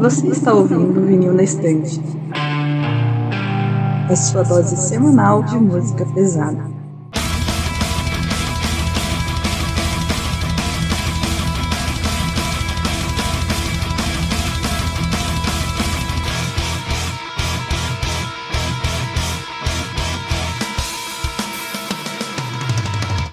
[0.00, 2.00] Você está ouvindo o Vinil na Estante.
[4.08, 6.64] A sua dose semanal de música pesada.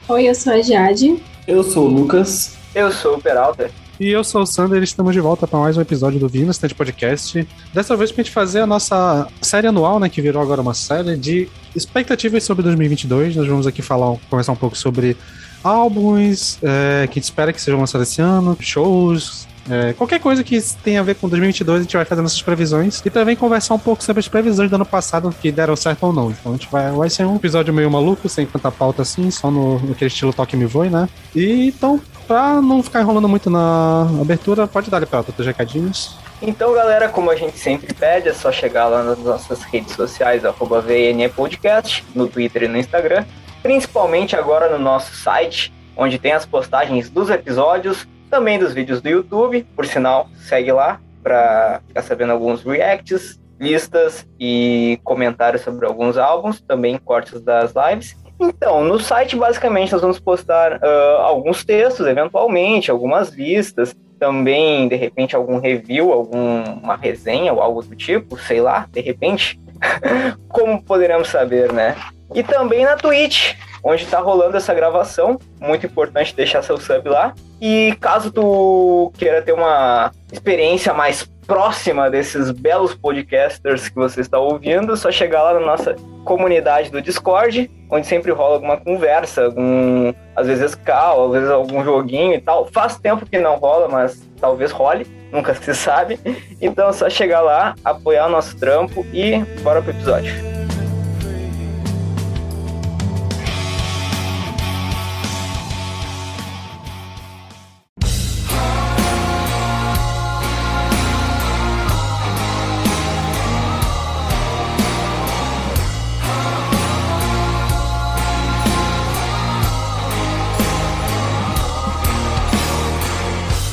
[0.10, 1.24] Oi, eu sou a Jade.
[1.48, 2.58] Eu sou o Lucas.
[2.76, 3.72] Eu sou o Peralta.
[4.00, 6.52] E eu sou o Sander e estamos de volta para mais um episódio do Vino
[6.52, 7.48] Stand Podcast.
[7.74, 10.76] Dessa vez para a gente fazer a nossa série anual, né, que virou agora uma
[10.76, 13.36] série de expectativas sobre 2022.
[13.36, 15.18] Nós vamos aqui falar, conversar um pouco sobre
[15.64, 20.44] álbuns é, que a gente espera que sejam lançados esse ano, shows, é, qualquer coisa
[20.44, 23.74] que tenha a ver com 2022, a gente vai fazer nossas previsões e também conversar
[23.74, 26.32] um pouco sobre as previsões do ano passado que deram certo ou não.
[26.32, 29.52] Então a gente vai, vai ser um episódio meio maluco, sem tanta pauta assim, só
[29.52, 31.10] no, naquele estilo toque me voe, né?
[31.36, 36.18] E então, pra não ficar enrolando muito na abertura, pode dar para outros recadinhos.
[36.42, 40.44] Então, galera, como a gente sempre pede, é só chegar lá nas nossas redes sociais,
[40.44, 43.26] VNE Podcast, no Twitter e no Instagram,
[43.64, 49.10] principalmente agora no nosso site, onde tem as postagens dos episódios, também dos vídeos do
[49.10, 56.18] YouTube, por sinal, segue lá para ficar sabendo alguns reacts, listas e comentários sobre alguns
[56.18, 58.16] álbuns, também cortes das lives.
[58.40, 64.96] Então, no site, basicamente, nós vamos postar uh, alguns textos, eventualmente, algumas listas, também, de
[64.96, 69.60] repente, algum review, alguma resenha ou algo do tipo, sei lá, de repente.
[70.50, 71.96] Como poderemos saber, né?
[72.34, 75.40] E também na Twitch, onde está rolando essa gravação.
[75.60, 77.34] Muito importante deixar seu sub lá.
[77.62, 84.38] E caso tu queira ter uma experiência mais próxima desses belos podcasters que você está
[84.38, 85.96] ouvindo, é só chegar lá na nossa
[86.26, 91.84] comunidade do Discord, onde sempre rola alguma conversa, algum, às vezes cal, às vezes algum
[91.84, 92.66] joguinho e tal.
[92.66, 96.20] Faz tempo que não rola, mas talvez role, nunca se sabe.
[96.62, 100.57] Então é só chegar lá, apoiar o nosso trampo e bora pro episódio.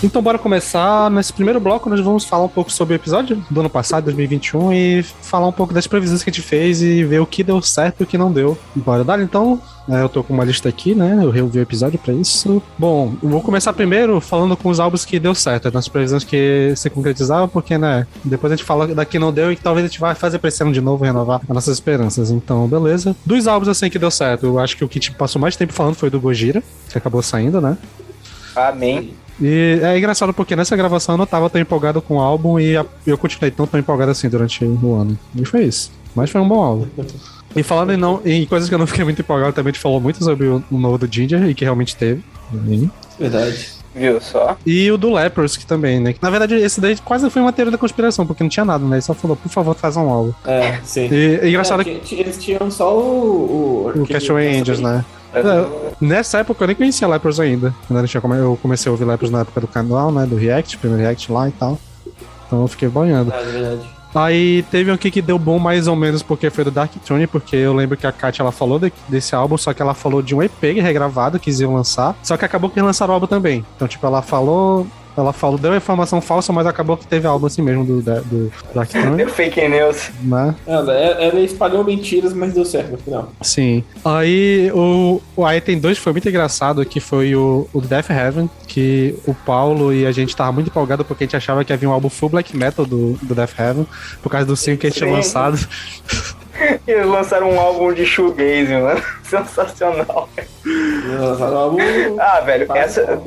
[0.04, 1.10] Então, bora começar.
[1.10, 4.70] Nesse primeiro bloco, nós vamos falar um pouco sobre o episódio do ano passado, 2021,
[4.70, 7.62] e falar um pouco das previsões que a gente fez e ver o que deu
[7.62, 8.56] certo e o que não deu.
[8.74, 9.58] Bora dar, então.
[9.88, 11.20] É, eu tô com uma lista aqui, né?
[11.22, 12.62] Eu revi o episódio para isso.
[12.78, 16.90] Bom, vou começar primeiro falando com os álbuns que deu certo, nas previsões que se
[16.90, 18.06] concretizavam, porque, né?
[18.22, 20.48] Depois a gente fala daqui não deu e que talvez a gente vai fazer pra
[20.48, 22.30] esse ano de novo, renovar as nossas esperanças.
[22.30, 23.16] Então, beleza.
[23.24, 25.72] Dos álbuns assim que deu certo, eu acho que o que tipo, passou mais tempo
[25.72, 27.78] falando foi do Gojira, que acabou saindo, né?
[28.54, 29.23] Amém.
[29.40, 32.74] E é engraçado porque nessa gravação eu não tava tão empolgado com o álbum e
[33.06, 35.18] eu continuei tão, tão empolgado assim durante o ano.
[35.34, 35.90] E foi isso.
[36.14, 36.86] Mas foi um bom álbum.
[37.56, 39.82] E falando em, não, em coisas que eu não fiquei muito empolgado, também a gente
[39.82, 42.22] falou muito sobre o, o novo do Ginger e que realmente teve.
[43.18, 43.74] Verdade.
[43.94, 44.56] Viu só?
[44.66, 46.14] E o do Lepers, que também, né?
[46.20, 48.96] Na verdade, esse daí quase foi uma teoria da conspiração, porque não tinha nada, né?
[48.96, 50.32] Ele só falou, por favor, faz um álbum.
[50.44, 51.08] É, sim.
[51.12, 52.14] E, é engraçado é, que.
[52.16, 53.92] Eles tinham só o.
[53.94, 55.04] O, o Castaway Angels, né?
[55.34, 57.74] É, nessa época eu nem conhecia Lepros ainda.
[58.38, 60.26] Eu comecei a ouvir Lepros na época do canal, né?
[60.26, 61.78] Do React, primeiro React lá e tal.
[62.46, 63.32] Então eu fiquei banhando.
[63.32, 63.94] É verdade.
[64.14, 67.26] Aí teve um aqui que deu bom mais ou menos porque foi do Dark Throne,
[67.26, 70.22] porque eu lembro que a Kat ela falou de, desse álbum, só que ela falou
[70.22, 73.26] de um EP regravado que eles iam lançar, só que acabou que lançaram o álbum
[73.26, 73.66] também.
[73.74, 74.86] Então, tipo, ela falou
[75.16, 78.90] ela falou, deu informação falsa, mas acabou que teve álbum assim mesmo do, do Dark
[78.90, 79.16] Throne.
[79.16, 80.10] Deu fake news.
[80.22, 80.54] Né?
[80.66, 83.32] Ela, ela espalhou mentiras, mas deu certo no final.
[83.40, 83.84] Sim.
[84.04, 88.50] Aí o, aí tem dois que foi muito engraçado, que foi o, o Death Heaven,
[88.66, 91.88] que o Paulo e a gente tava muito empolgado porque a gente achava que havia
[91.88, 93.86] um álbum full black metal do, do Death Heaven,
[94.22, 95.58] por causa do single que a gente tinha lançado.
[96.86, 99.02] Eles lançaram um álbum de shoegaze, mano.
[99.24, 100.28] Sensacional.
[102.18, 103.20] ah, velho, essa...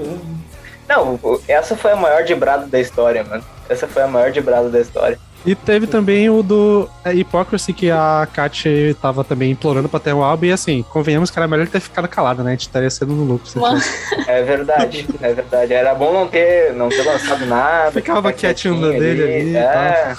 [0.88, 3.44] Não, essa foi a maior de brado da história, mano.
[3.68, 5.20] Essa foi a maior de brado da história.
[5.46, 10.14] E teve também o do é, Hypocrisy, que a Kat tava também implorando pra ter
[10.14, 12.50] um álbum, e assim, convenhamos que era melhor ter ficado calada, né?
[12.50, 13.50] A gente estaria sendo no lucro.
[14.28, 15.74] É verdade, é verdade.
[15.74, 17.92] Era bom não ter, não ter lançado nada.
[17.92, 19.56] Ficava quietinho dele ali.
[19.56, 20.16] É.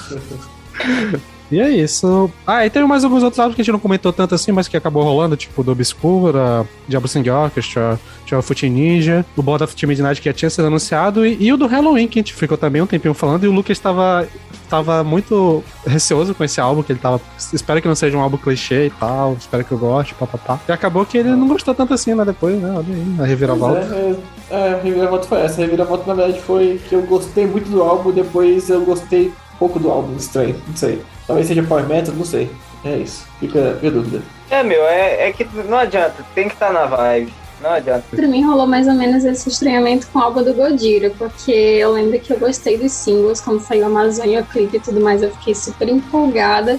[1.51, 2.31] E é isso.
[2.47, 4.69] Ah, e teve mais alguns outros álbuns que a gente não comentou tanto assim, mas
[4.69, 9.65] que acabou rolando, tipo do Obscura, Diablo Sing Orchestra, tinha o Foot Ninja, o Blood
[9.65, 12.35] of Midnight que já tinha sido anunciado, e, e, o do Halloween, que a gente
[12.35, 14.29] ficou também um tempinho falando, e o Lucas estava
[14.69, 17.21] tava muito receoso com esse álbum, que ele tava.
[17.53, 20.61] Espero que não seja um álbum clichê e tal, espero que eu goste, papapá.
[20.69, 22.25] E acabou que ele não gostou tanto assim, né?
[22.25, 22.71] Depois, né?
[22.71, 23.79] Olha aí, a reviravolta.
[23.81, 24.15] É,
[24.51, 25.61] É, a reviravolta foi essa.
[25.61, 29.79] A reviravolta, na verdade, foi que eu gostei muito do álbum, depois eu gostei pouco
[29.79, 31.03] do álbum, estranho, não sei.
[31.29, 32.51] Talvez seja Power Metal, não sei.
[32.85, 33.27] É isso.
[33.39, 34.23] Fica, fica a dúvida.
[34.51, 37.33] É, meu, é, é que não adianta, tem que estar na vibe.
[37.61, 38.05] Não adianta.
[38.11, 41.93] Pra mim rolou mais ou menos esse estranhamento com o álbum do Godira, porque eu
[41.93, 45.31] lembro que eu gostei dos singles, quando saiu Amazônia, o clipe e tudo mais, eu
[45.33, 46.79] fiquei super empolgada.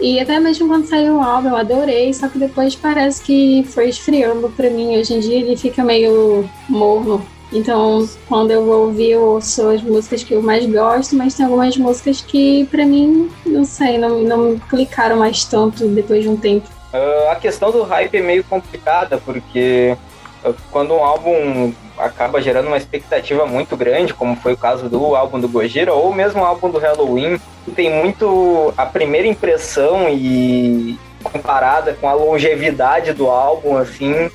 [0.00, 3.88] E até mesmo quando saiu o álbum, eu adorei, só que depois parece que foi
[3.88, 4.98] esfriando pra mim.
[4.98, 7.24] Hoje em dia ele fica meio morno.
[7.54, 11.46] Então, quando eu vou ouvir, eu ouço as músicas que eu mais gosto, mas tem
[11.46, 16.36] algumas músicas que, pra mim, não sei, não, não clicaram mais tanto depois de um
[16.36, 16.68] tempo.
[16.92, 19.96] Uh, a questão do hype é meio complicada, porque
[20.44, 25.14] uh, quando um álbum acaba gerando uma expectativa muito grande, como foi o caso do
[25.14, 27.40] álbum do Gojira, ou mesmo o álbum do Halloween,
[27.76, 34.28] tem muito a primeira impressão e comparada com a longevidade do álbum, assim,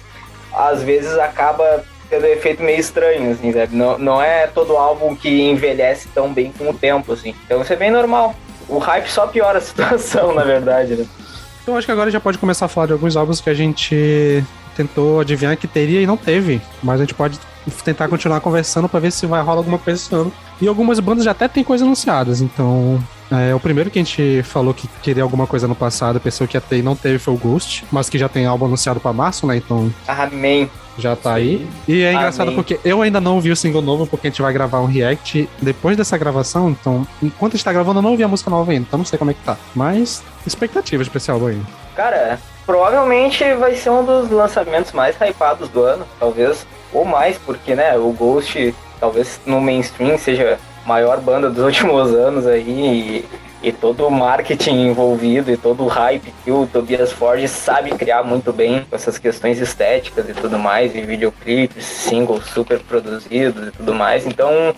[0.54, 3.76] às vezes acaba tendo um efeito meio estranho, assim, sabe?
[3.76, 7.36] Não, não é todo álbum que envelhece tão bem com o tempo, assim.
[7.46, 8.36] Então isso é bem normal.
[8.68, 11.06] O hype só piora a situação, na verdade, né?
[11.62, 14.44] Então acho que agora já pode começar a falar de alguns álbuns que a gente
[14.76, 16.62] tentou adivinhar que teria e não teve.
[16.82, 17.40] Mas a gente pode
[17.84, 20.32] tentar continuar conversando para ver se vai rolar alguma coisa esse ano.
[20.62, 23.02] E algumas bandas já até tem coisas anunciadas, então.
[23.32, 26.58] É, o primeiro que a gente falou que queria alguma coisa no passado, pensou que
[26.58, 29.14] ia ter e não teve foi o Ghost, mas que já tem álbum anunciado para
[29.14, 29.58] março, né?
[29.58, 29.94] Então.
[30.08, 30.70] Amém.
[31.00, 31.68] Já tá aí.
[31.88, 32.56] E é engraçado Amém.
[32.56, 35.50] porque eu ainda não ouvi o single novo, porque a gente vai gravar um react
[35.62, 36.70] depois dessa gravação.
[36.70, 38.86] Então, enquanto a gente tá gravando, eu não ouvi a música nova ainda.
[38.88, 39.58] Então não sei como é que tá.
[39.74, 41.62] Mas, expectativas pra esse álbum aí.
[41.96, 46.66] Cara, provavelmente vai ser um dos lançamentos mais hypados do ano, talvez.
[46.94, 52.14] Ou mais, porque, né, o Ghost, talvez no mainstream, seja a maior banda dos últimos
[52.14, 52.70] anos aí.
[52.70, 53.26] E,
[53.62, 58.24] e todo o marketing envolvido e todo o hype que o Tobias Forge sabe criar
[58.24, 63.72] muito bem com essas questões estéticas e tudo mais, e videoclipes, singles super produzidos e
[63.72, 64.26] tudo mais.
[64.26, 64.74] Então,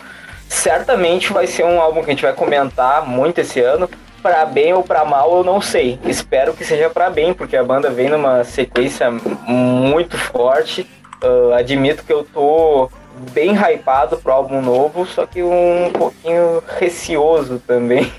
[0.50, 3.90] certamente vai ser um álbum que a gente vai comentar muito esse ano.
[4.22, 6.00] Pra bem ou pra mal, eu não sei.
[6.06, 9.10] Espero que seja pra bem, porque a banda vem numa sequência
[9.48, 10.88] muito forte.
[11.24, 12.90] Uh, admito que eu tô
[13.34, 18.12] bem hypado pro álbum novo, só que um pouquinho receoso também.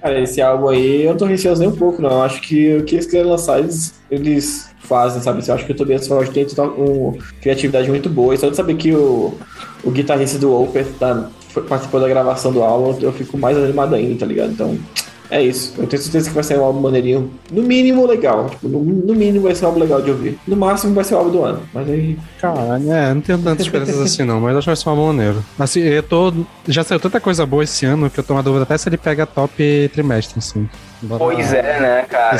[0.00, 2.10] Cara, esse álbum aí eu não tô receoso nem um pouco, não.
[2.10, 5.42] Eu acho que o que eles querem lançar, eles, eles fazem, sabe?
[5.46, 8.34] Eu acho que o Tobias Forge tem uma criatividade muito boa.
[8.34, 9.34] E só de saber que o,
[9.84, 11.28] o guitarrista do Opeth tá,
[11.68, 14.52] participou da gravação do álbum, eu fico mais animado ainda, tá ligado?
[14.52, 14.78] Então,
[15.30, 15.74] é isso.
[15.78, 17.30] Eu tenho certeza que vai ser um álbum maneirinho.
[17.50, 18.48] No mínimo, legal.
[18.50, 20.38] Tipo, no, no mínimo vai ser um álbum legal de ouvir.
[20.46, 21.60] No máximo vai ser o álbum do ano.
[21.74, 22.18] Mas aí.
[22.40, 25.06] Caralho, é, não tenho tantas esperanças assim não, mas acho que vai ser um álbum
[25.08, 25.44] maneiro.
[25.58, 26.32] Assim, eu tô.
[26.68, 28.96] Já saiu tanta coisa boa esse ano que eu tô uma dúvida até se ele
[28.96, 30.68] pega top trimestre, assim.
[31.02, 32.36] Bora- pois é, né, cara?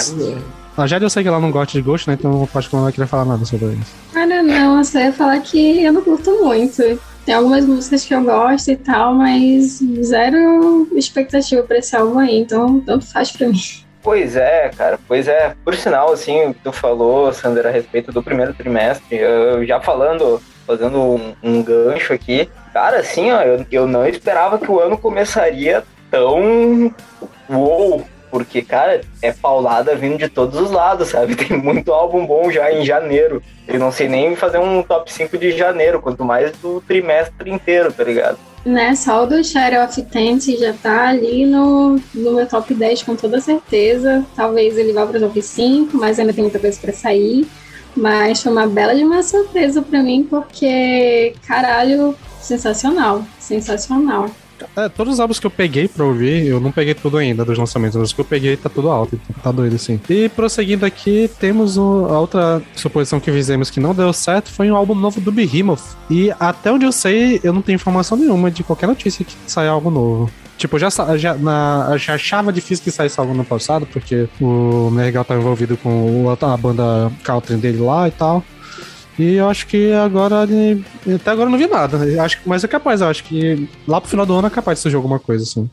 [0.77, 2.17] A Jade eu sei que ela não gosta de Ghost, né?
[2.19, 3.93] Então eu acho que ela não vai querer falar nada sobre isso.
[4.12, 6.82] Cara, não, eu só ia falar que eu não curto muito.
[7.26, 12.38] Tem algumas músicas que eu gosto e tal, mas zero expectativa pra esse álbum aí,
[12.38, 13.61] então tanto faz pra mim.
[14.00, 15.56] Pois é, cara, pois é.
[15.64, 21.00] Por sinal, assim, tu falou, Sander, a respeito do primeiro trimestre, eu já falando, fazendo
[21.00, 25.82] um, um gancho aqui, cara, assim, ó, eu, eu não esperava que o ano começaria
[26.08, 26.94] tão
[27.50, 31.34] uou, porque, cara, é paulada vindo de todos os lados, sabe?
[31.37, 33.43] Tem muito álbum bom já em janeiro.
[33.67, 37.93] Eu não sei nem fazer um top 5 de janeiro, quanto mais do trimestre inteiro,
[37.93, 38.39] tá ligado?
[38.65, 43.05] Né, só o do Shadow of Tent já tá ali no, no meu top 10
[43.05, 44.27] com toda certeza.
[44.34, 47.46] Talvez ele vá pro top 5, mas ainda tem muita coisa pra sair.
[47.96, 54.29] Mas foi uma bela de uma surpresa pra mim, porque, caralho, sensacional, sensacional.
[54.77, 57.58] É, todos os álbuns que eu peguei pra ouvir, eu não peguei tudo ainda dos
[57.58, 60.01] lançamentos, mas os que eu peguei tá tudo alto, então tá doido assim.
[60.08, 64.70] E prosseguindo aqui, temos o- a outra suposição que fizemos que não deu certo foi
[64.70, 65.82] um álbum novo do Behemoth.
[66.10, 69.70] E até onde eu sei, eu não tenho informação nenhuma de qualquer notícia que saia
[69.70, 70.31] algo novo.
[70.58, 74.27] Tipo, eu já, já, na, eu já achava difícil que saísse algo no passado, porque
[74.41, 78.43] o Nergal tá envolvido com o- a banda country dele lá e tal.
[79.19, 81.96] E eu acho que agora ele- Até agora eu não vi nada.
[82.05, 84.79] Eu acho, mas é capaz, eu acho que lá pro final do ano é capaz
[84.79, 85.70] de surgir alguma coisa, assim.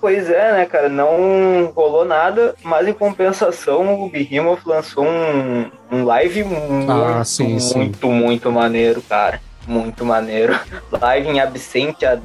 [0.00, 0.88] Pois é, né, cara?
[0.88, 7.58] Não rolou nada, mas em compensação o Behemoth lançou um, um live muito, Ah, sim,
[7.58, 7.76] sim.
[7.78, 9.40] muito, muito maneiro, cara.
[9.66, 10.58] Muito maneiro.
[10.90, 12.20] Live em Absentia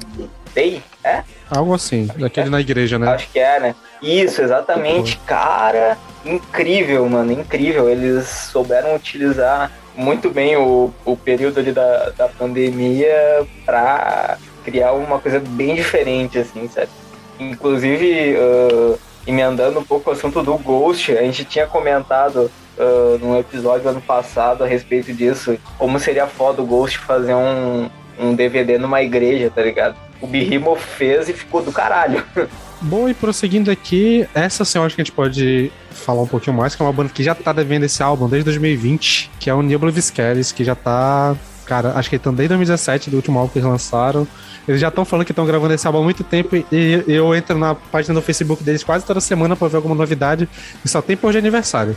[0.54, 1.22] Day, é?
[1.50, 3.08] Algo assim, daquele na igreja, né?
[3.08, 3.74] Acho que é, né?
[4.02, 5.18] Isso, exatamente.
[5.26, 7.90] Cara, incrível, mano, incrível.
[7.90, 15.18] Eles souberam utilizar muito bem o, o período ali da, da pandemia pra criar uma
[15.18, 16.90] coisa bem diferente, assim, sabe?
[17.38, 23.38] Inclusive, ah, emendando um pouco o assunto do Ghost, a gente tinha comentado uh, num
[23.38, 28.78] episódio ano passado a respeito disso, como seria foda o Ghost fazer um, um DVD
[28.78, 29.96] numa igreja, tá ligado?
[30.20, 32.24] O Behemoth fez e ficou do caralho.
[32.82, 36.56] Bom, e prosseguindo aqui, essa sim eu acho que a gente pode falar um pouquinho
[36.56, 39.54] mais, que é uma banda que já tá devendo esse álbum desde 2020, que é
[39.54, 41.34] o Nibble Viscaris, que já tá.
[41.64, 44.26] Cara, acho que estão desde 2017, do último álbum que eles lançaram.
[44.68, 47.56] Eles já estão falando que estão gravando esse álbum há muito tempo e eu entro
[47.58, 50.48] na página do Facebook deles quase toda semana para ver alguma novidade
[50.84, 51.96] e só tem por de aniversário.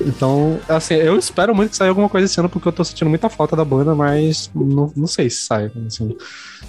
[0.00, 3.08] Então, assim, eu espero muito que saia alguma coisa esse ano porque eu tô sentindo
[3.08, 5.70] muita falta da banda, mas não, não sei se sai.
[5.86, 6.16] Assim.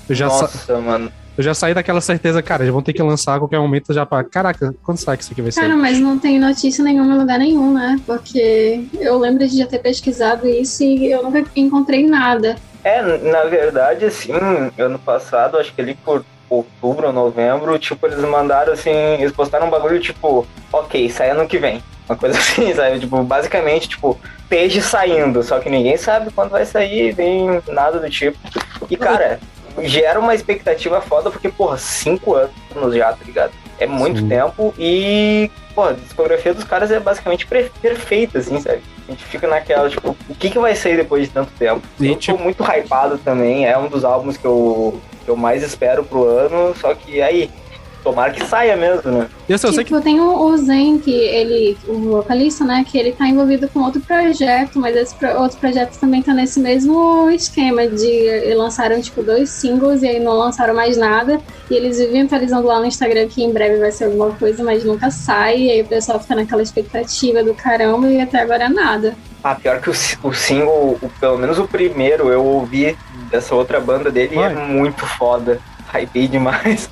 [0.07, 1.11] Eu já Nossa, mano.
[1.37, 4.05] Eu já saí daquela certeza, cara, eles vão ter que lançar a qualquer momento já
[4.05, 4.23] pra.
[4.23, 5.61] Caraca, quando sai que isso aqui vai ser?
[5.61, 7.99] Cara, mas não tem notícia nenhuma em lugar nenhum, né?
[8.07, 12.55] Porque eu lembro de já ter pesquisado isso e eu nunca encontrei nada.
[12.83, 14.31] É, na verdade, assim,
[14.79, 19.67] ano passado, acho que ali por outubro ou novembro, tipo, eles mandaram assim, eles postaram
[19.67, 21.83] um bagulho tipo, ok, sai ano que vem.
[22.09, 22.99] Uma coisa assim, sabe?
[22.99, 28.09] Tipo, basicamente, tipo, peixe saindo, só que ninguém sabe quando vai sair, nem nada do
[28.09, 28.37] tipo.
[28.89, 29.39] E, cara,
[29.83, 33.51] gera uma expectativa foda, porque, porra, cinco anos já, tá ligado?
[33.79, 34.29] É muito Sim.
[34.29, 38.81] tempo e, pô, a discografia dos caras é basicamente perfeita, assim, sabe?
[39.07, 41.81] A gente fica naquela, tipo, o que, que vai sair depois de tanto tempo?
[41.99, 42.37] E, eu tipo...
[42.37, 46.23] tô muito hypado também, é um dos álbuns que eu, que eu mais espero pro
[46.23, 47.51] ano, só que aí,
[48.07, 49.27] Tomara que saia mesmo, né?
[49.49, 50.01] Eu, sei, tipo, que...
[50.01, 53.99] tem o, o Zen, que ele, o vocalista, né, que ele tá envolvido com outro
[53.99, 59.49] projeto, mas esse pro, outro projeto também tá nesse mesmo esquema de lançaram, tipo, dois
[59.49, 61.41] singles e aí não lançaram mais nada.
[61.69, 64.85] E eles vivem atualizando lá no Instagram que em breve vai ser alguma coisa, mas
[64.85, 65.57] nunca sai.
[65.63, 69.17] E aí o pessoal fica naquela expectativa do caramba e até agora nada.
[69.43, 72.97] Ah, pior que o, o single, o, pelo menos o primeiro, eu ouvi
[73.29, 75.59] dessa outra banda dele e é muito foda.
[75.93, 76.89] Hypei demais.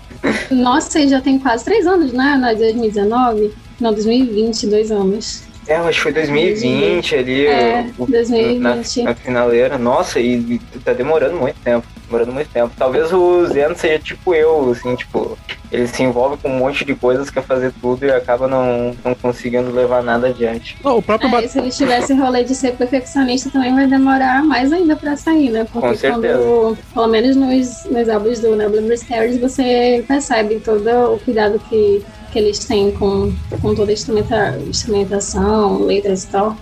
[0.52, 2.38] Nossa, já tem quase três anos, né?
[2.40, 3.54] Na 2019?
[3.80, 5.44] Não, 2020, dois anos.
[5.68, 7.48] É, acho que foi 2020 ali.
[7.48, 9.04] É, o, 2020.
[9.04, 9.78] Na, na finaleira.
[9.78, 11.86] Nossa, e, e tá demorando muito tempo.
[12.16, 12.72] Demorando muito tempo.
[12.78, 15.38] Talvez o Zeno seja tipo eu, assim, tipo,
[15.72, 19.14] ele se envolve com um monte de coisas, quer fazer tudo e acaba não, não
[19.16, 20.78] conseguindo levar nada adiante.
[20.84, 24.72] Não, o próprio é, se ele tivesse rolê de ser perfeccionista, também vai demorar mais
[24.72, 25.66] ainda pra sair, né?
[25.72, 26.38] Porque com certeza.
[26.38, 32.04] quando, pelo menos nos, nos álbuns do Nebula Stairs, você percebe todo o cuidado que
[32.32, 36.58] que eles têm com, com toda a instrumenta, instrumentação, letras e tal.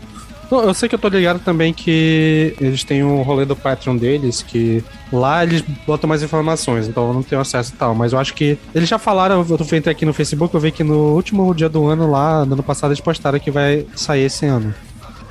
[0.51, 4.41] Eu sei que eu tô ligado também que eles têm um rolê do Patreon deles,
[4.41, 7.95] que lá eles botam mais informações, então eu não tenho acesso e tal.
[7.95, 10.83] Mas eu acho que eles já falaram, eu entrei aqui no Facebook, eu vi que
[10.83, 14.45] no último dia do ano lá, no ano passado, eles postaram que vai sair esse
[14.45, 14.73] ano.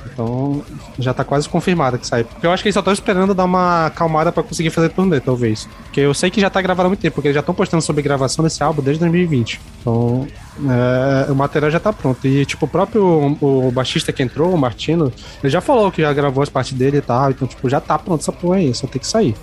[0.06, 0.62] Então
[0.98, 2.24] já tá quase confirmado que sai.
[2.24, 5.20] Porque eu acho que eles só estão esperando dar uma acalmada para conseguir fazer turnê,
[5.20, 5.68] talvez.
[5.84, 7.82] Porque eu sei que já tá gravado há muito tempo, porque eles já estão postando
[7.82, 9.60] sobre gravação desse álbum desde 2020.
[9.80, 10.26] Então
[10.68, 12.26] é, o material já tá pronto.
[12.26, 16.12] E tipo, o próprio o baixista que entrou, o Martino, ele já falou que já
[16.12, 17.30] gravou as partes dele e tal.
[17.30, 19.34] Então, tipo, já tá pronto essa porra aí, só tem que sair.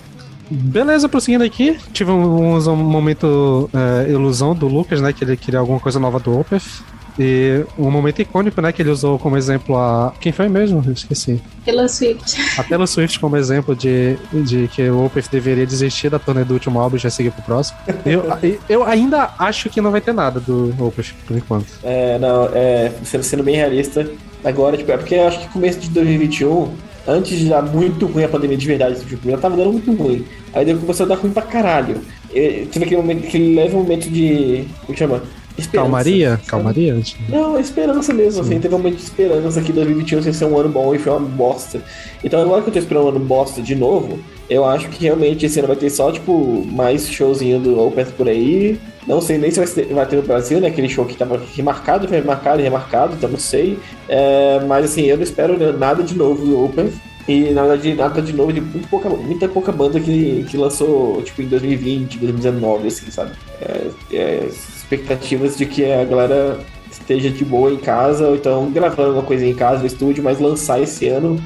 [0.52, 5.14] Beleza, prosseguindo aqui, tive um, um momento é, ilusão do Lucas, né?
[5.14, 6.84] Que ele queria alguma coisa nova do Opeth.
[7.18, 10.14] E um momento icônico, né, que ele usou como exemplo a.
[10.20, 10.84] Quem foi mesmo?
[10.86, 11.42] Eu esqueci.
[11.66, 12.38] Taylor Swift.
[12.58, 16.54] A Taylor Swift como exemplo de, de que o Opeth deveria desistir da turnê do
[16.54, 17.78] último álbum e já seguir pro próximo.
[18.06, 18.24] Eu,
[18.68, 21.68] eu ainda acho que não vai ter nada do Opeth, por enquanto.
[21.84, 24.10] É, não, é, sendo bem realista,
[24.44, 26.74] agora, tipo, é porque eu acho que começo de 2021
[27.08, 30.26] antes de dar muito ruim a pandemia de verdade, tipo, já tava dando muito ruim.
[30.54, 32.02] Aí depois começou a dar ruim pra caralho.
[32.32, 34.66] E, teve aquele momento que ele leva um momento de.
[34.86, 35.24] Como chama?
[35.60, 36.42] Esperança, calmaria?
[36.48, 37.02] Calmaria?
[37.28, 38.60] Não, esperança mesmo, assim.
[38.60, 41.20] Teve um momento de esperança que 2021 ia ser um ano bom e foi uma
[41.20, 41.82] bosta.
[42.24, 45.46] Então agora que eu tô esperando um ano bosta de novo, eu acho que realmente
[45.46, 48.80] esse ano vai ter só, tipo, mais showzinho do Opeth por aí.
[49.08, 50.68] Não sei nem se vai ter, vai ter no Brasil, né?
[50.68, 53.80] Aquele show que tava remarcado, foi remarcado e remarcado, então não sei.
[54.08, 56.94] É, mas assim, eu não espero nada de novo do Opeth.
[57.28, 61.22] E na verdade, nada de novo de muito pouca, muita pouca banda que, que lançou,
[61.22, 63.34] tipo, em 2020, 2019, assim, sabe?
[63.62, 64.50] É, é,
[64.90, 66.60] expectativas de que a galera
[66.92, 70.40] esteja de boa em casa, ou então gravando uma coisa em casa no estúdio, mas
[70.40, 71.40] lançar esse ano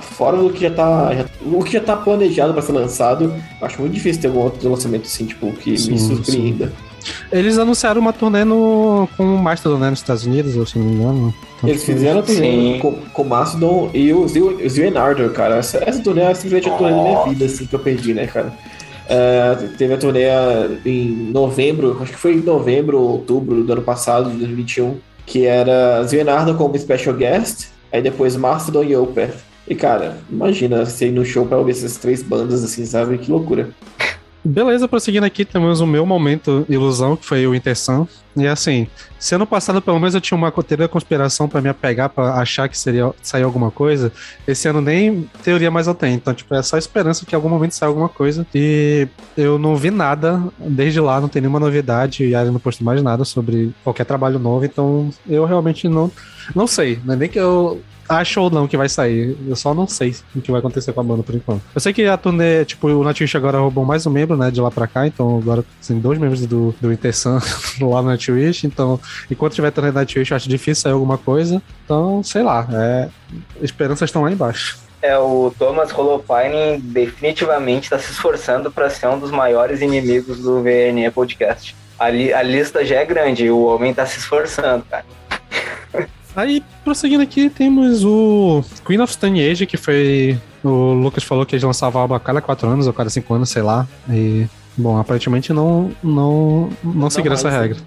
[0.00, 1.14] fora do que já tá.
[1.14, 4.68] Já, o que já tá planejado para ser lançado, acho muito difícil ter algum outro
[4.68, 6.68] lançamento assim, tipo, que sim, me surpreenda.
[6.68, 6.72] Sim.
[7.30, 10.94] Eles anunciaram uma turnê no, com o Mastodon né, nos Estados Unidos, se não me
[10.94, 11.34] engano.
[11.58, 15.56] Então, Eles fizeram a turnê com, com o Mastodon e o Zio Ardor, cara.
[15.56, 18.26] Essa, essa turnê é simplesmente a turnê da minha vida, assim, que eu perdi, né,
[18.26, 18.54] cara?
[19.04, 20.24] Uh, teve a turnê
[20.84, 25.44] em novembro, acho que foi em novembro ou outubro do ano passado, de 2021, que
[25.46, 29.34] era Zionardo como special guest, aí depois Mastodon e Opeth.
[29.66, 33.18] E cara, imagina você ir no show pra ouvir essas três bandas assim, sabe?
[33.18, 33.70] Que loucura.
[34.44, 38.06] Beleza, prosseguindo aqui, temos o meu momento ilusão, que foi o Intersan.
[38.36, 38.88] E assim,
[39.32, 42.68] ano passado pelo menos eu tinha uma teoria da conspiração para me apegar, para achar
[42.68, 44.12] que seria sair alguma coisa,
[44.46, 46.16] esse ano nem teoria mais eu tenho.
[46.16, 48.44] Então, tipo, é só esperança que em algum momento saia alguma coisa.
[48.52, 52.84] E eu não vi nada desde lá, não tem nenhuma novidade, e a não postou
[52.84, 56.10] mais nada sobre qualquer trabalho novo, então eu realmente não,
[56.54, 56.98] não sei.
[57.04, 59.36] Não é nem que eu acho ou não que vai sair.
[59.46, 61.62] Eu só não sei o que vai acontecer com a banda por enquanto.
[61.74, 64.60] Eu sei que a turnê, tipo, o Nightwish agora roubou mais um membro, né, de
[64.60, 67.38] lá pra cá, então agora tem dois membros do, do Intersun
[67.80, 72.22] lá no Nightwish, então enquanto tiver turnê Nightwish eu acho difícil sair alguma coisa, então
[72.22, 73.08] sei lá, é,
[73.60, 74.78] esperanças estão lá embaixo.
[75.04, 80.62] É, o Thomas Holopine definitivamente está se esforçando para ser um dos maiores inimigos do
[80.62, 81.76] VNE Podcast.
[81.98, 85.04] A, li, a lista já é grande, o homem está se esforçando, cara.
[86.36, 90.38] Aí, prosseguindo aqui, temos o Queen of Stone Age, que foi.
[90.62, 93.50] O Lucas falou que eles lançavam álbum a cada 4 anos ou cada 5 anos,
[93.50, 93.86] sei lá.
[94.10, 94.46] E.
[94.76, 97.78] Bom, aparentemente não, não, não seguiram essa regra.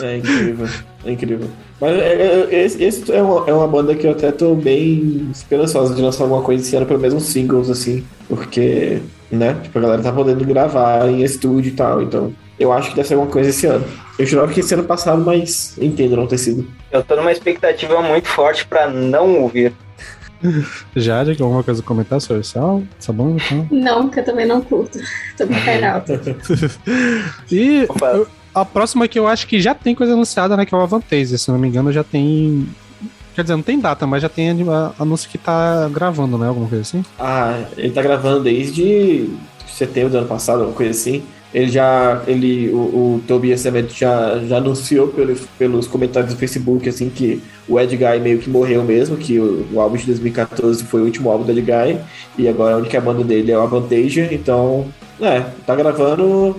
[0.00, 0.68] É incrível,
[1.04, 1.50] é incrível.
[1.78, 5.28] Mas é, é, esse, esse é, uma, é uma banda que eu até tô bem
[5.30, 9.78] esperançosa de lançar alguma coisa esse ano, pelo menos uns singles, assim, porque, né, tipo,
[9.78, 13.14] a galera tá podendo gravar em estúdio e tal, então eu acho que deve ser
[13.14, 13.84] alguma coisa esse ano.
[14.18, 16.66] Eu jurava que esse ano passado, mas entendo não ter sido.
[16.90, 19.72] Eu tô numa expectativa muito forte pra não ouvir.
[20.94, 22.86] Jade, alguma coisa a comentar sobre esse álbum?
[22.98, 23.42] Essa banda?
[23.44, 23.68] Então?
[23.70, 24.98] Não, porque eu também não curto.
[25.36, 25.58] Tô bem
[27.50, 30.64] e eu, a próxima que eu acho que já tem coisa anunciada, né?
[30.64, 32.68] Que é o Avantasia, se não me engano, já tem.
[33.34, 34.48] Quer dizer, não tem data, mas já tem
[34.96, 36.46] anúncio que tá gravando, né?
[36.46, 37.04] Alguma coisa assim?
[37.18, 39.28] Ah, ele tá gravando desde
[39.66, 41.24] setembro do ano passado, alguma coisa assim.
[41.54, 46.88] Ele já, ele, o, o Tobias Emmett já, já anunciou pelos, pelos comentários do Facebook,
[46.88, 50.82] assim, que o Ed Guy meio que morreu mesmo, que o, o álbum de 2014
[50.84, 52.00] foi o último álbum do Ed Guy,
[52.36, 54.86] e agora a única banda dele é o Avantasia, então,
[55.20, 56.56] é, tá gravando,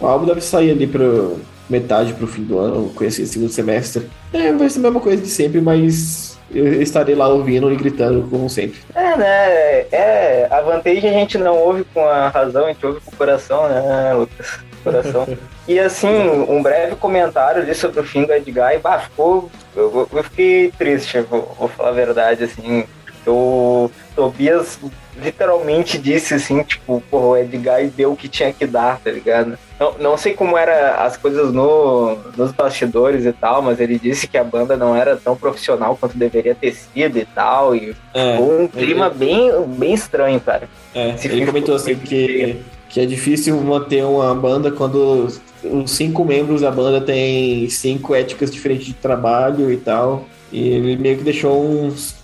[0.00, 4.06] o álbum deve sair ali pro metade pro fim do ano, conheci segundo semestre.
[4.32, 8.26] É, vai ser a mesma coisa de sempre, mas eu estarei lá ouvindo e gritando
[8.28, 8.78] como sempre.
[8.94, 9.80] É, né?
[9.92, 13.16] É, a vantagem a gente não ouve com a razão, a gente ouve com o
[13.16, 14.58] coração, né, Lucas?
[14.84, 15.26] Coração.
[15.66, 16.08] e assim,
[16.48, 19.50] um breve comentário ali sobre o fim do Edgar, e bah, ficou.
[19.74, 22.84] Eu, eu fiquei triste, vou, vou falar a verdade, assim.
[23.26, 24.78] O Tobias
[25.16, 29.58] literalmente disse assim, tipo, porra, o Edgar deu o que tinha que dar, tá ligado?
[29.78, 34.26] Não, não sei como era as coisas no, nos bastidores e tal, mas ele disse
[34.26, 37.76] que a banda não era tão profissional quanto deveria ter sido e tal.
[37.76, 39.14] E é, um clima ele...
[39.14, 40.68] bem, bem estranho, cara.
[40.94, 42.56] É, ele comentou assim que,
[42.88, 45.28] que é difícil manter uma banda quando
[45.62, 50.24] os cinco membros da banda têm cinco éticas diferentes de trabalho e tal.
[50.50, 52.14] E ele meio que deixou uns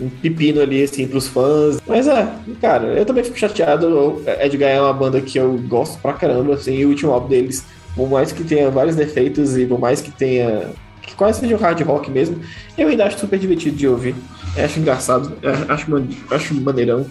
[0.00, 1.80] um pepino ali, assim, pros fãs.
[1.86, 2.28] Mas é,
[2.60, 4.22] cara, eu também fico chateado.
[4.40, 7.64] Edgar é uma banda que eu gosto pra caramba, assim, e o último álbum deles,
[7.94, 10.70] por mais que tenha vários defeitos e por mais que tenha.
[11.02, 12.40] que quase seja um hard rock mesmo,
[12.76, 14.14] eu ainda acho super divertido de ouvir.
[14.56, 15.36] Eu acho engraçado,
[15.68, 15.86] acho,
[16.30, 17.06] acho maneirão.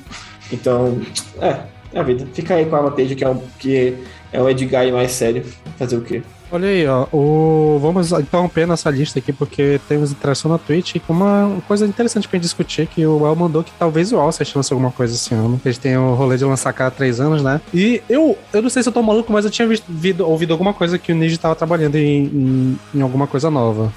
[0.51, 0.99] Então,
[1.41, 1.59] é,
[1.93, 2.27] é a vida.
[2.33, 3.95] Fica aí com a Mateja, que é um, que
[4.31, 5.43] é um Edgar mais sério.
[5.77, 6.21] Fazer o quê?
[6.51, 7.07] Olha aí, ó.
[7.11, 7.79] O...
[7.81, 12.37] Vamos interromper nossa lista aqui, porque temos interação na Twitch com uma coisa interessante pra
[12.37, 15.59] gente discutir, que o El mandou que talvez o Alcest lance alguma coisa esse ano.
[15.63, 17.61] Eles têm o rolê de lançar cada três anos, né?
[17.73, 20.51] E eu, eu não sei se eu tô maluco, mas eu tinha visto, vido, ouvido
[20.51, 23.91] alguma coisa que o Niji tava trabalhando em, em, em, alguma coisa nova.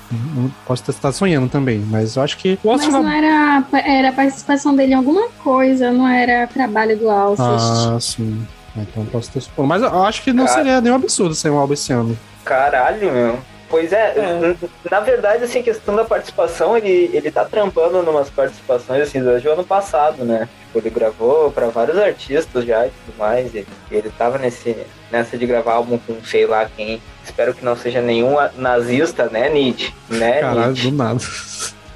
[0.67, 2.91] Posso estar sonhando também, mas eu acho que o Alcest...
[2.91, 7.89] Mas não era, era participação dele em alguma coisa, não era trabalho do Alcest.
[7.89, 8.47] Ah, sim.
[8.77, 9.67] Então posso ter suposto.
[9.67, 10.57] Mas eu acho que não Cara...
[10.57, 12.17] seria nenhum absurdo ser um álbum esse ano.
[12.45, 13.39] Caralho, meu.
[13.73, 14.55] Pois é, é,
[14.91, 19.53] na verdade, assim, questão da participação, ele, ele tá trampando numas participações, assim, desde o
[19.53, 20.47] ano passado, né?
[20.67, 24.77] Tipo, ele gravou para vários artistas já e tudo mais, e ele tava nesse,
[25.11, 27.01] nessa de gravar álbum com sei lá quem.
[27.25, 29.95] Espero que não seja nenhum nazista, né, Nietzsche?
[30.11, 30.91] Né, Caralho, Nietzsche?
[30.91, 31.21] do nada.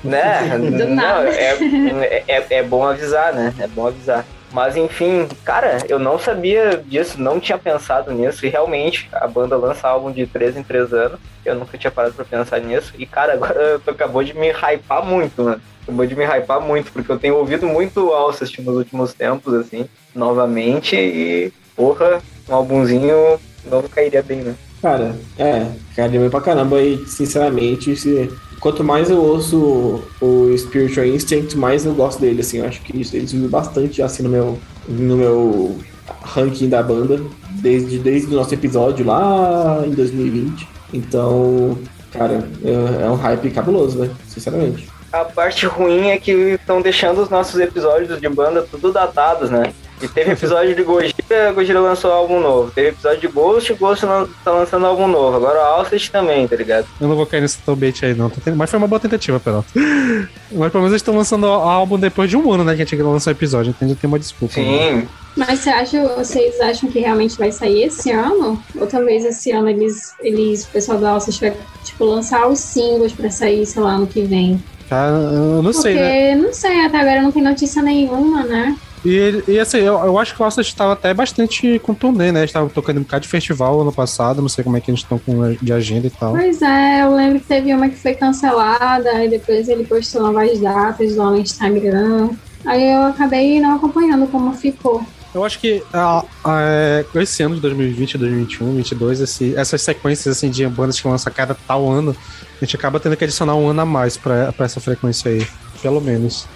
[0.03, 0.59] Né?
[0.59, 1.25] Do nada.
[1.25, 3.53] Não, é, é, é bom avisar, né?
[3.59, 4.25] É bom avisar.
[4.53, 8.47] Mas enfim, cara, eu não sabia disso, não tinha pensado nisso.
[8.47, 11.19] E realmente, a banda lança álbum de 3 em 3 anos.
[11.45, 12.93] Eu nunca tinha parado pra pensar nisso.
[12.99, 15.61] E, cara, agora tu acabou de me hypar muito, mano.
[15.83, 19.89] Acabou de me hypar muito, porque eu tenho ouvido muito Alcest nos últimos tempos, assim,
[20.15, 20.97] novamente.
[20.97, 24.55] E, porra, um álbumzinho novo cairia bem, né?
[24.83, 26.81] Cara, é, cairia bem pra caramba.
[26.81, 32.59] E, sinceramente, se quanto mais eu ouço o Spiritual Instinct, mais eu gosto dele, assim,
[32.59, 35.79] eu acho que ele subiu bastante, assim, no meu, no meu
[36.23, 41.79] ranking da banda, desde, desde o nosso episódio lá em 2020, então,
[42.13, 44.89] cara, é, é um hype cabuloso, né, sinceramente.
[45.13, 49.73] A parte ruim é que estão deixando os nossos episódios de banda tudo datados, né?
[50.03, 52.71] E teve episódio de Gojira, Gojira lançou álbum novo.
[52.71, 55.37] Teve episódio de Ghost, Ghost lan- tá lançando álbum novo.
[55.37, 56.87] Agora o Alcest também, tá ligado?
[57.01, 58.31] Eu não vou cair nesse bait aí, não.
[58.55, 59.65] Mas foi uma boa tentativa, pelo
[60.53, 62.75] Mas pelo menos eles estão lançando o álbum depois de um ano, né?
[62.77, 63.71] Que a gente lançou o episódio.
[63.77, 64.61] Então já tem uma desculpa.
[64.61, 65.01] né?
[65.03, 65.09] Sim.
[65.37, 68.63] Mas você acha, vocês acham que realmente vai sair esse ano?
[68.75, 71.55] Ou talvez esse ano eles, eles o pessoal da Alça vai,
[71.85, 74.63] tipo, lançar os singles pra sair, sei lá, ano que vem?
[74.89, 76.35] Tá, eu não sei, Porque, né?
[76.37, 78.77] não sei, até agora não tem notícia nenhuma, né?
[79.09, 82.45] E, e assim, eu, eu acho que o Alça estava até bastante com turnê, né?
[82.45, 84.43] Estava tocando um bocado de festival ano passado.
[84.43, 86.33] Não sei como é que eles estão com de agenda e tal.
[86.33, 90.59] Pois é, eu lembro que teve uma que foi cancelada, e depois ele postou novas
[90.59, 92.31] datas lá no Instagram.
[92.65, 95.01] Aí eu acabei não acompanhando como ficou.
[95.33, 100.37] Eu acho que a- a- é, esse ano de 2020, 2021, 2022, esse, essas sequências
[100.37, 102.17] assim, de bandas que lançam a cada tal ano,
[102.61, 105.47] a gente acaba tendo que adicionar um ano a mais pra essa frequência aí.
[105.83, 106.49] Pelo menos.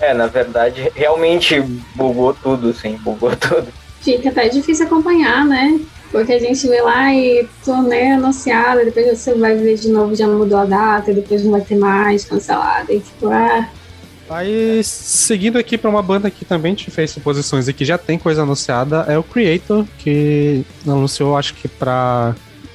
[0.00, 1.60] É, na verdade, realmente
[1.94, 3.68] bugou tudo, sim, bugou tudo.
[4.00, 5.80] Fica até difícil acompanhar, né?
[6.12, 10.26] Porque a gente vê lá e turnê anunciada, depois você vai ver de novo, já
[10.26, 12.92] não mudou a data, e depois não vai ter mais, cancelada.
[12.92, 13.68] E tipo, ah,
[14.28, 18.18] Aí, seguindo aqui pra uma banda que também te fez suposições e que já tem
[18.18, 22.34] coisa anunciada, é o Creator, que anunciou, acho que pra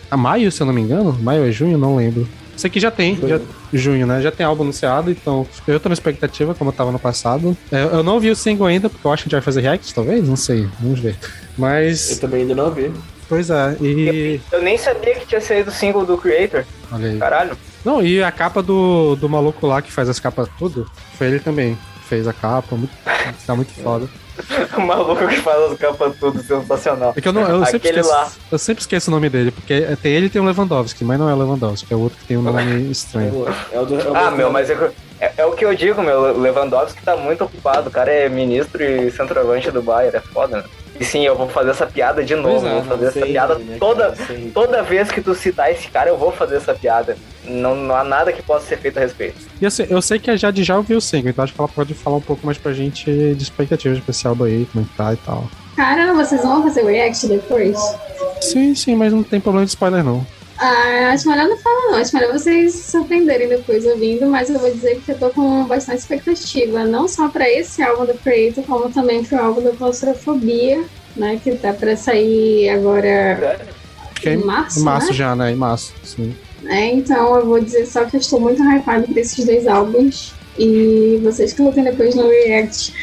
[0.09, 1.17] a maio, se eu não me engano.
[1.21, 2.27] Maio é junho, não lembro.
[2.55, 3.39] Isso aqui já tem, já,
[3.73, 4.21] junho, né?
[4.21, 7.57] Já tem álbum anunciado, então eu tô na expectativa, como eu tava no passado.
[7.71, 9.61] É, eu não vi o single ainda, porque eu acho que a gente vai fazer
[9.61, 11.15] react, talvez, não sei, vamos ver.
[11.21, 12.91] Eu Mas, também ainda não vi.
[13.27, 14.39] pois é, e.
[14.51, 16.63] Eu nem sabia que tinha saído o single do Creator.
[16.91, 17.17] Olha aí.
[17.17, 17.57] Caralho.
[17.83, 21.39] Não, e a capa do, do maluco lá que faz as capas tudo, foi ele
[21.39, 21.77] também.
[22.07, 22.91] Fez a capa, muito,
[23.45, 24.07] tá muito foda.
[24.75, 27.13] O maluco que faz as capas tudo, sensacional.
[27.15, 28.31] É que eu, não, eu, sempre Aquele esqueço, lá.
[28.51, 31.29] eu sempre esqueço o nome dele, porque tem ele e tem o Lewandowski, mas não
[31.29, 33.45] é o Lewandowski, é o outro que tem um nome estranho.
[33.71, 36.01] É o do, é o Ah, meu, mas é, é- é o que eu digo,
[36.01, 36.19] meu.
[36.33, 37.89] O Lewandowski tá muito ocupado.
[37.89, 40.63] O cara é ministro e centroavante do Bayern, é foda, né?
[41.01, 42.65] E sim, eu vou fazer essa piada de novo.
[42.65, 45.87] É, vou fazer essa sei, piada né, toda, cara, toda vez que tu citar esse
[45.87, 47.17] cara, eu vou fazer essa piada.
[47.43, 49.35] Não, não há nada que possa ser feito a respeito.
[49.59, 51.67] E assim, eu sei que a Jade já ouviu o single, então acho que ela
[51.67, 54.87] pode falar um pouco mais pra gente de expectativas pra esse álbum aí, como é
[54.87, 55.49] que tá e tal.
[55.75, 57.79] cara, vocês vão fazer o react depois?
[58.39, 60.23] Sim, sim, mas não tem problema de spoiler não.
[60.63, 61.95] Ah, acho melhor não falar, não.
[61.95, 65.65] Acho melhor vocês se surpreenderem depois ouvindo, mas eu vou dizer que eu tô com
[65.65, 70.83] bastante expectativa, não só pra esse álbum do Creator, como também pro álbum da Claustrofobia,
[71.15, 71.41] né?
[71.43, 73.59] Que tá pra sair agora
[74.23, 74.79] é em março.
[74.79, 75.13] Em março né?
[75.13, 75.51] já, né?
[75.51, 76.35] Em março, sim.
[76.65, 80.31] É, então eu vou dizer só que eu estou muito hypada por esses dois álbuns.
[80.59, 82.93] E vocês que lutem depois no React.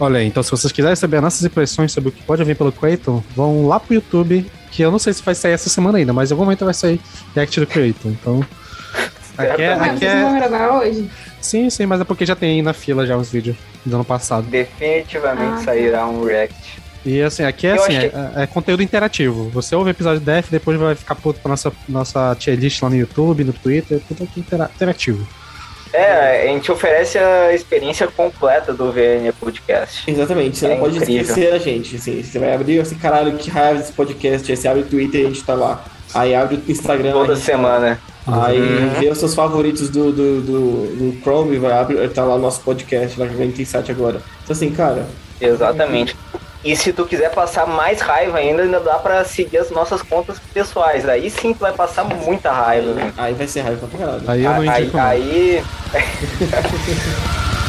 [0.00, 2.56] Olha aí, então se vocês quiserem saber as nossas impressões sobre o que pode vir
[2.56, 4.44] pelo Creighton, vão lá pro YouTube,
[4.76, 6.74] que eu não sei se vai sair essa semana ainda, mas em algum momento vai
[6.74, 7.00] sair
[7.34, 8.44] React do Creighton, então...
[9.38, 10.48] Aqui é, aqui vocês vão é...
[10.48, 11.10] gravar hoje?
[11.42, 14.04] Sim, sim, mas é porque já tem aí na fila já uns vídeos do ano
[14.04, 14.46] passado.
[14.46, 15.62] Definitivamente Ah.
[15.62, 16.54] sairá um react.
[17.04, 19.50] E assim, aqui é Eu assim, achei- é, é conteúdo interativo.
[19.50, 22.80] Você ouve o episódio de Def, depois vai ficar puto pra nossa, nossa tier list
[22.82, 25.26] lá no YouTube, no Twitter, tudo aqui intera- interativo.
[25.96, 30.10] É, a gente oferece a experiência completa do VN Podcast.
[30.10, 31.22] Exatamente, você É não pode incrível.
[31.22, 31.96] esquecer a gente.
[31.96, 34.50] Assim, você vai abrir assim, caralho, que raiva desse podcast.
[34.50, 35.84] Aí você abre o Twitter e a gente tá lá.
[36.14, 37.12] Aí abre o Instagram.
[37.12, 37.98] Toda gente- semana.
[38.26, 38.90] Aí Uhum.
[39.00, 42.60] vê os seus favoritos do, do, do, do Chrome, vai abrir, tá lá o nosso
[42.60, 44.20] podcast, lá que a gente tem site agora.
[44.42, 45.06] Então assim, cara,
[45.40, 46.16] Exatamente.
[46.66, 50.36] E se tu quiser passar mais raiva ainda, ainda dá pra seguir as nossas contas
[50.52, 51.08] pessoais.
[51.08, 52.92] Aí sim tu vai passar muita raiva.
[52.92, 53.14] velho.
[53.16, 54.22] aí vai ser raiva pra caralho.
[54.26, 55.64] Aí eu não aí, indico aí,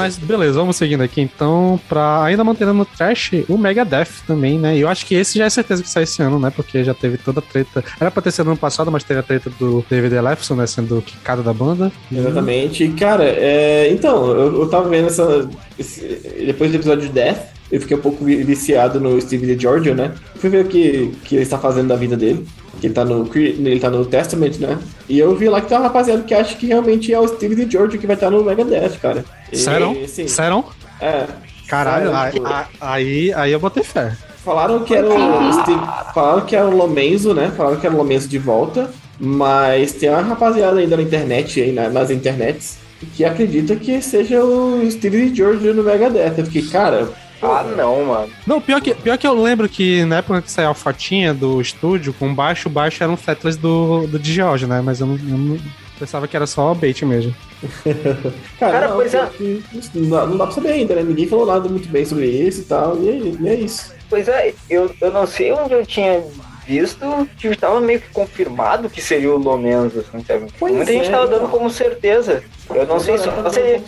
[0.00, 4.76] Mas beleza, vamos seguindo aqui então, pra ainda mantendo no trash o Megadeth também, né?
[4.76, 6.50] E eu acho que esse já é certeza que sai esse ano, né?
[6.54, 7.84] Porque já teve toda a treta.
[8.00, 10.66] Era pra ter sido ano passado, mas teve a treta do David Ellefson, né?
[10.66, 11.90] Sendo quicado da banda.
[12.10, 12.88] Exatamente.
[12.90, 15.48] Cara, é, então, eu, eu tava vendo essa.
[15.78, 16.00] esse-
[16.46, 17.38] depois do episódio de Death,
[17.70, 20.12] eu fiquei um pouco vi- viciado no Steve de Giorgio, né?
[20.36, 22.46] Fui ver o que, que ele está fazendo da vida dele.
[22.80, 24.78] Que ele tá, no, ele tá no Testament, né?
[25.08, 27.54] E eu vi lá que tem uma rapaziada que acha que realmente é o Steve
[27.54, 29.24] de Giorgio que vai estar no Megadeth, cara.
[29.52, 29.96] E, Sério?
[30.28, 30.64] Sério?
[31.00, 31.26] é.
[31.68, 32.46] Caralho, Sério, aí, tipo,
[32.80, 34.16] aí, aí eu botei fé.
[34.44, 35.80] Falaram que era o Steve,
[36.14, 37.52] falaram que era o Lomenzo, né?
[37.56, 38.90] Falaram que era o Lomenzo de volta,
[39.20, 42.78] mas tem uma rapaziada ainda na internet aí, na- nas internets,
[43.14, 46.34] que acredita que seja o Steve George no Megadeth.
[46.38, 47.08] Eu fiquei, cara,
[47.42, 48.30] ah não, mano.
[48.46, 51.60] Não, pior que, pior que eu lembro que na época que saiu a fotinha do
[51.60, 54.80] estúdio, com baixo, baixo era um Fetless do, do George, né?
[54.80, 55.58] Mas eu não, eu não-
[55.98, 57.34] pensava que era só o bait mesmo.
[58.58, 59.30] Cara, Cara, não, pois é.
[59.94, 61.02] Não, dá- não dá pra saber ainda, né?
[61.02, 62.96] Ninguém falou nada muito bem sobre isso e tal.
[63.02, 63.92] E, é- e é isso.
[64.08, 66.22] Pois é, eu, eu não sei onde eu tinha
[66.70, 70.46] visto que estava meio que confirmado que seria o Lomenzo, assim, sabe?
[70.56, 72.44] Pois Muita gente é, tava dando como certeza.
[72.72, 73.84] Eu não sei só se, ele,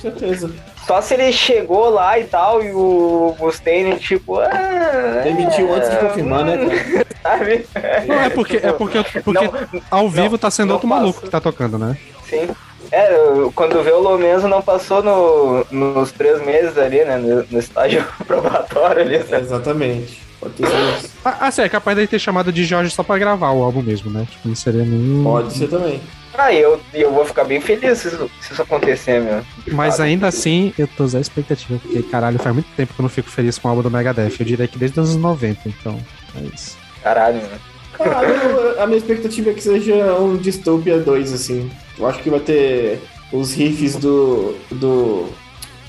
[0.85, 5.97] só se ele chegou lá e tal, e o Mustaine, tipo, ah, Demitiu antes de
[5.97, 6.57] confirmar, né?
[7.23, 7.66] Sabe?
[8.09, 9.53] Não, é porque, é porque, porque Não,
[9.88, 11.97] ao vivo tá sendo não outro maluco que tá tocando, né?
[12.29, 12.49] Sim.
[12.90, 13.09] É,
[13.55, 17.16] quando vê o Lomenzo não passou no, nos três meses ali, né?
[17.16, 19.42] No, no estágio probatório ali, sabe?
[19.42, 20.32] Exatamente.
[20.43, 21.11] Pode ter sido isso.
[21.25, 24.11] Ah, assim, é capaz dele ter chamado de Jorge só pra gravar o álbum mesmo,
[24.11, 24.27] né?
[24.29, 25.23] Tipo, não seria nenhum.
[25.23, 26.01] Pode ser também.
[26.37, 29.43] Ah, eu, eu vou ficar bem feliz se isso, se isso acontecer, meu.
[29.73, 33.03] Mas Ah, ainda assim, eu tô zero expectativa, porque caralho, faz muito tempo que eu
[33.05, 34.33] não fico feliz com o álbum do Megadeth.
[34.41, 35.97] Eu diria que desde os anos 90, então.
[36.35, 36.77] É isso.
[37.05, 37.49] Caralho, meu.
[37.93, 41.71] Cara, eu- a minha expectativa é que seja um Dystopia 2, assim.
[41.99, 43.01] Eu acho que vai ter
[43.33, 44.57] os riffs do.
[44.73, 45.29] do.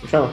[0.02, 0.32] Como chama?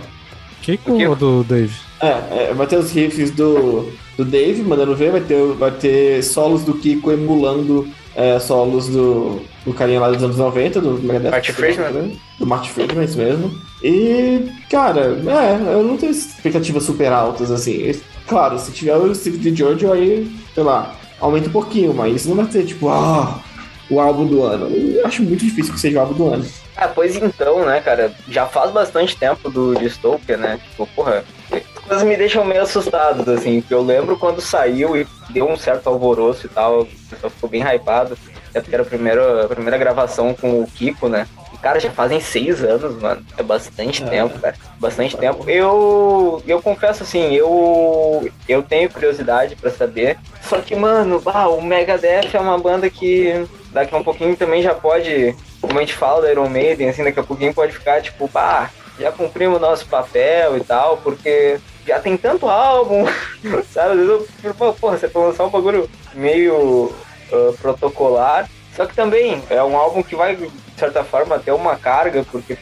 [0.61, 1.73] Kiko O ou do Dave?
[2.03, 6.23] É, é, vai ter os riffs do, do Dave, mandando ver, vai ter, vai ter
[6.23, 11.31] solos do Kiko emulando é, solos do, do carinha lá dos anos 90, do Megadeth.
[11.31, 12.21] Marty Friedman?
[12.39, 13.51] Do Marty Friedman, isso mesmo.
[13.83, 17.99] E, cara, é, eu não tenho expectativas super altas, assim.
[18.29, 22.37] Claro, se tiver o Steve de Giorgio, aí, sei lá, aumenta um pouquinho, mas não
[22.37, 23.41] vai ter, tipo, ah,
[23.89, 24.67] o álbum do ano.
[24.69, 26.47] Eu acho muito difícil que seja o álbum do ano.
[26.77, 28.13] Ah, pois então, né, cara?
[28.29, 30.61] Já faz bastante tempo do Dystopia, né?
[30.71, 31.25] Tipo, porra,
[31.91, 35.89] coisas me deixam meio assustados, assim, porque eu lembro quando saiu e deu um certo
[35.89, 38.17] alvoroço e tal, o pessoal ficou bem hypado,
[38.49, 41.27] até porque era a primeira, a primeira gravação com o Kiko, né?
[41.53, 43.25] E, cara, já fazem seis anos, mano.
[43.37, 44.07] É bastante É.
[44.07, 44.55] tempo, cara.
[44.79, 45.51] Bastante tempo.
[45.51, 50.17] Eu, eu confesso, assim, eu, eu tenho curiosidade pra saber.
[50.43, 54.63] Só que, mano, bah, o Megadeth é uma banda que daqui a um pouquinho também
[54.63, 58.01] já pode, como a gente fala da Iron Maiden, assim, daqui a pouquinho pode ficar
[58.01, 58.71] tipo, pá,
[59.01, 63.07] já cumprimos nosso papel e tal, porque já tem tanto álbum,
[63.73, 63.93] sabe?
[63.93, 66.93] Às vezes eu porra, você foi lançar um bagulho meio
[67.33, 71.77] ah, protocolar, só que também é um álbum que vai, de certa forma, ter uma
[71.77, 72.57] carga, porque,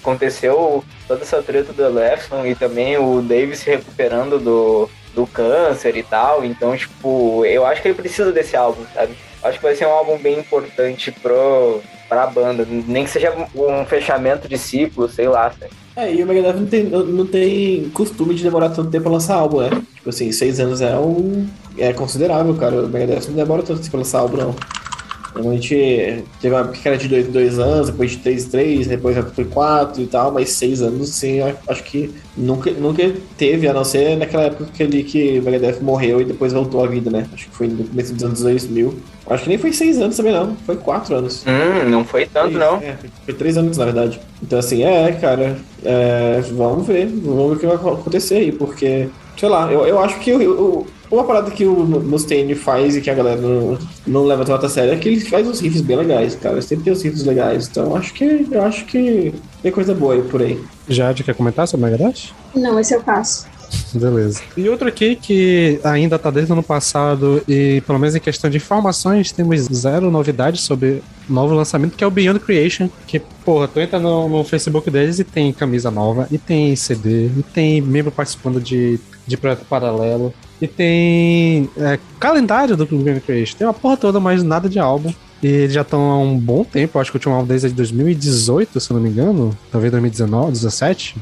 [0.00, 5.96] aconteceu toda essa treta do Elefson e também o Dave se recuperando do, do câncer
[5.96, 9.16] e tal, então, tipo, eu acho que ele precisa desse álbum, sabe?
[9.44, 13.84] Acho que vai ser um álbum bem importante pro, pra banda, nem que seja um
[13.84, 15.70] fechamento de ciclo, sei lá, sabe?
[15.96, 19.36] É, e o Megadeth não tem, não, tem costume de demorar tanto tempo pra lançar
[19.36, 19.70] álbum, né?
[19.94, 21.46] Tipo assim, seis anos é um.
[21.78, 22.84] É considerável, cara.
[22.84, 24.56] O Megadeth não demora tanto assim pra lançar álbum, não.
[25.34, 29.16] Normalmente teve uma época que era de dois, dois anos, depois de três, três, depois
[29.34, 33.84] foi quatro e tal, mas seis anos, eu acho que nunca, nunca teve, a não
[33.84, 37.26] ser naquela época que, ele, que o Megadeth morreu e depois voltou à vida, né?
[37.32, 38.94] Acho que foi no começo dos anos 2000.
[39.26, 40.54] Acho que nem foi seis anos também, não.
[40.66, 41.44] Foi quatro anos.
[41.46, 42.76] Hum, não foi tanto, Foi- não.
[42.76, 44.20] é, foi três anos, na verdade.
[44.42, 49.08] Então, assim, é, cara, é, vamos ver, vamos ver o que vai acontecer aí, porque,
[49.38, 53.00] sei lá, eu, eu acho que o, o- uma parada que o Mustaine faz e
[53.00, 55.80] que a galera não, não leva tanto a sério é que ele faz uns riffs
[55.80, 56.60] bem legais, cara.
[56.60, 57.68] Sempre tem uns riffs legais.
[57.68, 60.60] Então, acho que, eu acho que tem coisa boa aí por aí.
[60.88, 62.32] Jade quer comentar sobre Megadeth?
[62.54, 63.46] Não, esse eu passo.
[63.94, 64.40] Beleza.
[64.56, 68.50] E outro aqui que ainda tá desde o ano passado e, pelo menos em questão
[68.50, 72.88] de informações, temos zero novidades sobre novo lançamento, que é o Beyond Creation.
[73.06, 77.26] Que, porra, tu entra no, no Facebook deles e tem camisa nova, e tem CD,
[77.26, 83.56] e tem membro participando de, de projeto paralelo, e tem é, calendário do Beyond Creation.
[83.56, 85.12] Tem uma porra toda, mas nada de álbum.
[85.42, 87.68] E eles já estão há um bom tempo, acho que o último álbum deles é
[87.68, 89.54] de 2018, se eu não me engano.
[89.70, 91.16] Talvez 2019, 2017.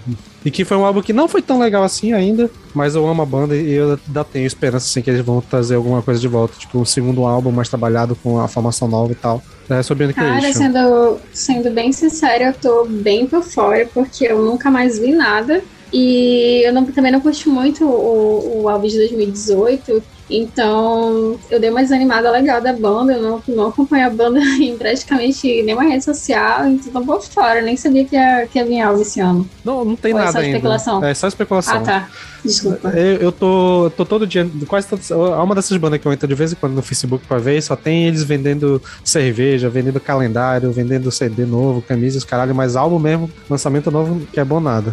[0.44, 3.20] E que foi um álbum que não foi tão legal assim ainda, mas eu amo
[3.22, 6.28] a banda e eu ainda tenho esperança assim, que eles vão trazer alguma coisa de
[6.28, 6.54] volta.
[6.56, 9.42] Tipo, um segundo álbum mais trabalhado com a formação nova e tal.
[9.68, 10.58] É sobre Beyond Cara, Creation.
[10.58, 15.64] sendo, sendo bem sincera, eu tô bem por fora, porque eu nunca mais vi nada.
[15.92, 20.02] E eu não- também não curti muito o, o álbum de 2018.
[20.30, 23.12] Então, eu dei uma desanimada legal da banda.
[23.12, 26.66] Eu não, não acompanho a banda em praticamente nenhuma rede social.
[26.66, 27.60] Então, tô por fora.
[27.60, 29.46] Nem sabia que ia, que ia vir álbum esse ano.
[29.62, 30.56] Não, não tem Ou é nada só ainda.
[30.56, 31.04] especulação?
[31.04, 31.76] É só especulação.
[31.76, 32.08] Ah, tá.
[32.42, 32.88] Desculpa.
[32.88, 35.00] Eu, eu tô, tô todo dia, quase todo,
[35.34, 37.62] há uma dessas bandas que eu entro de vez em quando no Facebook pra ver,
[37.62, 43.30] só tem eles vendendo cerveja, vendendo calendário, vendendo CD novo, camisas, caralho, mas álbum mesmo,
[43.48, 44.92] lançamento novo, que é bom nada.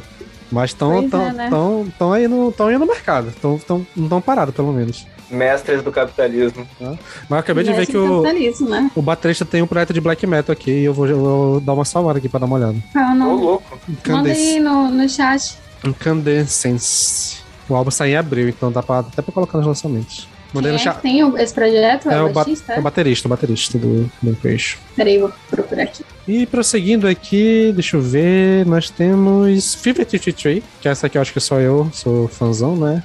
[0.52, 1.48] Mas estão é, né?
[1.50, 5.06] tão, tão aí, no, tão aí no mercado, tão, tão, não estão parados, pelo menos.
[5.30, 6.68] Mestres do capitalismo.
[6.80, 6.98] Mas
[7.30, 8.90] eu acabei de ver Mestre que o, né?
[8.96, 11.74] o baterista tem um projeto de black metal aqui e eu vou, eu vou dar
[11.74, 12.76] uma salvada aqui pra dar uma olhada.
[12.92, 13.42] Qual é o Ô, nome?
[13.42, 13.80] louco.
[14.08, 15.56] Manda aí no, no chat.
[15.86, 17.38] Incandescence.
[17.68, 20.28] O álbum sai em abril, então dá pra, até pra colocar nos lançamentos.
[20.52, 22.10] Mandei Quem no é que tem esse projeto?
[22.10, 22.74] É, É o o, ba baixista?
[22.74, 24.12] é o baterista, o baterista do.
[24.96, 26.04] Peraí, vou procurar aqui.
[26.30, 31.34] E prosseguindo aqui, deixa eu ver, nós temos Fever 53, que essa aqui eu acho
[31.34, 33.04] que só eu sou fãzão, né?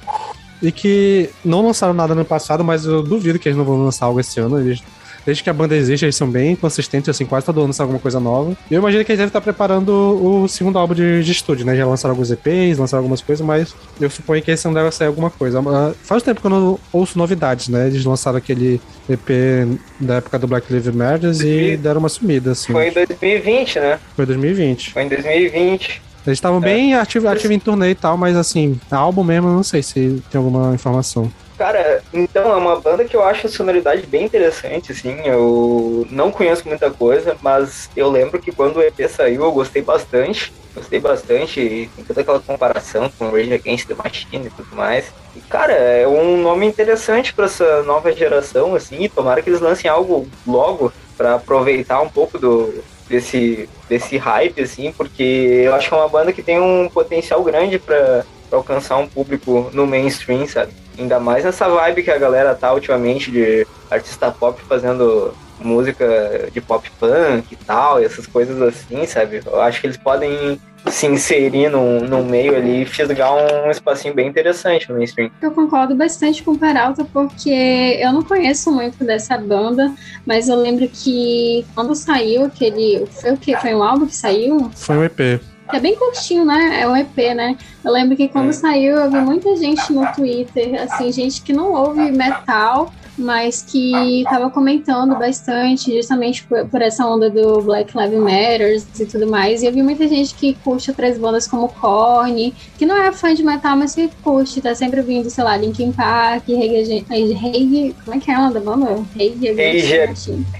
[0.61, 4.05] E que não lançaram nada no passado, mas eu duvido que eles não vão lançar
[4.05, 4.59] algo esse ano.
[4.59, 4.83] Eles
[5.25, 7.99] desde que a banda existe, eles são bem consistentes, assim, quase todo ano sai alguma
[7.99, 8.55] coisa nova.
[8.69, 11.75] E eu imagino que eles devem estar preparando o segundo álbum de, de estúdio, né?
[11.75, 15.07] Já lançaram alguns EPs, lançaram algumas coisas, mas eu suponho que esse não deve sair
[15.07, 15.59] alguma coisa.
[15.59, 17.87] Uh, faz tempo que eu não ouço novidades, né?
[17.87, 22.73] Eles lançaram aquele EP da época do Black Lives Matter e deram uma sumida, assim.
[22.73, 23.99] Foi em 2020, né?
[24.15, 24.91] Foi 2020.
[24.91, 26.01] Foi em 2020.
[26.25, 26.61] Eles estavam é.
[26.61, 30.21] bem ativos ativo em turnê e tal, mas assim, álbum mesmo, eu não sei se
[30.31, 31.31] tem alguma informação.
[31.57, 35.21] Cara, então é uma banda que eu acho a sonoridade bem interessante, assim.
[35.23, 39.81] Eu não conheço muita coisa, mas eu lembro que quando o EP saiu eu gostei
[39.81, 40.53] bastante.
[40.75, 45.05] Gostei bastante, tem toda aquela comparação com Rage Against the Machine e tudo mais.
[45.33, 49.61] E, cara, é um nome interessante para essa nova geração, assim, e tomara que eles
[49.61, 55.23] lancem algo logo para aproveitar um pouco do, desse, desse hype, assim, porque
[55.63, 59.69] eu acho que é uma banda que tem um potencial grande para alcançar um público
[59.71, 60.73] no mainstream, sabe?
[60.97, 66.61] Ainda mais nessa vibe que a galera tá ultimamente de artista pop fazendo música de
[66.61, 69.41] pop punk e tal, e essas coisas assim, sabe?
[69.45, 74.13] Eu acho que eles podem se inserir num, num meio ali e fisgar um espacinho
[74.13, 75.31] bem interessante no mainstream.
[75.41, 79.93] Eu concordo bastante com o Peralta, porque eu não conheço muito dessa banda,
[80.25, 83.05] mas eu lembro que quando saiu aquele.
[83.07, 83.57] Foi o quê?
[83.57, 84.69] Foi um álbum que saiu?
[84.75, 85.41] Foi um EP
[85.73, 86.81] é bem curtinho, né?
[86.81, 87.57] É um EP, né?
[87.83, 88.53] Eu lembro que quando é.
[88.53, 94.23] saiu, eu vi muita gente no Twitter, assim, gente que não ouve metal, mas que
[94.25, 99.63] tava comentando bastante, justamente por, por, essa onda do Black Lives Matter e tudo mais.
[99.63, 103.33] E eu vi muita gente que curte outras bandas como Korn, que não é fã
[103.33, 108.17] de metal, mas que curte, tá sempre ouvindo, sei lá, Linkin Park, Rage, Rage, como
[108.17, 109.03] é que é ela da banda?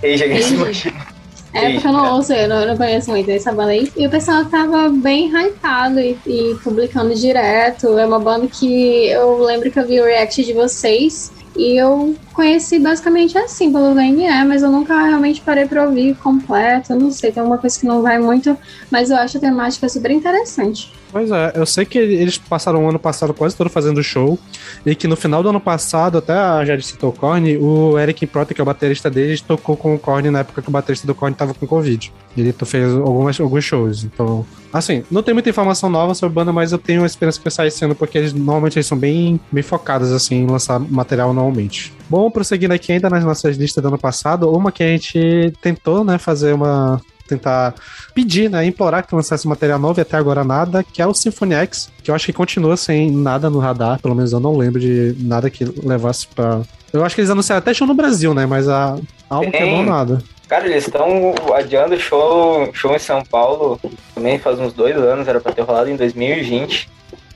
[0.01, 1.14] Rage Against the Machine.
[1.55, 3.89] É porque eu não ouço, eu não, eu não conheço muito essa banda aí.
[3.95, 7.97] E o pessoal tava bem hypado e, e, publicando direto.
[7.97, 11.31] É uma banda que eu lembro que eu vi o react de vocês.
[11.55, 16.91] E eu conheci basicamente assim, pelo VNE, mas eu nunca realmente parei pra ouvir completo.
[16.91, 18.57] Eu não sei, tem uma coisa que não vai muito,
[18.91, 20.91] mas eu acho a temática super interessante.
[21.15, 24.37] Pois é, eu sei que eles passaram o ano passado quase todo fazendo show,
[24.85, 28.27] e que no final do ano passado, até a Jade citou o Korn, o Eric
[28.27, 31.07] Prota, que é o baterista deles, tocou com o Korn na época que o baterista
[31.07, 32.11] do Korn tava com Covid.
[32.35, 34.45] Ele fez algumas, alguns shows, então...
[34.73, 37.45] Assim, não tem muita informação nova sobre a banda, mas eu tenho a esperança que
[37.45, 41.33] vai sair ano, porque eles normalmente eles são bem, bem focados, assim, em lançar material
[41.33, 41.93] normalmente.
[42.09, 46.03] Bom, prosseguindo aqui ainda nas nossas listas do ano passado, uma que a gente tentou,
[46.03, 47.73] né, fazer uma tentar
[48.13, 51.55] pedir, né, implorar que lançasse material novo e até agora nada, que é o Symphony
[51.55, 54.79] X, que eu acho que continua sem nada no radar, pelo menos eu não lembro
[54.79, 56.61] de nada que levasse pra...
[56.93, 58.97] Eu acho que eles anunciaram até show no Brasil, né, mas a
[59.29, 60.21] álbum que é bom nada.
[60.47, 63.79] Cara, eles estão adiando show, show em São Paulo
[64.13, 66.89] também faz uns dois anos, era pra ter rolado em 2020.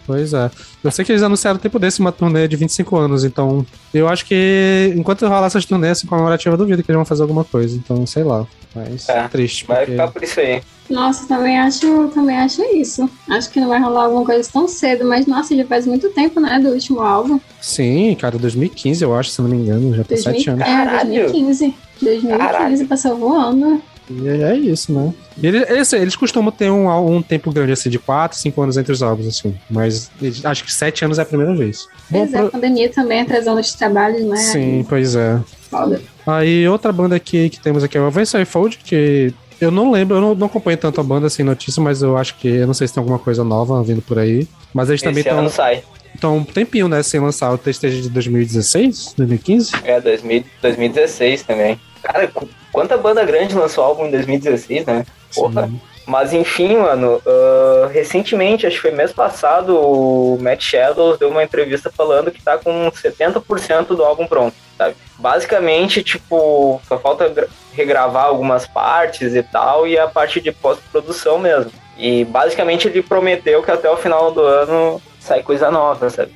[0.06, 0.50] Pois é.
[0.84, 4.26] Eu sei que eles anunciaram tempo desse uma turnê de 25 anos, então eu acho
[4.26, 7.76] que enquanto rolar essas turnês assim, comemorativas, eu duvido que eles vão fazer alguma coisa.
[7.76, 8.46] Então, sei lá.
[8.76, 9.66] Mas é, triste.
[9.66, 10.62] Vai ficar por isso aí.
[10.90, 13.08] Nossa, também acho, também acho isso.
[13.30, 16.40] Acho que não vai rolar alguma coisa tão cedo, mas nossa, já faz muito tempo,
[16.40, 17.40] né, do último álbum.
[17.62, 20.68] Sim, cara, 2015 eu acho, se não me engano, já tem 7 anos.
[20.68, 21.76] É, 2015.
[22.02, 22.88] 2015 Caralho.
[22.88, 23.82] passou voando.
[24.10, 25.14] E é isso, né?
[25.42, 28.92] Eles, eles, eles, costumam ter um, um tempo grande, assim, de 4, 5 anos entre
[28.92, 29.56] os álbuns, assim.
[29.70, 31.88] Mas eles, acho que 7 anos é a primeira vez.
[32.10, 32.48] Pois Bom, é, pro...
[32.48, 34.38] a pandemia também atrasando os trabalhos, né?
[34.38, 35.40] Sim, pois é.
[35.70, 36.02] Foda.
[36.26, 40.18] Aí outra banda aqui que temos aqui é o Avenged Fold, que eu não lembro,
[40.18, 42.74] eu não, não, acompanho tanto a banda assim, notícia, mas eu acho que, eu não
[42.74, 44.48] sei se tem alguma coisa nova vindo por aí.
[44.74, 45.84] Mas eles Esse também estão.
[46.16, 49.72] Então, um tempinho, né, sem lançar o TST de 2016, 2015?
[49.84, 51.80] É, 2000, 2016 também.
[52.02, 52.32] Cara,
[52.72, 55.06] quanta banda grande lançou álbum em 2016, né?
[55.34, 55.68] Porra.
[55.68, 55.82] Sim.
[56.10, 61.44] Mas enfim, mano, uh, recentemente, acho que foi mês passado, o Matt Shadows deu uma
[61.44, 64.96] entrevista falando que tá com 70% do álbum pronto, sabe?
[65.20, 71.72] Basicamente, tipo, só falta regravar algumas partes e tal, e a parte de pós-produção mesmo.
[71.96, 76.34] E basicamente ele prometeu que até o final do ano sai coisa nova, sabe?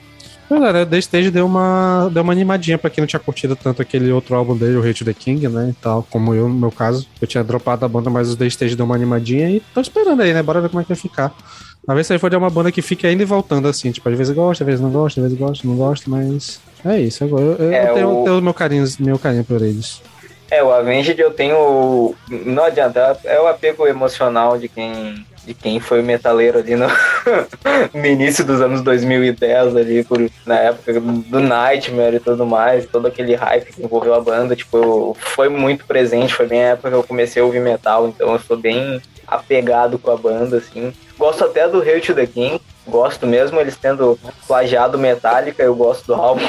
[0.60, 0.86] Pois é?
[0.86, 4.36] The Stage deu uma, deu uma animadinha pra quem não tinha curtido tanto aquele outro
[4.36, 5.70] álbum dele, o Hate the King, né?
[5.72, 7.08] E tal, como eu, no meu caso.
[7.20, 10.22] Eu tinha dropado a banda, mas o The Stage deu uma animadinha e tô esperando
[10.22, 10.44] aí, né?
[10.44, 11.34] Bora ver como é que vai ficar.
[11.88, 13.92] A ver se aí for de uma banda que fica indo e voltando, assim.
[13.92, 16.62] Tipo, às vezes gosta, às vezes não gosta, às vezes gosta, não gosta, mas.
[16.86, 18.24] É isso, agora eu, é, eu tenho, o...
[18.24, 20.04] tenho meu, carinho, meu carinho por eles.
[20.52, 22.14] É, o Avenged eu tenho.
[22.30, 26.88] Não adianta, é o apego emocional de quem de quem foi metaleiro ali no,
[27.94, 33.08] no início dos anos 2010, ali, por, na época do Nightmare e tudo mais, todo
[33.08, 36.90] aquele hype que envolveu a banda, tipo, eu, foi muito presente, foi bem a época
[36.90, 40.94] que eu comecei a ouvir metal, então eu sou bem apegado com a banda, assim.
[41.18, 44.18] Gosto até do Hail to the King, gosto mesmo, eles tendo
[44.48, 46.46] plagiado Metallica, eu gosto do álbum.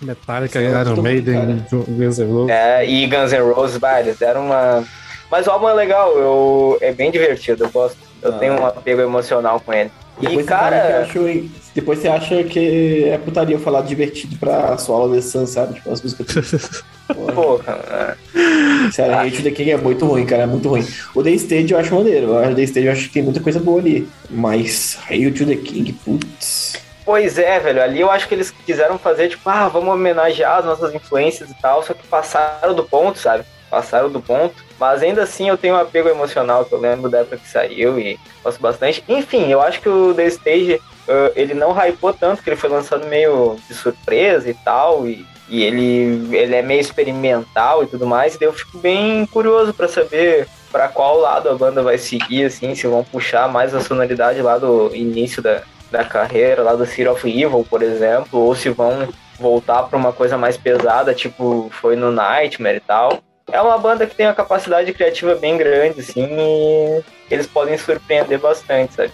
[0.00, 2.50] Metallica, é Iron Maiden, Guns N' Roses.
[2.50, 4.84] É, e Guns N' Roses, bah, eles deram uma...
[5.30, 7.98] Mas o álbum é legal, eu, é bem divertido, eu gosto.
[8.22, 8.38] Eu Ah.
[8.38, 9.90] tenho um apego emocional com ele.
[10.18, 10.76] Depois E, cara...
[10.90, 15.22] eu acho- depois você acha que é putaria eu falar divertido pra sua aula de
[15.22, 15.74] Sun, sabe?
[15.74, 16.82] Tipo, as músicas.
[17.14, 17.32] Porra.
[17.34, 18.90] Porra, é.
[18.90, 20.86] Sério, Hate the King é muito ruim, cara, é muito ruim.
[21.14, 23.60] O The Stage eu acho maneiro, o The Stage eu acho que tem muita coisa
[23.60, 24.08] boa ali.
[24.30, 26.74] Mas Hail to the King, putz.
[27.04, 27.82] Pois é, velho.
[27.82, 31.54] Ali eu acho que eles quiseram fazer, tipo, ah, vamos homenagear as nossas influências e
[31.60, 33.44] tal, só que passaram do ponto, sabe?
[33.70, 34.64] Passaram do ponto.
[34.78, 37.98] Mas ainda assim eu tenho um apego emocional, que eu lembro da época que saiu
[37.98, 39.02] e gosto bastante.
[39.08, 42.70] Enfim, eu acho que o The Stage, uh, ele não hypou tanto, que ele foi
[42.70, 48.06] lançado meio de surpresa e tal, e, e ele, ele é meio experimental e tudo
[48.06, 52.44] mais, e eu fico bem curioso pra saber pra qual lado a banda vai seguir,
[52.44, 56.84] assim, se vão puxar mais a sonoridade lá do início da, da carreira, lá do
[56.84, 59.08] City of Evil, por exemplo, ou se vão
[59.38, 63.20] voltar pra uma coisa mais pesada, tipo foi no Nightmare e tal.
[63.50, 68.40] É uma banda que tem uma capacidade criativa bem grande, assim, e eles podem surpreender
[68.40, 69.12] bastante, sabe?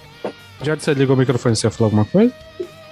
[0.63, 2.33] Já você ligou o microfone, você ia falar alguma coisa?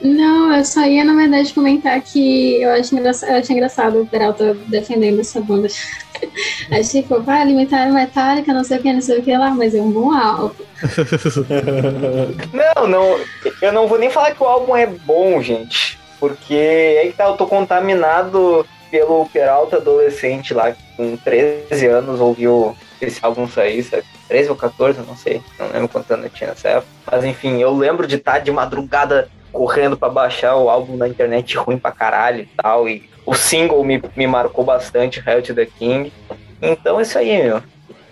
[0.02, 4.06] Não, eu só ia, na verdade, comentar que eu acho engraçado, eu achei engraçado o
[4.06, 5.68] Peralta defendendo essa banda.
[6.70, 9.74] Achei, tipo, vai alimentar Metallica, não sei o que, não sei o que lá, mas
[9.74, 10.64] é um bom álbum.
[12.52, 13.20] Não, não,
[13.60, 17.24] eu não vou nem falar que o álbum é bom, gente, porque é que tá,
[17.24, 24.04] eu tô contaminado pelo Peralta adolescente lá, com 13 anos ouviu esse álbum sair, sabe?
[24.28, 26.88] 13 ou 14, não sei, não lembro quanto eu tinha nessa época.
[27.10, 31.56] Mas enfim, eu lembro de estar de madrugada correndo pra baixar o álbum na internet
[31.56, 35.66] ruim pra caralho e tal, e o single me, me marcou bastante, Hell to the
[35.66, 36.12] King.
[36.60, 37.62] Então é isso aí, meu.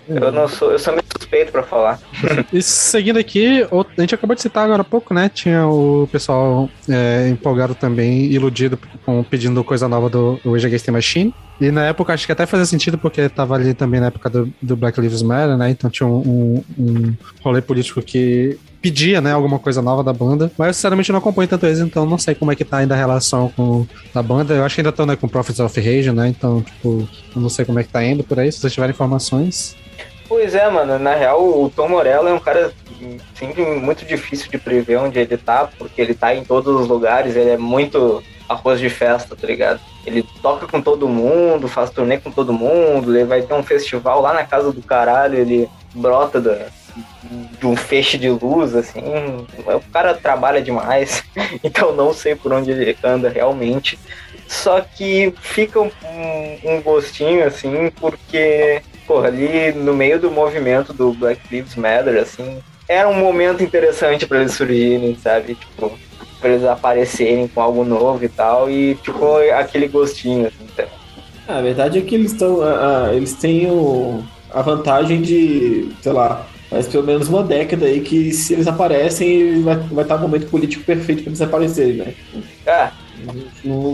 [0.09, 2.01] Eu não sou, eu sou meio suspeito pra falar.
[2.53, 3.63] E seguindo aqui,
[3.97, 5.29] a gente acabou de citar agora há pouco, né?
[5.29, 11.35] Tinha o pessoal é, empolgado também, iludido com pedindo coisa nova do Rage Against Machine.
[11.61, 14.53] E na época acho que até fazia sentido porque tava ali também na época do,
[14.63, 15.71] do Black Lives Matter, né?
[15.71, 20.51] Então tinha um, um, um rolê político que pedia, né, alguma coisa nova da banda.
[20.57, 22.95] Mas eu sinceramente não acompanho tanto eles, então não sei como é que tá ainda
[22.95, 24.55] a relação com a banda.
[24.55, 26.29] Eu acho que ainda estão né, com Prophets of Rage, né?
[26.29, 28.95] Então, tipo, eu não sei como é que tá indo por aí, se vocês tiverem
[28.95, 29.77] informações.
[30.29, 30.99] Pois é, mano.
[30.99, 32.73] Na real, o Tom Morello é um cara
[33.35, 37.35] sempre muito difícil de prever onde ele tá, porque ele tá em todos os lugares,
[37.35, 39.81] ele é muito arroz de festa, tá ligado?
[40.07, 44.21] Ele toca com todo mundo, faz turnê com todo mundo, ele vai ter um festival
[44.21, 46.67] lá na casa do caralho, ele brota da,
[47.59, 49.03] de um feixe de luz, assim.
[49.67, 51.23] O cara trabalha demais,
[51.63, 53.99] então não sei por onde ele anda realmente.
[54.47, 55.91] Só que fica um,
[56.65, 62.59] um gostinho, assim, porque, porra, ali no meio do movimento do Black Lives Matter, assim,
[62.89, 65.55] era um momento interessante para eles surgirem, sabe?
[65.57, 65.99] Tipo,
[66.41, 70.89] pra eles aparecerem com algo novo e tal, e ficou aquele gostinho, assim?
[71.49, 72.59] Ah, a verdade é que eles estão.
[73.13, 78.31] eles têm o- a vantagem de, sei lá, mas pelo menos uma década aí que
[78.33, 82.15] se eles aparecem, vai, vai estar um momento político perfeito para eles aparecerem, né?
[82.67, 82.93] Ah,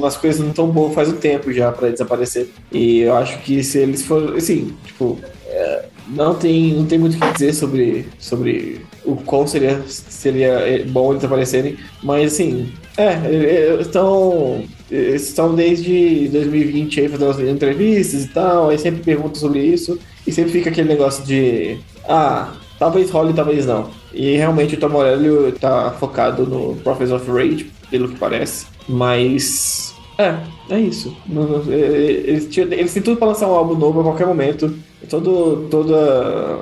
[0.06, 2.50] As coisas não estão boas faz um tempo já para eles aparecerem.
[2.72, 4.36] E eu acho que se eles forem.
[4.36, 5.18] Assim, tipo.
[5.48, 10.52] é, não, tem, não tem muito o que dizer sobre, sobre o qual seria, seria
[10.60, 11.76] é, bom eles aparecerem.
[12.02, 12.72] Mas assim.
[12.96, 14.64] É, é, estão.
[14.90, 19.98] Eles estão desde 2020 aí fazendo as entrevistas e tal, aí sempre perguntam sobre isso,
[20.26, 21.78] e sempre fica aquele negócio de.
[22.06, 23.90] Ah, talvez role, talvez não.
[24.12, 28.66] E realmente o Tom Morello tá focado no Prophets of Rage, pelo que parece.
[28.88, 29.94] Mas.
[30.18, 30.36] É,
[30.70, 31.16] é isso.
[31.26, 34.76] Não- é, Eles, eles têm tudo pra lançar um álbum novo a qualquer momento.
[35.08, 36.60] Todo, toda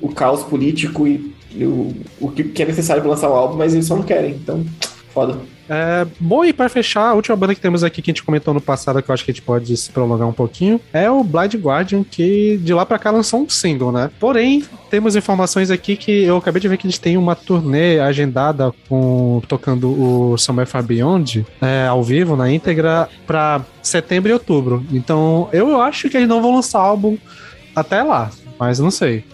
[0.00, 1.34] o, caos político e,
[1.64, 4.32] o, o que é necessário pra lançar o álbum, mas eles só não querem.
[4.32, 4.64] Então,
[5.12, 5.38] foda.
[5.72, 8.52] É, bom, e pra fechar, a última banda que temos aqui que a gente comentou
[8.52, 11.22] no passado, que eu acho que a gente pode se prolongar um pouquinho, é o
[11.22, 14.10] Blind Guardian, que de lá pra cá lançou um single, né?
[14.18, 18.72] Porém, temos informações aqui que eu acabei de ver que eles têm uma turnê agendada
[18.88, 24.84] com tocando o Somewhere Far Beyond é, ao vivo, na íntegra, pra setembro e outubro.
[24.92, 27.16] Então, eu acho que eles não vão lançar álbum
[27.76, 29.24] até lá, mas não sei.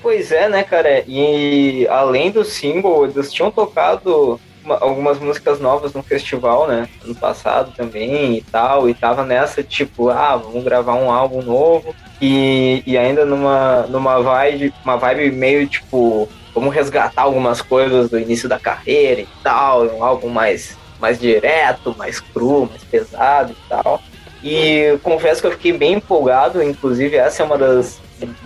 [0.00, 1.04] Pois é, né, cara?
[1.06, 6.88] E além do single, eles tinham tocado uma- algumas músicas novas no festival, né?
[7.04, 8.88] Ano passado também e tal.
[8.88, 11.94] E tava nessa, tipo, ah, vamos gravar um álbum novo.
[12.20, 18.18] E, e ainda numa, numa vibe, uma vibe meio tipo, vamos resgatar algumas coisas do
[18.18, 19.84] início da carreira e tal.
[19.86, 24.00] Um álbum mais, mais direto, mais cru, mais pesado e tal.
[24.44, 28.00] E confesso que eu fiquei bem empolgado, inclusive essa é uma das,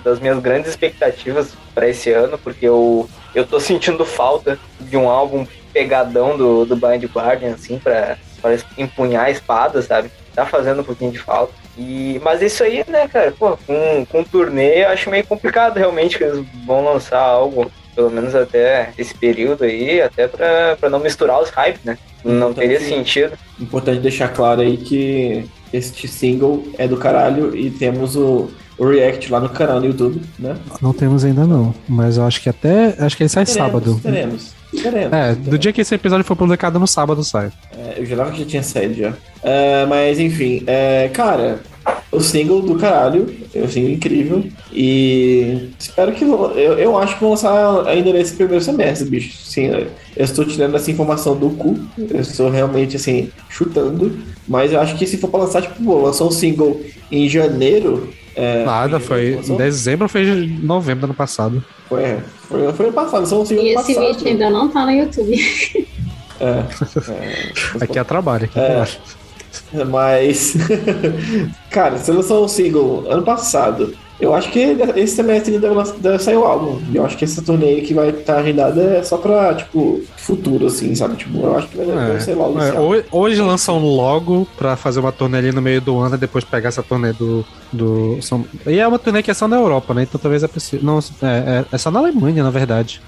[0.05, 5.09] das minhas grandes expectativas para esse ano, porque eu, eu tô sentindo falta de um
[5.09, 5.47] álbum
[5.77, 10.11] pegadão do, do Blind Guardian, assim, pra, pra empunhar a espada, sabe?
[10.35, 11.53] Tá fazendo um pouquinho de falta.
[11.77, 16.17] E, mas isso aí, né, cara, pô, com, com turnê eu acho meio complicado realmente
[16.17, 20.99] que eles vão lançar algo, pelo menos até esse período aí, até pra, pra não
[20.99, 21.99] misturar os hypes, né?
[22.25, 23.37] Não teria sentido.
[23.61, 29.31] Importante deixar claro aí que este single é do caralho e temos o, o react
[29.31, 30.57] lá no canal no YouTube, né?
[30.81, 32.97] Não temos ainda não, mas eu acho que até.
[32.99, 34.01] Acho que ele sai sábado.
[34.03, 34.56] Teremos.
[35.13, 37.51] É, do dia que esse episódio for publicado no sábado sai.
[37.77, 39.15] É, eu jurava que já tinha saído já.
[39.43, 41.61] É, mas enfim, é, cara,
[42.11, 44.45] o single do caralho, é um single incrível.
[44.73, 46.25] E espero que.
[46.25, 49.37] Eu, eu acho que vão lançar ainda nesse primeiro semestre, bicho.
[49.45, 51.79] Sim, eu estou tirando essa informação do cu.
[51.99, 54.19] Eu estou realmente assim, chutando.
[54.49, 58.09] Mas eu acho que se for pra lançar, tipo, pô, lançou um single em janeiro.
[58.37, 61.65] É, Nada, foi em dezembro ou foi em novembro do ano passado.
[61.89, 62.19] Foi,
[62.49, 64.07] foi, foi ano passado, lançou um single E esse passado.
[64.15, 65.87] vídeo ainda não tá no YouTube.
[66.39, 66.45] É,
[67.81, 68.67] é, Aqui é trabalho, aqui é É.
[68.67, 69.91] trabalho.
[69.91, 70.55] Mas,
[71.71, 73.97] cara, você lançou um single ano passado.
[74.19, 74.59] Eu acho que
[74.97, 76.81] esse semestre ainda deve, sair o álbum.
[76.95, 80.95] Eu acho que essa turnê que vai estar agendada é só pra, tipo, futuro, assim,
[80.95, 81.17] sabe?
[81.17, 82.81] Tipo, eu acho que vai, deve ser logo É, álbum.
[82.83, 86.45] hoje, hoje lançam logo pra fazer uma turnê ali no meio do ano e depois
[86.45, 87.45] pegar essa turnê do.
[87.71, 90.05] do são- e é uma turnê que é só na Europa, né?
[90.05, 90.87] Então talvez é possível.
[90.87, 93.03] Não, é, é, é só na Alemanha, na verdade.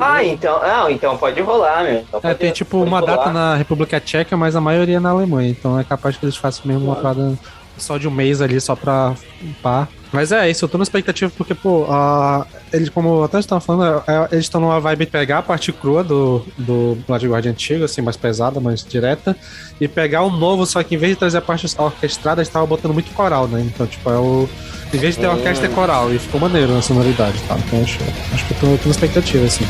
[0.00, 2.04] Ah, então, não, então pode rolar, meu.
[2.08, 3.16] Então É, tem tipo uma rolar.
[3.16, 5.50] data na República Tcheca, mas a maioria é na Alemanha.
[5.50, 7.36] Então é capaz que eles façam mesmo uma parada
[7.76, 9.14] só de um mês ali, só pra
[9.60, 9.88] pá.
[10.12, 14.02] Mas é isso, eu tô na expectativa porque, pô, a, eles, como até estavam falando,
[14.06, 18.02] é, eles estão numa vibe de pegar a parte crua do, do Blood antigo, assim,
[18.02, 19.34] mais pesada, mais direta,
[19.80, 22.68] e pegar o novo, só que em vez de trazer a parte orquestrada, eles estavam
[22.68, 23.62] botando muito coral, né?
[23.62, 24.48] Então, tipo, é o.
[24.92, 27.56] Em vez de ter orquestra, é coral, e ficou maneiro na sonoridade, tá?
[27.58, 27.98] Então acho,
[28.34, 29.64] acho que eu tô, tô na expectativa, assim.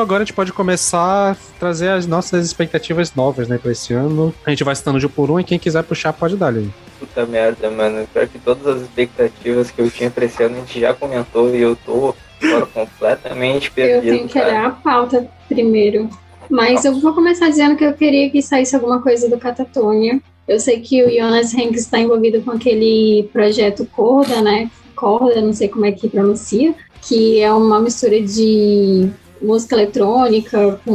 [0.00, 3.92] Então agora a gente pode começar a trazer as nossas expectativas novas, né, pra esse
[3.92, 4.32] ano.
[4.46, 6.72] A gente vai citando de um por um e quem quiser puxar pode dar ali.
[6.98, 8.08] Puta merda, mano.
[8.10, 11.54] Pior que todas as expectativas que eu tinha pra esse ano a gente já comentou
[11.54, 14.10] e eu tô agora completamente Eu perdido.
[14.10, 14.48] tenho que cara.
[14.48, 16.08] olhar a pauta primeiro.
[16.48, 20.18] Mas eu vou começar dizendo que eu queria que saísse alguma coisa do Catatonia.
[20.48, 24.70] Eu sei que o Jonas Hanks está envolvido com aquele projeto Corda, né?
[24.96, 29.10] Corda, não sei como é que pronuncia, que é uma mistura de
[29.42, 30.92] música eletrônica com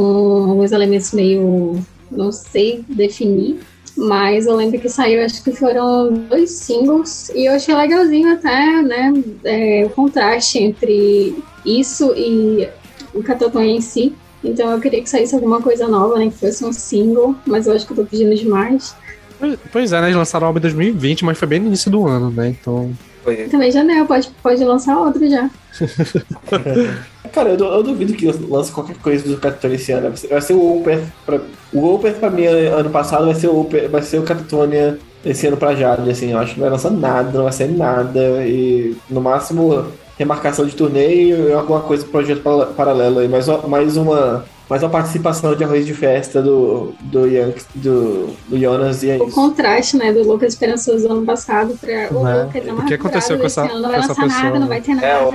[0.50, 1.80] alguns elementos meio.
[2.12, 3.60] não sei definir.
[3.98, 8.82] Mas eu lembro que saiu, acho que foram dois singles, e eu achei legalzinho até,
[8.82, 9.14] né?
[9.46, 11.34] é, o contraste entre
[11.66, 12.68] isso e
[13.14, 14.14] o Catatonia em si.
[14.44, 16.26] Então eu queria que saísse alguma coisa nova, né?
[16.26, 18.94] Que fosse um single, mas eu acho que eu tô pedindo demais.
[19.40, 20.08] Pois- Pois é, né?
[20.08, 22.50] Eles lançaram o álbum em 2020, mas foi bem no início do ano, né?
[22.50, 22.92] Então.
[23.26, 25.50] Foi- Também já deu, pode, pode lançar outro já.
[27.34, 30.14] Cara, eu, eu duvido que lance qualquer coisa do Catatonia esse ano.
[30.30, 31.04] Vai ser, o Opeth.
[31.26, 31.42] Pra,
[31.74, 35.48] o Opeth pra mim ano passado vai ser o Opeth, vai ser o Catatonia esse
[35.48, 36.32] ano pra Jade, assim.
[36.32, 38.20] Eu acho que não vai lançar nada, não vai ser nada.
[38.46, 39.86] E no máximo
[40.18, 43.28] remarcação de turnê e alguma coisa, projeto para- paralelo aí.
[43.28, 44.46] Mais, uma- mais uma.
[44.70, 49.18] Mais uma participação de arroz de festa do, do, Yanks, do, do Jonas e é
[49.18, 52.44] O contraste, né, do Lucas Esperançoso ano passado para o Né?
[52.44, 54.54] Lucas O que aconteceu com essa- Esse ano não vai com essa lançar nada, pessoa,
[54.60, 54.68] não né?
[54.68, 55.08] vai ter nada.
[55.08, 55.32] É, o-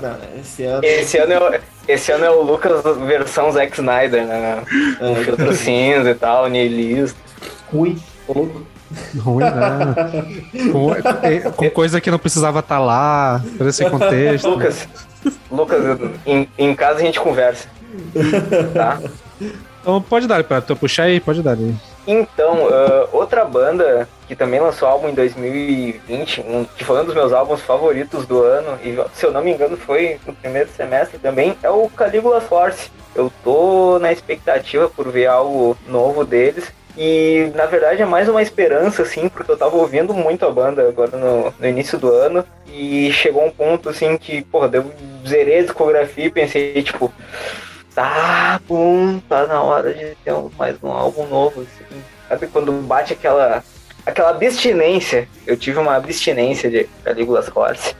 [0.00, 0.84] Não, esse ano.
[0.84, 4.62] Esse ano, é o, esse ano é o Lucas versão Zack Snyder, né?
[5.00, 7.16] É, filtro cinza e tal, nihilista.
[7.70, 7.98] ruim.
[8.26, 8.62] Ô, louco.
[9.18, 9.94] Ruim, né?
[10.72, 14.48] com, é, com coisa que não precisava estar lá, por esse contexto.
[14.48, 14.88] Lucas,
[15.50, 17.68] Lucas, em, em casa a gente conversa.
[18.72, 19.00] Tá?
[19.80, 21.74] Então pode dar, pra tu puxar aí, pode dar aí.
[22.06, 27.14] Então, ah, outra banda que também lançou álbum em 2020, um, que foi um dos
[27.14, 31.18] meus álbuns favoritos do ano, e se eu não me engano foi no primeiro semestre
[31.18, 32.90] também, é o Caligula Force.
[33.14, 36.72] Eu tô na expectativa por ver algo novo deles.
[36.96, 40.88] E na verdade é mais uma esperança, assim, porque eu tava ouvindo muito a banda
[40.88, 42.44] agora no, no início do ano.
[42.68, 44.90] E chegou um ponto assim que, porra, eu
[45.26, 47.12] zerei a discografia e pensei, tipo,
[47.94, 52.02] tá bom, tá na hora de ter mais um álbum novo, assim.
[52.28, 53.62] Sabe quando bate aquela
[54.04, 55.28] aquela abstinência.
[55.46, 57.94] Eu tive uma abstinência de Calígulas Corse.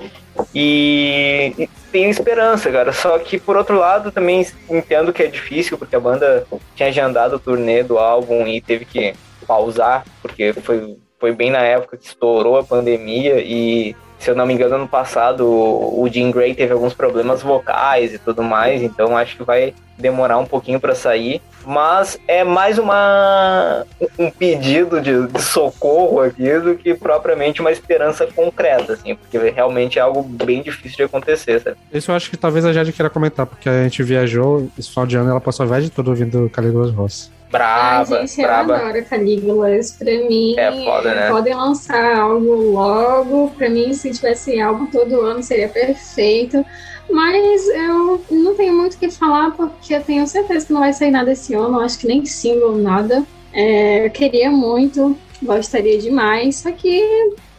[0.54, 2.92] E, e tenho esperança, cara.
[2.92, 7.36] Só que, por outro lado, também entendo que é difícil, porque a banda tinha agendado
[7.36, 9.14] o turnê do álbum e teve que
[9.46, 13.94] pausar, porque foi, foi bem na época que estourou a pandemia e
[14.24, 18.18] se eu não me engano, no passado o Jim Gray teve alguns problemas vocais e
[18.18, 21.42] tudo mais, então acho que vai demorar um pouquinho para sair.
[21.66, 23.84] Mas é mais uma
[24.18, 29.98] um pedido de, de, socorro aqui do que propriamente uma esperança concreta, assim, porque realmente
[29.98, 31.76] é algo bem difícil de acontecer, sabe?
[31.92, 35.06] Isso eu acho que talvez a Jade queira comentar, porque a gente viajou, esse final
[35.06, 37.30] de ano ela passou a viagem toda ouvindo Caligula's Ross.
[37.54, 38.72] Braba, Ai, gente, braba.
[38.78, 39.92] eu adoro Calígulas.
[39.92, 41.28] Pra mim, É foda, né?
[41.30, 43.50] podem lançar algo logo.
[43.56, 46.66] Pra mim, se tivesse algo todo ano, seria perfeito.
[47.08, 50.92] Mas eu não tenho muito o que falar, porque eu tenho certeza que não vai
[50.92, 51.78] sair nada esse ano.
[51.78, 53.22] Acho que nem single, nada.
[53.52, 56.56] É, eu queria muito, gostaria demais.
[56.56, 57.04] Só que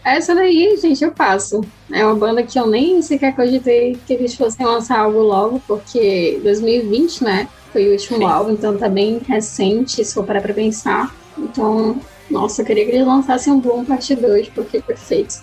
[0.04, 1.62] essa daí, gente, eu passo.
[1.90, 6.38] É uma banda que eu nem sequer cogitei que eles fossem lançar algo logo, porque
[6.44, 7.48] 2020, né?
[7.76, 8.24] Foi o último Sim.
[8.24, 11.14] álbum, então tá bem recente, se for parar pra pensar.
[11.38, 11.98] Então,
[12.32, 15.42] nossa, eu queria que eles lançassem um Bloom Parte 2, porque é perfeito.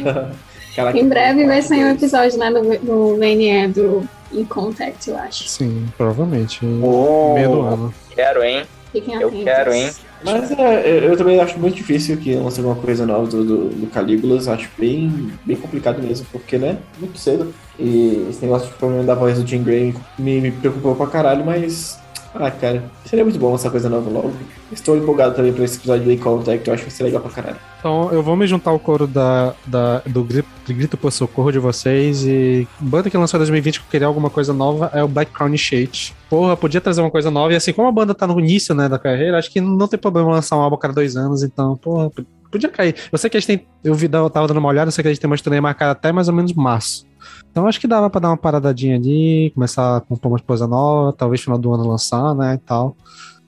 [0.74, 5.18] Caraca, Em breve vai sair um episódio, né, no, no VNE do In Contact, eu
[5.18, 5.46] acho.
[5.46, 6.60] Sim, provavelmente.
[6.82, 7.94] Oh, Meio do ano.
[8.14, 8.62] Quero, hein?
[8.90, 9.44] Fiquem Eu atentos.
[9.44, 9.90] quero, hein?
[10.24, 13.68] Mas é, eu, eu também acho muito difícil que lance alguma coisa nova do, do,
[13.68, 14.48] do Calígulas.
[14.48, 16.78] Acho bem, bem complicado mesmo, porque, né?
[16.98, 17.52] Muito cedo.
[17.78, 21.44] E esse negócio de problema da voz do Jim Gray me, me preocupou pra caralho,
[21.44, 21.98] mas.
[22.34, 24.32] Ah, cara, seria muito bom essa coisa nova logo.
[24.70, 27.22] Estou empolgado também pra esse episódio do In Contact, eu acho que vai ser legal
[27.22, 27.56] pra caralho.
[27.78, 31.58] Então eu vou me juntar ao coro da, da- do grito, grito por socorro de
[31.58, 35.08] vocês e banda que lançou em 2020 que eu queria alguma coisa nova é o
[35.08, 36.14] Black Crown Shade.
[36.28, 38.88] Porra, podia trazer uma coisa nova e assim, como a banda tá no início, né,
[38.90, 41.76] da carreira, acho que não tem problema lançar um álbum a cada dois anos, então,
[41.76, 42.10] porra,
[42.52, 42.94] podia cair.
[43.10, 45.08] Eu sei que a gente eu vi, eu tava dando uma olhada, eu sei que
[45.08, 47.07] a gente tem uma estreia marcada até mais ou menos março.
[47.50, 51.12] Então acho que dava pra dar uma paradadinha ali, começar a compor uma coisa nova,
[51.12, 52.96] talvez final do ano lançar, né, e tal.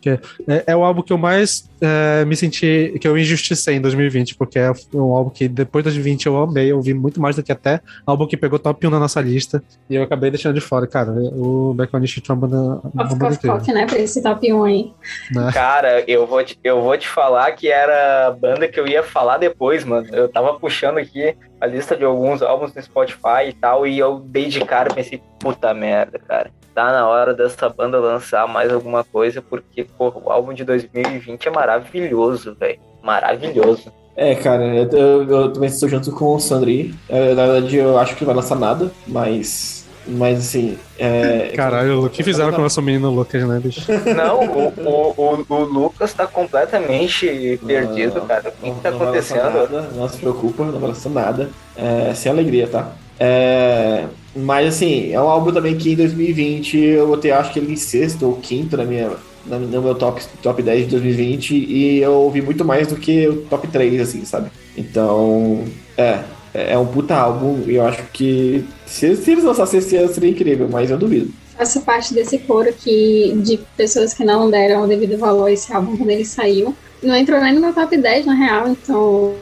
[0.01, 0.11] Que
[0.49, 4.35] é, é o álbum que eu mais é, me senti, que eu injusticei em 2020,
[4.37, 7.43] porque é um álbum que depois de 2020 eu amei, eu ouvi muito mais do
[7.43, 10.61] que até álbum que pegou top 1 na nossa lista, e eu acabei deixando de
[10.61, 11.11] fora, cara.
[11.13, 14.23] O Background Shit é uma banda, uma Cof, banda cof, incrível, cof, né, pra esse
[14.23, 14.93] top 1 aí.
[15.33, 15.51] né?
[15.53, 19.03] Cara, eu vou, te, eu vou te falar que era a banda que eu ia
[19.03, 20.07] falar depois, mano.
[20.13, 24.21] Eu tava puxando aqui a lista de alguns álbuns no Spotify e tal, e eu
[24.21, 26.51] dei de cara e pensei, puta merda, cara.
[26.81, 31.47] Tá na hora dessa banda lançar mais alguma coisa, porque, porra, o álbum de 2020
[31.47, 32.79] é maravilhoso, velho.
[33.03, 33.93] Maravilhoso.
[34.17, 36.95] É, cara, eu, eu- eu também estou junto com o Sandri.
[37.07, 39.87] É, na verdade, eu acho que não vai lançar nada, mas.
[40.07, 40.79] Mas assim.
[40.99, 43.83] É, Caralho, o que fizeram com o nosso menino Lucas, né, bicho?
[44.17, 48.49] Não, o, o, o, o Lucas tá completamente perdido, Não, cara.
[48.49, 49.43] O que, que tá não acontecendo?
[49.53, 51.51] Nada, não se preocupa, não vai lançar nada.
[51.77, 52.93] É, sem alegria, tá?
[53.19, 57.73] É, mas assim, é um álbum também que em 2020 eu botei, acho que ele
[57.73, 59.11] em sexto ou quinto na minha,
[59.47, 63.27] na- no meu top, top 10 de 2020 e eu ouvi muito mais do que
[63.29, 64.51] o top 3, assim, sabe?
[64.77, 65.65] Então,
[65.97, 66.21] é,
[66.55, 70.31] é um puta álbum e eu acho que se, se eles lançassem esse ano seria
[70.31, 71.31] incrível, mas eu duvido.
[71.57, 75.71] Faço parte desse coro que, de pessoas que não deram o devido valor a esse
[75.73, 76.75] álbum quando ele saiu.
[77.03, 79.35] Não entrou nem no meu top 10, na real, então.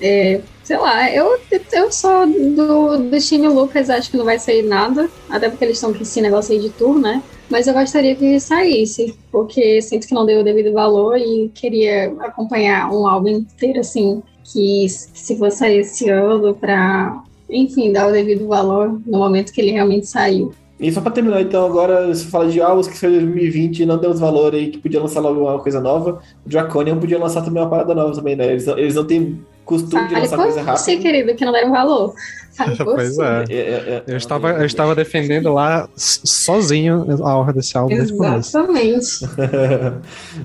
[0.00, 1.38] é, sei lá, eu,
[1.72, 5.76] eu sou do, do time Lucas, acho que não vai sair nada, até porque eles
[5.76, 7.22] estão com esse negócio aí de tour, né?
[7.48, 12.12] Mas eu gostaria que saísse, porque sinto que não deu o devido valor e queria
[12.18, 18.12] acompanhar um álbum inteiro, assim, que se for sair esse ano, pra, enfim, dar o
[18.12, 20.52] devido valor no momento que ele realmente saiu.
[20.80, 23.98] E só pra terminar, então, agora você fala de álbuns que foi 2020 e não
[23.98, 26.20] deu os valor aí, que podia lançar logo uma coisa nova.
[26.44, 28.50] O Draconian podia lançar também uma parada nova também, né?
[28.50, 31.02] Eles, eles não têm costume de lançar coisa você, rápida.
[31.02, 32.14] querido, que não deram valor.
[32.56, 33.22] Fale Pois você.
[33.22, 33.44] é.
[33.50, 37.92] É, é, é, Eu estava, eu estava defendendo lá sozinho a honra desse álbum.
[37.94, 39.06] Exatamente.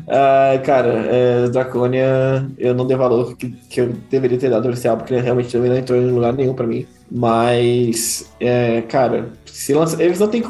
[0.08, 4.88] Ah, cara, é, Draconia, eu não dei valor que, que eu deveria ter dado esse
[4.88, 6.86] álbum, porque ele realmente também não entrou em lugar nenhum pra mim.
[7.10, 10.44] Mas, é, cara, se lança, eles não têm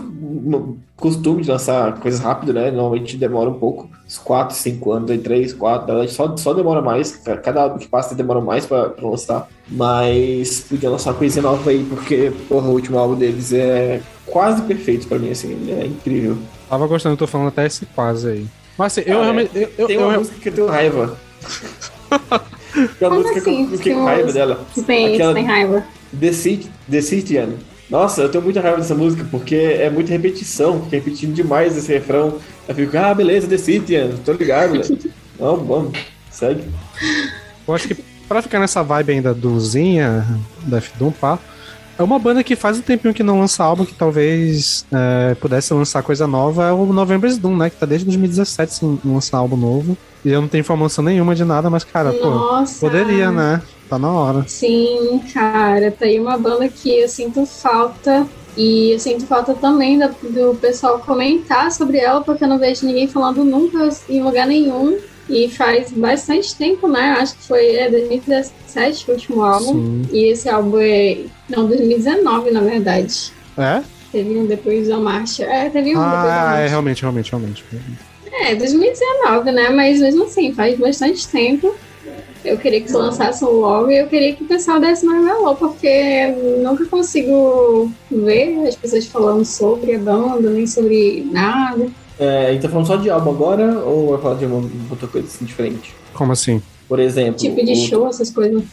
[0.96, 2.70] costume de lançar coisas rápido, né?
[2.72, 6.54] Normalmente demora um pouco, uns 4, 5 anos, aí 3, 4, na verdade só, só
[6.54, 7.12] demora mais.
[7.44, 9.48] Cada álbum que passa demora mais pra, pra lançar.
[9.68, 14.62] Mas podia lançar uma coisinha nova aí, porque porra, o último álbum deles é quase
[14.64, 16.38] perfeito pra mim, assim, ele é incrível.
[16.70, 18.46] Tava gostando, tô falando até esse quase aí.
[18.78, 19.52] Mas assim, eu Cara, realmente.
[19.56, 21.18] Eu, eu, Tem uma eu- música que eu tenho raiva.
[22.74, 23.66] Tem uma Como música que eu- assim?
[23.68, 24.66] que eu fiquei com raiva dela.
[24.74, 25.84] Que tem, Aquela- que tem raiva.
[26.18, 27.50] The, City, The Citian.
[27.92, 31.92] Nossa, eu tenho muita raiva dessa música, porque é muita repetição, fica repetindo demais esse
[31.92, 32.38] refrão.
[32.66, 34.98] Eu fico, ah, beleza, The Citian, tô ligado, velho.
[35.38, 36.00] Não, vamos,
[36.32, 36.64] segue.
[37.68, 37.96] eu acho que
[38.30, 40.26] pra ficar nessa vibe ainda do Zinha,
[40.64, 41.38] da F-Doom, pá.
[42.00, 45.74] É uma banda que faz um tempinho que não lança álbum, que talvez é, pudesse
[45.74, 47.70] lançar coisa nova, é o November's Doom, né?
[47.70, 49.98] Que tá desde 2017 sem lançar álbum novo.
[50.24, 52.80] E eu não tenho informação nenhuma de nada, mas, cara, pô, Nossa.
[52.80, 53.62] poderia, né?
[53.92, 54.46] Tá na hora.
[54.48, 58.26] Sim, cara, tá aí uma banda que eu sinto falta.
[58.56, 62.86] E eu sinto falta também da- do pessoal comentar sobre ela, porque eu não vejo
[62.86, 64.98] ninguém falando nunca em lugar nenhum.
[65.30, 67.18] E faz bastante tempo, né?
[67.20, 69.74] Acho que foi é, 2017 o último álbum.
[69.74, 70.02] Sim.
[70.14, 71.26] E esse álbum é.
[71.50, 73.34] Não, 2019, na verdade.
[73.58, 73.82] É?
[74.10, 75.44] Teve um depois da marcha.
[75.44, 76.62] É, teve um depois da Ah, marcha.
[76.64, 77.66] é, realmente, realmente, realmente.
[78.42, 79.70] É, 2019, né?
[79.70, 81.74] Mas mesmo assim, faz bastante tempo.
[82.44, 85.88] Eu queria que lançasse logo e eu queria que o pessoal desse mais valor, porque
[85.88, 91.88] eu nunca consigo ver as pessoas falando sobre a banda, nem sobre nada.
[92.20, 95.08] É, a gente tá falando só de álbum agora, ou vai falar de uma outra
[95.08, 95.94] coisa assim diferente?
[96.14, 96.62] Como assim?
[96.88, 97.36] Por exemplo.
[97.40, 98.64] Tipo de o- show, essas coisas.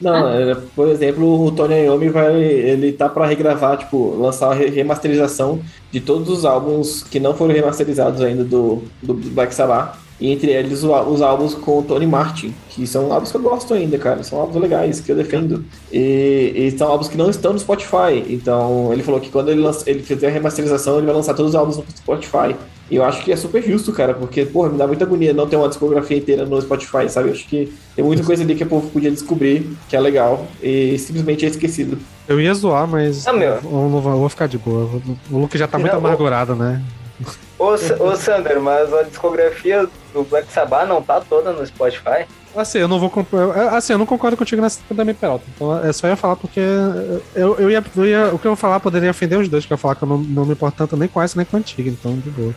[0.00, 4.54] Não, é, por exemplo, o Tony Iommi vai, ele tá pra regravar, tipo, lançar a
[4.54, 5.60] re- remasterização
[5.90, 9.96] de todos os álbuns que não foram remasterizados ainda do, do Black Sabbath.
[10.20, 13.72] E entre eles os álbuns com o Tony Martin, que são álbuns que eu gosto
[13.72, 14.22] ainda, cara.
[14.24, 15.64] São álbuns legais, que eu defendo.
[15.92, 18.24] E, e são álbuns que não estão no Spotify.
[18.28, 21.50] Então ele falou que quando ele, lança, ele fizer a remasterização, ele vai lançar todos
[21.50, 22.56] os álbuns no Spotify.
[22.90, 25.46] E eu acho que é super justo, cara, porque, porra, me dá muita agonia não
[25.46, 27.28] ter uma discografia inteira no Spotify, sabe?
[27.28, 30.46] Eu acho que tem muita coisa ali que o povo podia descobrir, que é legal,
[30.62, 31.98] e simplesmente é esquecido.
[32.26, 33.50] Eu ia zoar, mas Ah, meu.
[33.56, 34.88] eu, vou, eu vou ficar de boa.
[35.30, 36.82] O Luke já tá muito Não, amargurado, né?
[37.58, 42.24] Ô, ô Sander, mas a discografia do Black Sabbath não tá toda no Spotify?
[42.56, 43.74] Assim, eu não vou comprar.
[43.74, 45.44] Assim, eu não concordo contigo nessa da minha peralta.
[45.54, 46.60] Então é só ia falar porque
[47.34, 48.26] eu, eu, ia, eu ia.
[48.34, 50.08] O que eu vou falar poderia ofender os dois, que eu ia falar que eu
[50.08, 52.54] não, não me importo tanto nem com essa nem com a antiga, então de boa.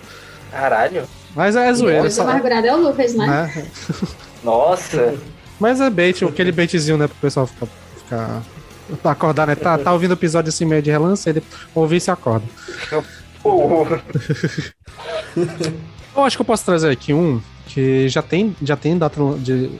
[0.51, 1.03] Caralho.
[1.35, 3.27] Mas é zoeira, O amargurado é o Lucas, né?
[3.27, 3.67] né?
[4.43, 5.15] Nossa.
[5.59, 8.41] Mas é bait, aquele baitzinho, né, pro pessoal ficar.
[8.89, 9.55] ficar acordar, né?
[9.55, 11.43] Tá, tá ouvindo o episódio assim meio de relance, ele
[11.73, 12.45] ouvir e se acorda.
[16.15, 19.71] Eu acho que eu posso trazer aqui um que já tem, já tem data de.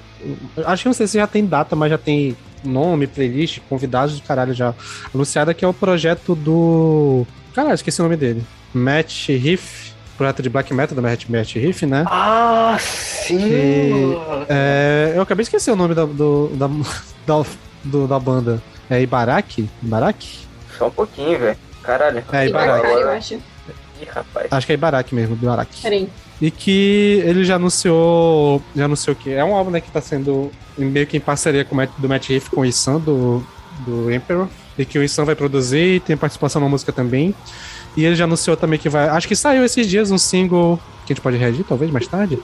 [0.66, 4.22] Acho que não sei se já tem data, mas já tem nome, playlist, convidados de
[4.22, 4.74] caralho já
[5.14, 7.26] anunciada, que é o projeto do.
[7.54, 8.44] Caralho, esqueci o nome dele.
[8.74, 12.06] Matt Riff, projeto de black metal da Matt, Matt Riff, né?
[12.08, 13.38] Ah, sim!
[13.38, 16.68] Que- É, eu acabei de esquecer o nome da, do, da,
[17.28, 17.44] da,
[17.84, 18.62] do- da banda.
[18.90, 19.70] É Ibaraki?
[19.84, 20.40] Ibaraki?
[20.78, 21.58] Só um pouquinho, velho.
[21.84, 22.24] Caralho.
[22.32, 22.82] É, E Ibaraki.
[22.84, 23.34] Bacari, eu acho.
[23.36, 24.48] Ih, rapaz.
[24.52, 25.82] Acho que é Ibaraki mesmo, Ibaraki.
[25.82, 26.10] Peraí.
[26.42, 28.62] E que ele já anunciou.
[28.76, 31.74] Já anunciou que é um álbum né, que tá sendo meio que em parceria com
[31.74, 33.44] o Matt, do Matt Riff com o Isan, do,
[33.86, 34.48] do Emperor.
[34.78, 37.36] E que o Isan vai produzir, tem participação na música também.
[37.96, 39.08] E ele já anunciou também que vai.
[39.10, 42.40] Acho que saiu esses dias um single que a gente pode reagir, talvez, mais tarde.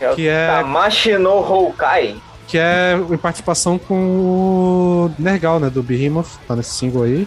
[0.00, 2.16] É que é- Tamashi no Houkai.
[2.46, 5.70] Que é em participação com o Nergal, né?
[5.70, 7.26] Do Behemoth, tá nesse single aí.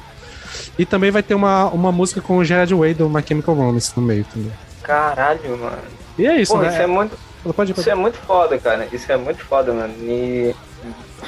[0.78, 3.92] E também vai ter uma, uma música com o Gerard Way do My Chemical Romance
[3.96, 4.52] no meio também.
[4.82, 5.78] Caralho, mano.
[6.18, 6.70] E é isso, Pô, né?
[6.70, 7.18] isso é muito.
[7.44, 8.88] Pode pode Isso é muito foda, cara.
[8.92, 9.94] Isso é muito foda, mano.
[10.02, 10.56] E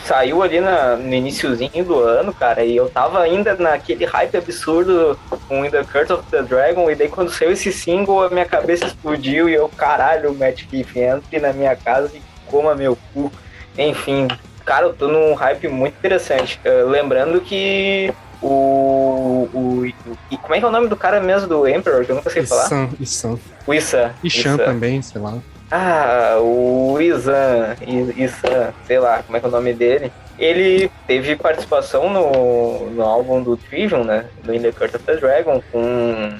[0.03, 5.17] saiu ali na, no iniciozinho do ano, cara, e eu tava ainda naquele hype absurdo
[5.47, 8.85] com The Curse of the Dragon, e daí quando saiu esse single, a minha cabeça
[8.85, 13.31] explodiu e eu, caralho, Matt Keith, entre na minha casa e coma meu cu.
[13.77, 14.27] Enfim,
[14.65, 16.59] cara, eu tô num hype muito interessante.
[16.63, 19.85] Eh, lembrando que o, o,
[20.31, 22.29] E como é que é o nome do cara mesmo do Emperor, que eu nunca
[22.29, 22.65] sei falar?
[22.65, 23.39] Isan, Isan.
[23.67, 24.57] O Chan Issa.
[24.63, 25.33] também, sei lá.
[25.71, 30.11] Ah, o Izan, I- Isan, sei lá como é que é o nome dele.
[30.37, 34.25] Ele teve participação no, no álbum do Trivium, né?
[34.43, 36.37] Do In the Curse of the Dragon, com,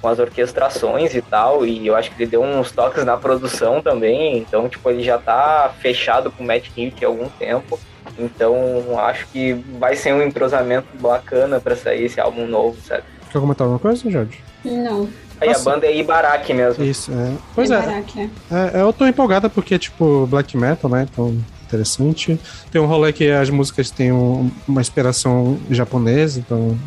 [0.00, 1.64] com as orquestrações e tal.
[1.64, 4.38] E eu acho que ele deu uns toques na produção também.
[4.38, 7.78] Então, tipo, ele já tá fechado com o Matt Heath há algum tempo.
[8.18, 8.54] Então,
[8.98, 13.02] acho que vai ser um entrosamento bacana pra sair esse álbum novo, sabe?
[13.30, 14.38] Quer comentar alguma coisa, Jorge?
[14.64, 15.08] Não.
[15.40, 15.64] Aí a Nossa.
[15.70, 16.84] banda é Ibaraki mesmo.
[16.84, 17.32] Isso, é.
[17.54, 18.78] Pois é, Caraca, é.
[18.78, 21.06] é, eu tô empolgada porque, tipo, black metal, né?
[21.10, 21.36] Então,
[21.66, 22.38] interessante.
[22.70, 26.78] Tem um rolê que as músicas têm um- uma inspiração japonesa, então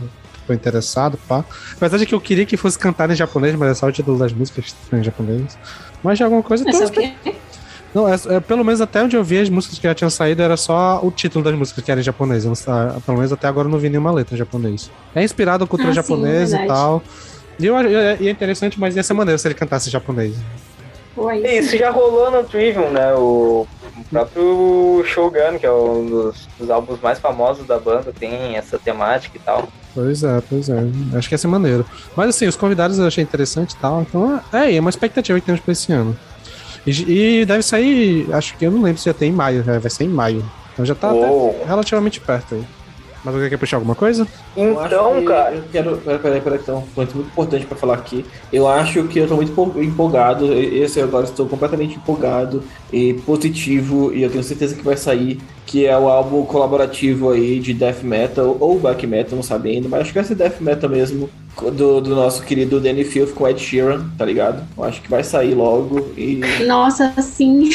[0.48, 1.44] tô interessado, pá.
[1.76, 4.18] Apesar de que eu queria que fosse cantar em japonês, mas é só o título
[4.18, 5.58] das músicas que estão em japonês.
[6.02, 7.36] Mas de alguma coisa Mas tô é o quê?
[7.98, 10.44] Não, é, é, pelo menos até onde eu vi as músicas que já tinham saído
[10.44, 12.46] era só o título das músicas que era em japonês.
[12.46, 14.92] Eu não pelo menos até agora eu não vi nenhuma letra em japonês.
[15.16, 17.02] É inspirado na cultura Ah, sim, japonesa e tal.
[17.60, 20.36] E, eu, acho- e é interessante, mas ia ser maneiro se ele cantasse em japonês.
[20.36, 21.48] Sim.
[21.58, 23.16] Isso já rolou no Trivium, né?
[23.16, 23.66] O
[23.98, 28.78] o próprio Shogun, que é um dos, dos álbuns mais famosos da banda, tem essa
[28.78, 29.68] temática e tal.
[29.96, 30.84] Pois é, pois é.
[31.16, 31.84] Acho que ia ser maneiro.
[32.16, 34.04] Mas assim, os convidados eu achei interessante e tal.
[34.04, 36.16] Então é, é uma expectativa que temos pra esse ano.
[36.88, 39.78] E, e deve sair, acho que eu não lembro se já tem em maio, né?
[39.78, 40.44] vai ser em maio.
[40.74, 41.64] Então já tá até Uou.
[41.68, 42.64] relativamente perto aí.
[43.26, 44.26] Mas alguém quer puxar alguma coisa?
[44.56, 45.98] Eu Então, que- cara, Eu quero.
[45.98, 48.24] Peraí, peraí, peraí, tem um ponto muito importante pra falar aqui.
[48.54, 50.54] Eu acho que eu tô muito empo- empolgado.
[50.54, 52.64] Esse agora estou completamente empolgado
[52.94, 54.14] e positivo.
[54.14, 55.40] E eu tenho certeza que vai sair.
[55.68, 59.88] Que é o álbum colaborativo aí de Death Metal ou Black Metal, não sabe ainda,
[59.90, 61.30] mas acho que vai ser Death Metal mesmo.
[61.74, 64.64] Do, do nosso querido Danny Filth com Ed Sheeran, tá ligado?
[64.78, 67.70] Eu acho que vai sair logo e Nossa, sim,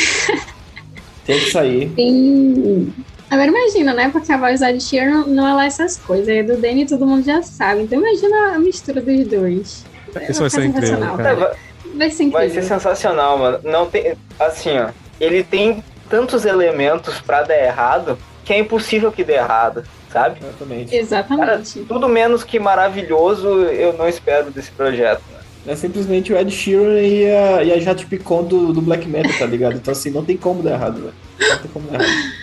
[1.24, 1.90] tem que sair.
[1.96, 2.92] sim.
[3.28, 4.08] Agora imagina, né?
[4.10, 6.28] Porque a voz da Ed Sheeran não é lá essas coisas.
[6.28, 7.82] É do Danny todo mundo já sabe.
[7.82, 9.84] Então imagina a mistura dos dois.
[10.28, 11.16] Isso vai ser incrível, sensacional.
[11.16, 11.34] cara.
[11.34, 11.52] Vai-
[11.94, 12.62] Vai ser vai incrível.
[12.62, 13.58] ser sensacional, mano.
[13.64, 14.14] Não tem.
[14.40, 14.88] Assim, ó.
[15.20, 15.82] Ele tem
[16.12, 19.82] tantos elementos pra dar errado que é impossível que dê errado,
[20.12, 20.40] sabe?
[20.42, 20.90] Exatamente.
[20.90, 21.80] Cara, Exatamente.
[21.88, 25.22] tudo menos que maravilhoso eu não espero desse projeto.
[25.64, 25.72] Né?
[25.72, 29.32] É simplesmente o Ed Sheeran e a, e a Jade Picon do, do Black Metal,
[29.38, 29.76] tá ligado?
[29.76, 31.14] Então assim, não tem como dar errado, velho.
[31.40, 32.42] Não tem como dar errado.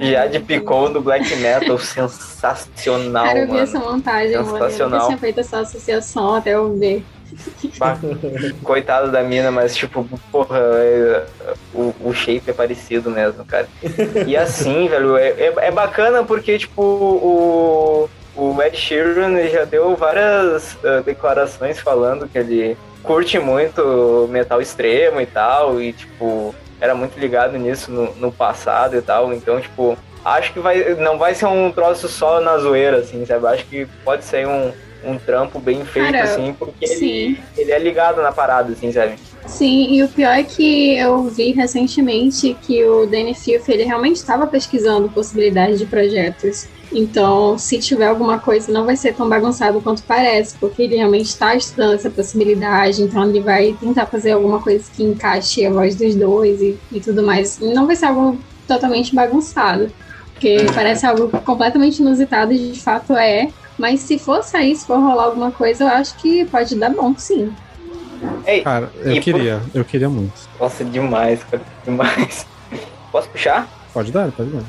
[0.00, 3.64] Já de Picon do Black Metal, sensacional, Cara, eu vi mano.
[3.64, 4.46] essa montagem, mano.
[4.48, 5.06] Eu nunca Sensacional.
[5.06, 7.04] tinha feito essa associação até eu ver.
[8.62, 11.24] Coitado da mina, mas tipo, porra, é-
[11.74, 13.68] o, o shape é parecido mesmo, cara.
[14.26, 19.94] E assim, velho, é, é, é bacana porque, tipo, o, o Ed Sheeran já deu
[19.96, 26.94] várias eh, declarações falando que ele curte muito metal extremo e tal, e tipo, era
[26.94, 31.34] muito ligado nisso no, no passado e tal, então, tipo, acho que vai, não vai
[31.34, 33.46] ser um troço só na zoeira, assim, sabe?
[33.46, 34.72] Acho que pode ser um,
[35.04, 39.14] um trampo bem feito, Cara, assim, porque ele, ele é ligado na parada, assim, sabe?
[39.46, 44.16] Sim, e o pior é que eu vi recentemente que o Danny Filth, ele realmente
[44.16, 46.68] estava pesquisando possibilidades de projetos.
[46.92, 51.26] Então, se tiver alguma coisa, não vai ser tão bagunçado quanto parece, porque ele realmente
[51.26, 55.94] está estudando essa possibilidade, então ele vai tentar fazer alguma coisa que encaixe a voz
[55.94, 57.58] dos dois e, e tudo mais.
[57.60, 59.90] Não vai ser algo totalmente bagunçado,
[60.32, 63.48] porque parece algo completamente inusitado e de fato é.
[63.80, 67.14] Mas se for sair, se for rolar alguma coisa, eu acho que pode dar bom,
[67.16, 67.50] sim.
[68.46, 70.34] Ei, Cara, eu E por- queria, eu queria muito.
[70.60, 72.46] nossa, demais, cara, demais.
[73.10, 73.66] Posso puxar?
[73.94, 74.62] Pode dar, pode dar.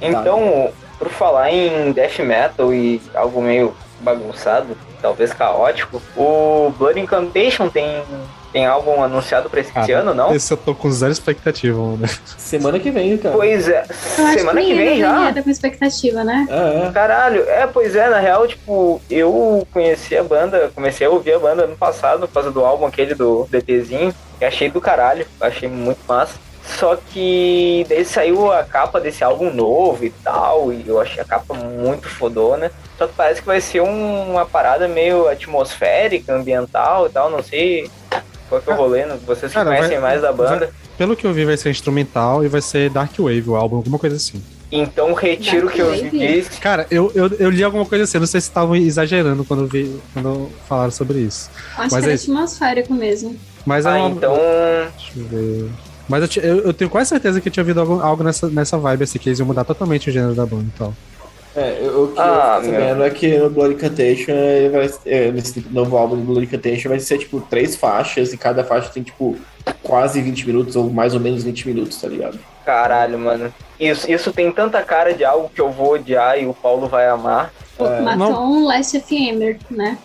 [0.00, 7.68] Então, por falar em death metal e algo meio bagunçado, talvez caótico, o Blood Incantation
[7.68, 8.02] tem,
[8.50, 10.34] tem álbum anunciado pra esse ano, não?
[10.34, 12.08] Esse eu tô com zero expectativa, mano.
[12.38, 13.34] Semana que vem, cara.
[13.34, 13.84] Pois é,
[14.18, 15.10] Eu acho semana que ninguém vem já?
[15.10, 16.46] deveria tá com expectativa, né?
[16.48, 16.90] É, é.
[16.90, 21.38] Caralho, é, pois é, na real, tipo, eu conheci a banda, comecei a ouvir a
[21.38, 25.68] banda ano passado, por causa do álbum aquele do DTzinho, que achei do caralho, achei
[25.68, 26.38] muito massa.
[26.66, 31.24] Só que daí saiu a capa desse álbum novo e tal, e eu achei a
[31.24, 32.72] capa muito fodona.
[32.96, 37.42] Só que parece que vai ser um- uma parada meio atmosférica, ambiental e tal, não
[37.42, 37.90] sei
[38.48, 39.18] qual que é o rolê, né?
[39.26, 40.58] vocês que Cara, conhecem vai- mais da banda.
[40.66, 43.76] vai- Pelo que eu vi, vai ser instrumental e vai ser Dark Wave, o álbum,
[43.76, 44.42] alguma coisa assim.
[44.70, 46.08] Então retiro o que eu Wave?
[46.10, 46.60] disse.
[46.60, 49.66] Cara, eu, eu, eu li alguma coisa assim, eu não sei se estavam exagerando quando,
[49.66, 51.50] vi, quando falaram sobre isso.
[51.76, 53.36] Acho Mas que é é atmosférico mesmo.
[53.66, 54.08] Mas é Ah, uma.
[54.10, 54.34] então.
[54.34, 55.70] Deixa eu ver.
[56.08, 58.76] Mas eu, eu, eu tenho quase certeza que eu tinha ouvido algo, algo nessa, nessa
[58.78, 60.94] vibe, assim, que eles iam mudar totalmente o gênero da banda e tal.
[61.56, 64.90] É, eu- o que Ah, eu tô sabendo é que no Blood Incantation, ele vai,
[65.06, 68.90] é, nesse novo álbum do Blood Incantation, vai ser tipo três faixas e cada faixa
[68.90, 69.36] tem tipo
[69.82, 72.38] quase 20 minutos ou mais ou menos 20 minutos, tá ligado?
[72.66, 73.54] Caralho, mano.
[73.78, 77.06] Isso, isso tem tanta cara de algo que eu vou odiar e o Paulo vai
[77.06, 77.52] amar.
[77.78, 79.96] É, matou não- um Last Ender, né?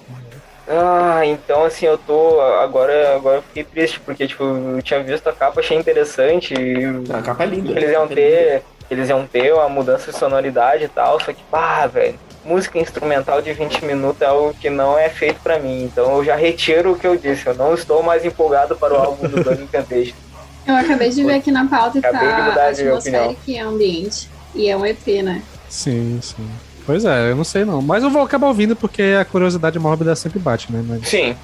[0.70, 2.40] Ah, então assim, eu tô.
[2.42, 6.54] Agora, agora eu fiquei triste, porque tipo, eu tinha visto a capa, achei interessante.
[6.54, 7.72] E A capa é linda.
[7.72, 8.62] eles iam a capa é linda.
[8.62, 8.64] ter.
[8.92, 12.20] Eles iam ter uma mudança de sonoridade e tal, só que, pá, velho.
[12.44, 15.84] Música instrumental de 20 minutos é algo que não é feito pra mim.
[15.84, 17.46] Então eu já retiro o que eu disse.
[17.48, 20.16] Eu não estou mais empolgado para o álbum do Blood Incantation.
[20.68, 23.58] Eu acabei de ver aqui na pauta e Acabei de tá mudar de atmosférico e
[23.58, 24.30] ambiente.
[24.54, 25.42] E é um EP, né?
[25.68, 26.48] Sim, sim.
[26.90, 27.84] Pois é, eu não sei não.
[27.84, 30.84] Mas eu vou acabar ouvindo porque a curiosidade mórbida sempre bate, né?
[30.88, 31.36] Mas, Sim.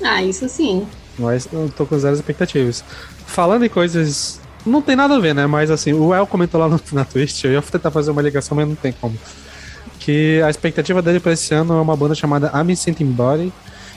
[0.00, 0.86] Ah, isso sim.
[1.18, 2.84] mas eu tô com zero expectativas.
[3.26, 4.40] Falando em coisas.
[4.64, 5.44] Não tem nada a ver, né?
[5.44, 8.54] Mas assim, o El comentou lá no, na Twitch, eu ia tentar fazer uma ligação,
[8.56, 9.18] mas não tem como.
[9.98, 13.52] Que a expectativa dele pra esse ano é uma banda chamada I'm Sentient Body,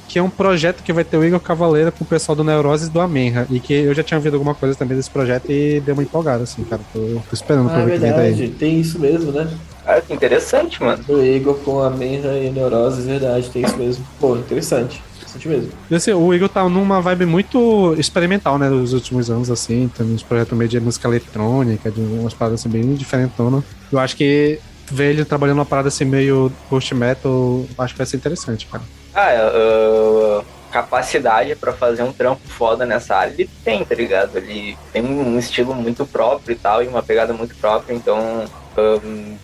[0.08, 2.88] que é um projeto que vai ter o Igor Cavaleira com o pessoal do Neuroses
[2.88, 3.46] e do Amenra.
[3.52, 6.42] E que eu já tinha ouvido alguma coisa também desse projeto e deu uma empolgada,
[6.46, 6.82] assim, cara.
[6.92, 8.32] Tô, tô esperando pra Ah, é ver o que vem daí.
[8.34, 9.48] verdade, tem isso mesmo, né?
[9.86, 11.04] Ah, que interessante, mano.
[11.04, 14.06] Do Igor com a Menra e a Neurose, verdade, tem isso mesmo.
[14.20, 15.02] Pô, interessante.
[15.22, 15.72] bastante mesmo.
[15.90, 20.06] E, assim, o Igor tá numa vibe muito experimental, né, nos últimos anos, assim, tem
[20.06, 23.64] uns projetos meio de música eletrônica, de umas paradas assim, bem diferentonas.
[23.92, 24.60] Eu acho que
[24.92, 28.84] ver ele trabalhando uma parada assim meio post-metal, acho que vai ser interessante, cara.
[29.14, 30.46] Ah, uh,
[30.76, 34.38] capacidade pra fazer um trampo foda nessa área, ele tem, tá ligado?
[34.38, 38.44] Ele tem um estilo muito próprio e tal, e uma pegada muito própria, então,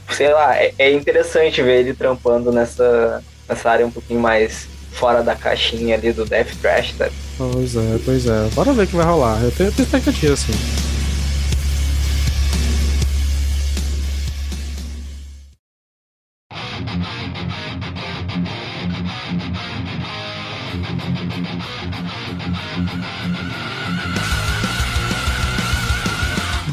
[0.09, 5.23] sei lá, é, é interessante ver ele trampando nessa, nessa área um pouquinho mais fora
[5.23, 7.09] da caixinha ali do Death Trash, tá?
[7.37, 8.49] Pois é, pois é.
[8.53, 9.41] Bora ver o que vai rolar.
[9.41, 10.51] Eu tenho expectativa, assim.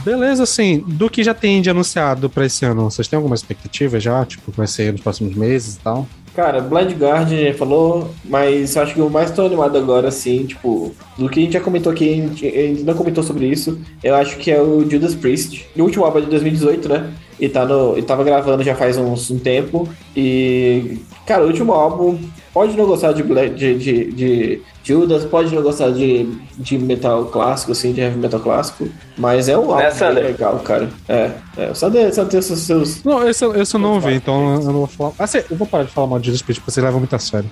[0.04, 3.98] Beleza, assim, do que já tem de anunciado pra esse ano, vocês têm alguma expectativa
[3.98, 4.24] já?
[4.24, 6.06] Tipo, vai ser nos próximos meses e tal?
[6.34, 10.94] Cara, Blind Guardian falou, mas eu acho que o mais tô animado agora, assim, tipo,
[11.16, 13.80] do que a gente já comentou aqui, a gente, a gente não comentou sobre isso,
[14.04, 15.66] eu acho que é o Judas Priest.
[15.76, 17.12] O último álbum é de 2018, né?
[17.40, 19.88] E, tá no, e tava gravando já faz uns, um tempo.
[20.16, 22.18] E, cara, o último álbum,
[22.52, 26.24] pode não gostar de, Bla- de, de, de Judas, pode não gostar de,
[26.56, 30.24] de metal clássico, assim, de heavy metal clássico, mas é um álbum Né, bem Sander?
[30.24, 30.88] legal, cara.
[31.08, 31.70] É, é.
[31.70, 34.54] O Sander, Sander tem os seus- seus Não, esse, eu- esse eu não ouvi, então
[34.54, 35.12] eu não vou falar.
[35.18, 37.48] Assim, eu vou parar de falar mal de Judas porque você leva muito a sério.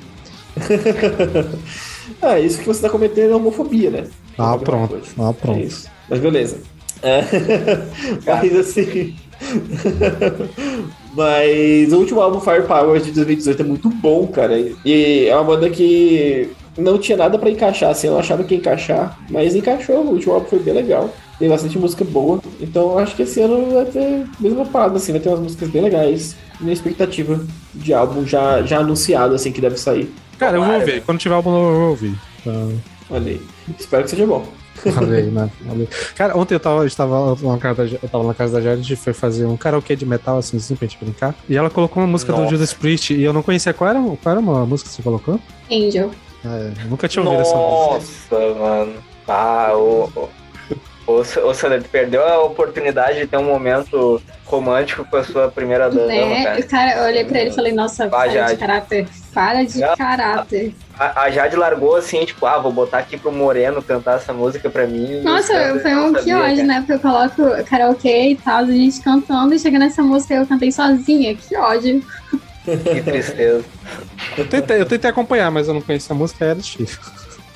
[2.22, 4.04] é, isso que você tá cometendo é homofobia, né?
[4.38, 5.00] Ah, Alguma pronto.
[5.18, 5.60] Ah, É pronto.
[5.60, 5.88] isso.
[6.08, 6.58] Mas beleza.
[7.02, 7.20] É.
[8.24, 9.14] Mas assim.
[11.14, 14.58] Mas o último álbum Firepower de 2018 é muito bom, cara.
[14.84, 18.54] E é uma banda que não tinha nada pra encaixar, assim, eu não achava que
[18.54, 19.96] ia encaixar, mas encaixou.
[20.04, 21.10] O último álbum foi bem legal.
[21.38, 22.40] Tem bastante música boa.
[22.60, 25.40] Então eu acho que esse ano vai ter a mesma parada, assim, vai ter umas
[25.40, 26.36] músicas bem legais.
[26.60, 27.40] Minha expectativa
[27.74, 30.12] de álbum já, já anunciado, assim, que deve sair.
[30.38, 31.02] Cara, eu vou ouvir.
[31.02, 32.14] Quando tiver álbum novo, eu vou ouvir.
[32.40, 32.72] Então,
[33.10, 33.40] Olha aí.
[33.78, 34.44] Espero que seja bom.
[34.76, 35.50] Falei, né?
[35.66, 35.88] Falei.
[36.14, 38.80] Cara, ontem eu tava, eu estava na casa da, eu tava na casa da Jade,
[38.80, 41.34] a gente foi fazer um karaokê de metal, assim, assim, pra gente brincar.
[41.48, 42.50] E ela colocou uma música do Nossa.
[42.50, 45.40] Judas Priest e eu não conhecia qual era, qual era uma música que você colocou.
[45.70, 46.10] Angel.
[46.44, 48.36] É, eu nunca tinha ouvido essa música.
[48.38, 48.94] Nossa, mano.
[49.26, 50.10] Ah, o.
[50.16, 50.28] o...
[51.08, 56.06] O, Sander perdeu a oportunidade de ter um momento romântico com a sua primeira dama,
[56.08, 56.42] Né?
[56.42, 56.62] cara.
[56.64, 59.06] Cara, eu olhei pra ele e falei, nossa, falha de caráter.
[59.32, 59.96] Falha de Não.
[59.96, 60.74] caráter.
[60.98, 64.70] A, a Jade largou assim, tipo, ah, vou botar aqui pro Moreno cantar essa música
[64.70, 65.20] pra mim.
[65.22, 66.80] Nossa, foi um que ódio, né?
[66.80, 70.72] Porque eu coloco karaokê e tal, a gente cantando e chega nessa música eu cantei
[70.72, 71.34] sozinha.
[71.34, 72.02] Que ódio.
[72.64, 73.64] Que tristeza.
[74.36, 76.98] Eu tentei, eu tentei acompanhar, mas eu não conhecia a música, era difícil.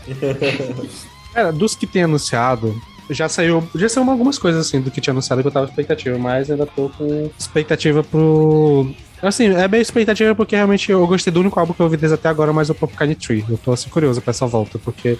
[1.34, 2.74] Cara, dos que tem anunciado,
[3.10, 3.68] já saiu.
[3.74, 6.50] Já saiu algumas coisas assim do que tinha anunciado que eu tava com expectativa, mas
[6.50, 8.92] ainda tô com expectativa pro.
[9.22, 12.14] Assim, é bem expectativa porque realmente eu gostei do único álbum que eu ouvi desde
[12.14, 13.44] até agora, mas o Pumpkin Tree.
[13.48, 15.18] Eu tô assim curioso pra essa volta, porque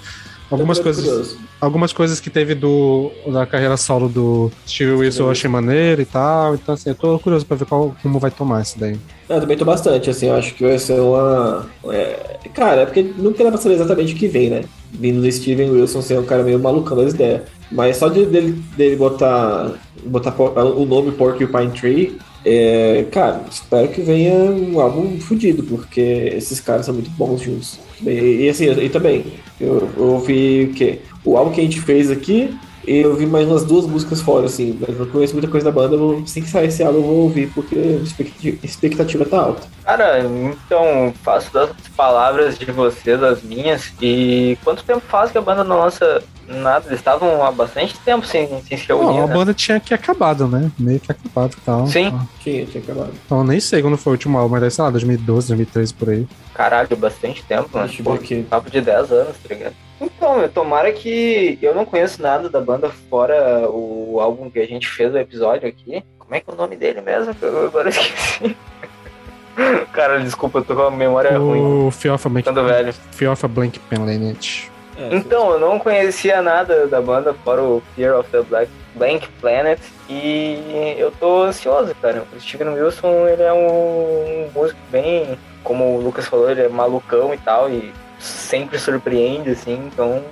[0.51, 1.05] algumas coisas.
[1.05, 1.39] curioso.
[1.61, 6.07] Algumas coisas que teve do da carreira solo do Steve Wilson eu achei maneiro e
[6.07, 6.55] tal.
[6.55, 8.99] Então, assim, eu tô curioso pra ver qual, como vai tomar isso daí.
[9.29, 11.67] Eu também tô bastante, assim, eu acho que vai ser uma.
[11.91, 14.65] é, Cara, é porque nunca dá pra saber exatamente o que vem, né?
[14.93, 17.43] Vindo do Steven Wilson ser um cara meio malucão das ideias.
[17.71, 19.73] Mas só de, dele, dele botar,
[20.05, 26.61] botar o nome Porcupine Tree, é, cara, espero que venha um álbum fudido, porque esses
[26.61, 27.79] caras são muito bons juntos.
[28.03, 29.25] E, e assim, e também,
[29.61, 31.01] eu, eu ouvi o quê?
[31.25, 32.55] O álbum que a gente fez aqui,
[32.99, 35.73] eu vi mais umas duas músicas fora, assim, mas eu não conheço muita coisa da
[35.73, 39.39] banda, eu vou- assim que sair esse álbum eu vou ouvir, porque a expectativa, tá
[39.41, 39.63] alta.
[39.85, 43.93] Cara, então, faço das palavras de vocês as minhas.
[44.01, 46.87] E quanto tempo faz que a banda não lança nada?
[46.87, 49.35] Eles estavam há bastante tempo sem, sem se reunir, Não, a né?
[49.35, 50.71] banda tinha que acabado, né?
[50.79, 51.87] Meio que acabado e tal.
[51.87, 52.13] Sim.
[52.41, 53.13] Tinha, tinha acabado.
[53.27, 56.09] Então nem sei quando foi o último álbum, mas deve, sei lá, 2012, 2013 por
[56.11, 56.27] aí.
[56.55, 57.85] Caralho, bastante tempo, né?
[58.15, 58.43] Aqui.
[58.49, 59.75] Papo de 10 anos, tá ligado?
[60.01, 61.59] Então, eu- tomara que.
[61.61, 65.69] Eu não conheço nada da banda fora o álbum que a gente fez o episódio
[65.69, 66.03] aqui.
[66.19, 67.35] Como é que é o nome dele mesmo?
[67.43, 68.57] Eu agora esqueci.
[69.93, 71.87] Cara, desculpa, eu tô com a memória ruim.
[71.87, 72.93] o Fear of a Blank, velho.
[73.13, 74.69] Fear of a Blank Planet.
[74.97, 79.29] É, Então, eu não conhecia nada da banda fora o Fear of the Black Blank
[79.41, 79.79] Planet
[80.09, 82.25] e eu tô ansioso, cara.
[82.35, 86.69] O Steven Wilson, ele é um, um músico bem, como o Lucas falou, ele é
[86.69, 90.23] malucão e tal e sempre surpreende, assim, então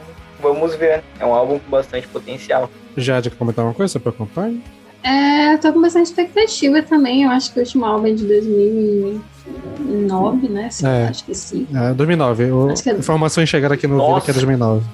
[0.40, 1.02] vamos ver.
[1.18, 2.70] É um álbum com bastante potencial.
[2.96, 4.60] Jade, quer comentar uma coisa sobre a campanha?
[5.02, 7.22] É, eu tô com bastante expectativa também.
[7.22, 10.68] Eu acho que o último álbum é de 2009, né?
[10.70, 11.08] Sim, É.
[11.08, 11.66] Acho que sim.
[11.74, 12.50] É, 2009.
[12.50, 14.24] O, Acho que é- Informações chegaram aqui no vídeo Nossa.
[14.24, 14.84] que é 2009.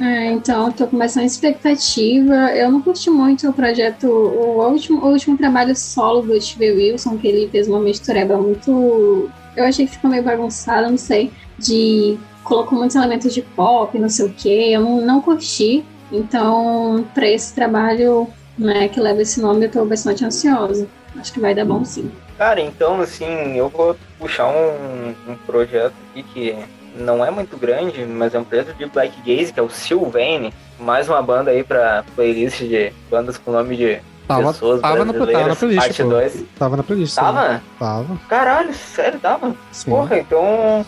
[0.00, 2.34] É, então, eu tô com bastante expectativa.
[2.54, 7.16] Eu não curti muito o projeto, o último, o último trabalho solo do Steve Wilson,
[7.18, 9.30] que ele fez uma mistureba muito.
[9.56, 11.30] Eu achei que ficou meio bagunçado, não sei.
[11.58, 15.84] De colocou muitos elementos de pop, não sei o que, eu não, não curti.
[16.12, 20.86] Então, para esse trabalho né, que leva esse nome, eu tô bastante ansiosa.
[21.16, 22.10] Acho que vai dar bom sim.
[22.36, 26.56] Cara, então assim, eu vou puxar um, um projeto aqui que
[26.96, 30.52] não é muito grande, mas é um projeto de Black Gaze, que é o Sylvain.
[30.78, 35.12] Mais uma banda aí pra playlist de bandas com nome de Tava, pessoas tava, na,
[35.12, 36.08] tava na brasileiras, playlist, parte pô.
[36.08, 36.44] 2.
[36.58, 37.14] Tava na playlist.
[37.14, 37.54] Tava?
[37.54, 37.60] sim.
[37.78, 38.18] Tava.
[38.28, 39.54] Caralho, sério, tava?
[39.70, 39.90] Sim.
[39.90, 40.86] Porra, então.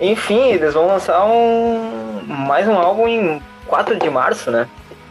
[0.00, 2.22] Enfim, eles vão lançar um.
[2.26, 4.66] mais um álbum em 4 de março, né?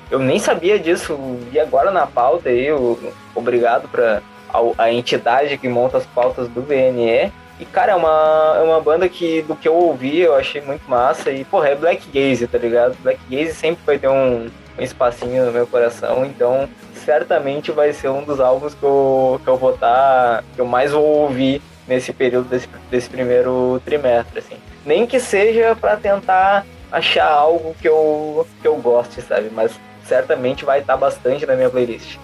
[0.09, 1.19] Eu nem sabia disso,
[1.51, 2.97] e agora na pauta aí, o,
[3.35, 7.31] obrigado pra a, a entidade que monta as pautas do VNE.
[7.59, 10.87] E, cara, é uma, é uma banda que, do que eu ouvi, eu achei muito
[10.89, 11.31] massa.
[11.31, 12.95] E, porra, é Black Gaze, tá ligado?
[13.01, 14.47] Black Gaze sempre vai ter um,
[14.77, 16.69] um espacinho no meu coração, então
[17.07, 20.43] certamente vai ser um dos álbuns que eu, que eu vou estar.
[20.53, 24.57] que eu mais vou ouvir nesse período desse, desse primeiro trimestre, assim.
[24.85, 29.49] Nem que seja para tentar achar algo que eu, que eu goste, sabe?
[29.55, 29.71] Mas
[30.05, 32.17] certamente vai estar bastante na minha playlist.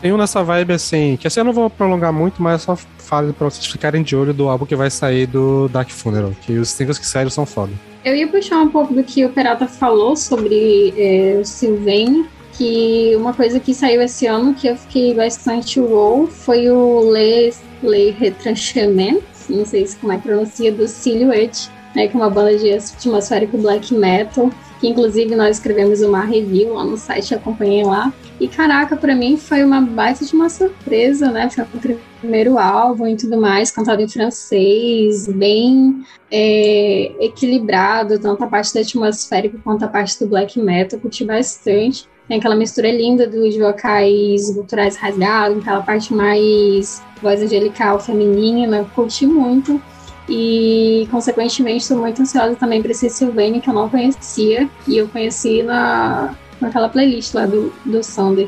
[0.00, 2.82] Tem um nessa vibe assim, que assim eu não vou prolongar muito, mas eu só
[2.98, 6.56] falo pra vocês ficarem de olho do álbum que vai sair do Dark Funeral, que
[6.56, 7.72] os singles que saíram são foda.
[8.04, 12.28] Eu ia puxar um pouco do que o Peralta falou sobre é, o Sylvain,
[12.58, 17.54] que uma coisa que saiu esse ano que eu fiquei bastante wow foi o Le,
[17.84, 22.58] Le Retranchement, não sei se como é pronuncia, do Silhouette, né, que é uma banda
[22.58, 24.50] de atmosférico black metal,
[24.80, 28.12] que inclusive nós escrevemos uma review lá no site, acompanhei lá.
[28.40, 31.48] E caraca, pra mim foi uma baita de uma surpresa, né?
[31.50, 38.46] Foi o primeiro álbum e tudo mais, cantado em francês, bem é, equilibrado, tanto a
[38.46, 42.08] parte do atmosférico quanto a parte do black metal, curti bastante.
[42.28, 49.26] Tem aquela mistura linda dos vocais guturais rasgados, aquela parte mais voz angelical feminina, curti
[49.26, 49.80] muito.
[50.28, 54.68] E, consequentemente, estou muito ansiosa também para esse Sylvain, que eu não conhecia.
[54.86, 58.46] E eu conheci na, naquela playlist lá do, do Sander.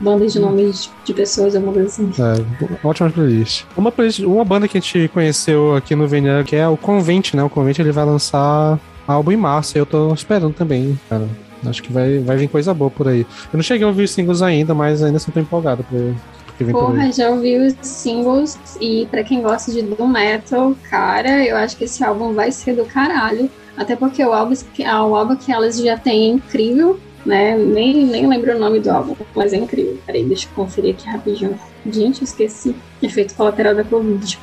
[0.00, 2.10] Bandas de nomes de pessoas, alguma coisa assim.
[2.18, 3.64] É, ótima playlist.
[3.76, 4.18] Uma, playlist.
[4.18, 7.44] uma banda que a gente conheceu aqui no VNA, que é o Convent, né?
[7.44, 11.28] O Convent ele vai lançar álbum em março, eu tô esperando também, cara.
[11.66, 13.20] Acho que vai, vai vir coisa boa por aí.
[13.20, 16.14] Eu não cheguei a ouvir os singles ainda, mas ainda estou empolgado pro
[16.58, 16.96] que vem por aí.
[16.96, 21.76] Porra, já ouvi os singles e pra quem gosta de doom metal, cara, eu acho
[21.76, 23.48] que esse álbum vai ser do caralho.
[23.76, 27.56] Até porque o álbum, o álbum que elas já têm é incrível, né?
[27.56, 29.96] Nem, nem lembro o nome do álbum, mas é incrível.
[30.04, 31.58] Peraí, deixa eu conferir aqui rapidinho.
[31.90, 32.76] Gente, eu esqueci.
[33.02, 34.38] Efeito colateral da Covid.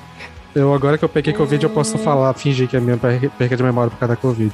[0.55, 3.55] Eu, agora que eu peguei Covid, eu posso falar, fingir que é minha per- perca
[3.55, 4.51] de memória por causa da Covid.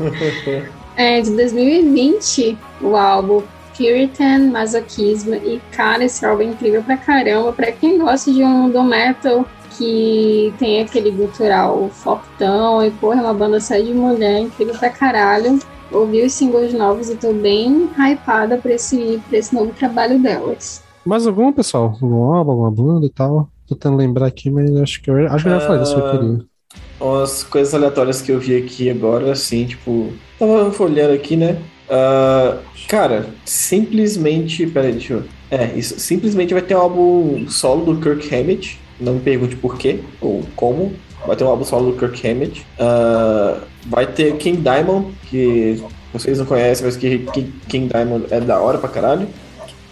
[0.96, 3.42] É de 2020, o álbum
[3.76, 5.34] Puritan Masochismo.
[5.34, 7.52] E, cara, esse álbum é incrível pra caramba.
[7.52, 9.44] Pra quem gosta de um do metal
[9.76, 14.88] que tem aquele gutural fortão e, porra, é uma banda só de mulher, incrível pra
[14.88, 15.58] caralho.
[15.92, 20.82] Ouvi os singles novos e tô bem hypada pra esse, pra esse novo trabalho delas.
[21.04, 21.96] Mais algum, pessoal?
[22.00, 23.48] Algum álbum, alguma banda e tal?
[23.66, 26.00] Tô tentando lembrar aqui, mas acho que eu, acho que eu já falei dessa que
[26.00, 26.44] eu queria.
[27.00, 30.12] Umas coisas aleatórias que eu vi aqui agora, assim, tipo.
[30.38, 31.56] Tava folheando aqui, né?
[31.88, 32.58] Ah,
[32.88, 34.66] cara, simplesmente.
[34.66, 35.22] Peraí, deixa eu.
[35.50, 35.98] É, isso.
[35.98, 38.78] Simplesmente vai ter um álbum solo do Kirk Hammett.
[39.00, 40.92] Não me pergunte por quê ou como.
[41.26, 42.64] Vai ter um álbum solo do Kirk Hammett.
[42.78, 45.82] Ah, vai ter King Diamond, que
[46.12, 49.26] vocês não conhecem, mas que King- King Diamond é da hora pra caralho.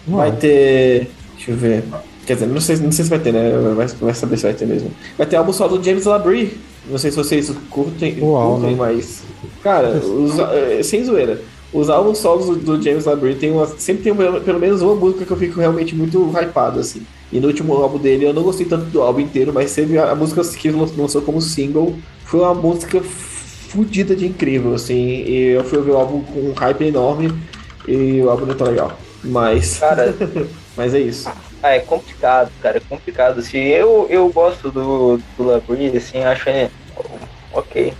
[0.07, 1.09] Vai ter.
[1.35, 1.83] Deixa eu ver.
[2.25, 3.51] Quer dizer, não sei, não sei se vai ter, né?
[3.75, 4.91] Vai, vai saber se vai ter mesmo.
[5.17, 6.57] Vai ter álbum solo do James Labrie.
[6.89, 8.77] Não sei se vocês curtem, Uau, curtem né?
[8.77, 9.23] mas.
[9.63, 11.41] Cara, os- é, sem zoeira.
[11.73, 14.95] Os álbuns solos do, do James Labrie tem uma, sempre tem pelo, pelo menos uma
[14.95, 17.01] música que eu fico realmente muito hypado, assim.
[17.33, 20.11] E no último álbum dele eu não gostei tanto do álbum inteiro, mas teve a,
[20.11, 21.95] a música que ele lançou como single.
[22.23, 24.95] Foi uma música fodida de incrível, assim.
[24.95, 27.33] E eu fui ouvir o álbum com um hype enorme
[27.87, 28.97] e o álbum não tá legal.
[29.23, 29.77] Mas.
[29.79, 30.15] Cara,
[30.77, 31.29] Mas é isso.
[31.65, 33.41] Ah, é complicado, cara, é complicado.
[33.41, 36.69] Se eu, eu gosto do, do Labrie, assim, acho ele.
[37.51, 37.93] Ok,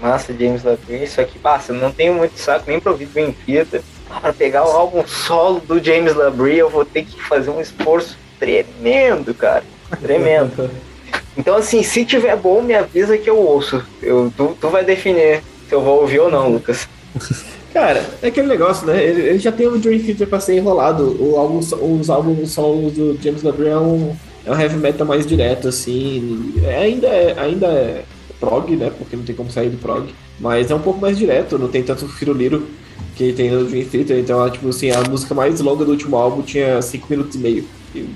[0.00, 3.82] massa James Labrie, só que passa, não tenho muito saco nem pra ouvir bem fita.
[4.20, 8.16] Pra pegar o álbum solo do James Labrie, eu vou ter que fazer um esforço
[8.38, 9.64] tremendo, cara.
[10.00, 10.70] Tremendo.
[11.36, 13.82] Então, assim, se tiver bom, me avisa que eu ouço.
[14.02, 16.88] Eu, tu, tu vai definir se eu vou ouvir ou não, Lucas.
[17.72, 19.02] Cara, é aquele negócio, né?
[19.02, 21.16] Ele, ele já tem o Dream Theater pra ser enrolado.
[21.20, 24.14] O álbum, os álbuns solos do James Labrie é um,
[24.44, 26.52] é um heavy metal mais direto, assim.
[26.64, 28.04] É, ainda, é, ainda é
[28.40, 28.90] prog, né?
[28.96, 30.08] Porque não tem como sair do prog.
[30.40, 32.66] Mas é um pouco mais direto, não tem tanto firuliro
[33.14, 34.18] que tem no Dream Theater.
[34.18, 37.38] Então, é, tipo assim, a música mais longa do último álbum tinha 5 minutos e
[37.38, 37.64] meio.
[37.92, 38.06] De,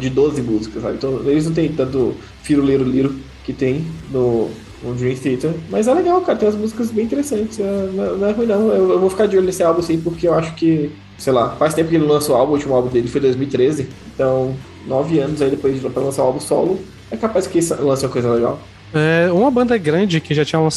[0.00, 0.96] de 12 músicas, sabe?
[0.96, 3.14] Então eles não tem tanto firuliro liro
[3.44, 4.50] que tem no,
[4.84, 5.54] um Dream Theater.
[5.70, 7.58] Mas é legal, cara, tem umas músicas bem interessantes.
[7.58, 8.68] É, não, não, é ruim, não.
[8.68, 11.50] Eu, eu, vou ficar de olho nesse álbum, sim, porque eu acho que, sei lá,
[11.56, 13.88] faz tempo que ele lançou o álbum, o último álbum dele foi 2013.
[14.14, 14.54] Então,
[14.86, 16.78] nove anos aí depois de lançar o álbum solo,
[17.10, 18.58] é capaz que lance uma coisa legal.
[18.94, 20.70] É, uma banda grande que já tinha, uh,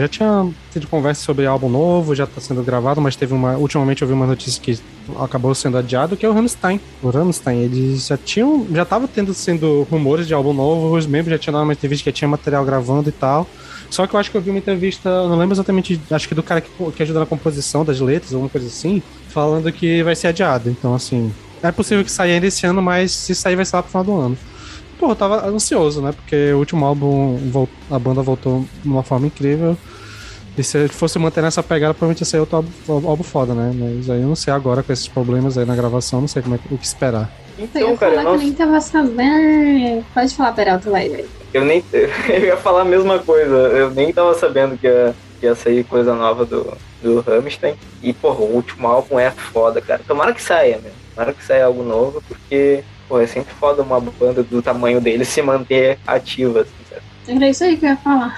[0.00, 3.56] já tinha tido conversa sobre álbum novo, já está sendo gravado, mas teve uma.
[3.56, 4.80] Ultimamente eu vi uma notícia que
[5.20, 6.80] acabou sendo adiado, que é o Rammstein.
[7.00, 8.66] O Rammstein, eles já tinham.
[8.72, 12.02] Já tava tendo sendo rumores de álbum novo, os membros já tinham dado uma entrevista
[12.02, 13.48] que tinha material gravando e tal.
[13.88, 16.42] Só que eu acho que eu vi uma entrevista, não lembro exatamente, acho que do
[16.42, 20.28] cara que, que ajuda na composição das letras, alguma coisa assim, falando que vai ser
[20.28, 20.70] adiado.
[20.70, 21.30] Então, assim,
[21.62, 24.04] é possível que saia ainda esse ano, mas se sair vai ser lá pro final
[24.04, 24.38] do ano
[25.02, 26.12] pô, eu tava ansioso, né?
[26.12, 29.76] Porque o último álbum a banda voltou de uma forma incrível.
[30.56, 33.72] E se fosse manter nessa pegada, provavelmente ia ser outro álbum, álbum foda, né?
[33.74, 36.54] Mas aí eu não sei agora com esses problemas aí na gravação, não sei como
[36.54, 37.28] é, o que esperar.
[37.58, 40.04] Então, eu ia cara, falar que eu nem tava sabendo.
[40.14, 41.24] Pode falar, Peralta, vai, vai.
[41.52, 41.82] Eu nem.
[41.92, 43.54] Eu ia falar a mesma coisa.
[43.54, 47.74] Eu nem tava sabendo que ia, que ia sair coisa nova do, do Rammstein.
[48.00, 50.00] E, porra, o último álbum é foda, cara.
[50.06, 50.90] Tomara que saia, né?
[51.12, 55.24] Tomara que saia algo novo, porque Pô, é sempre foda uma banda do tamanho dele
[55.24, 56.60] se manter ativa.
[56.60, 58.36] Assim, Era isso aí que eu ia falar.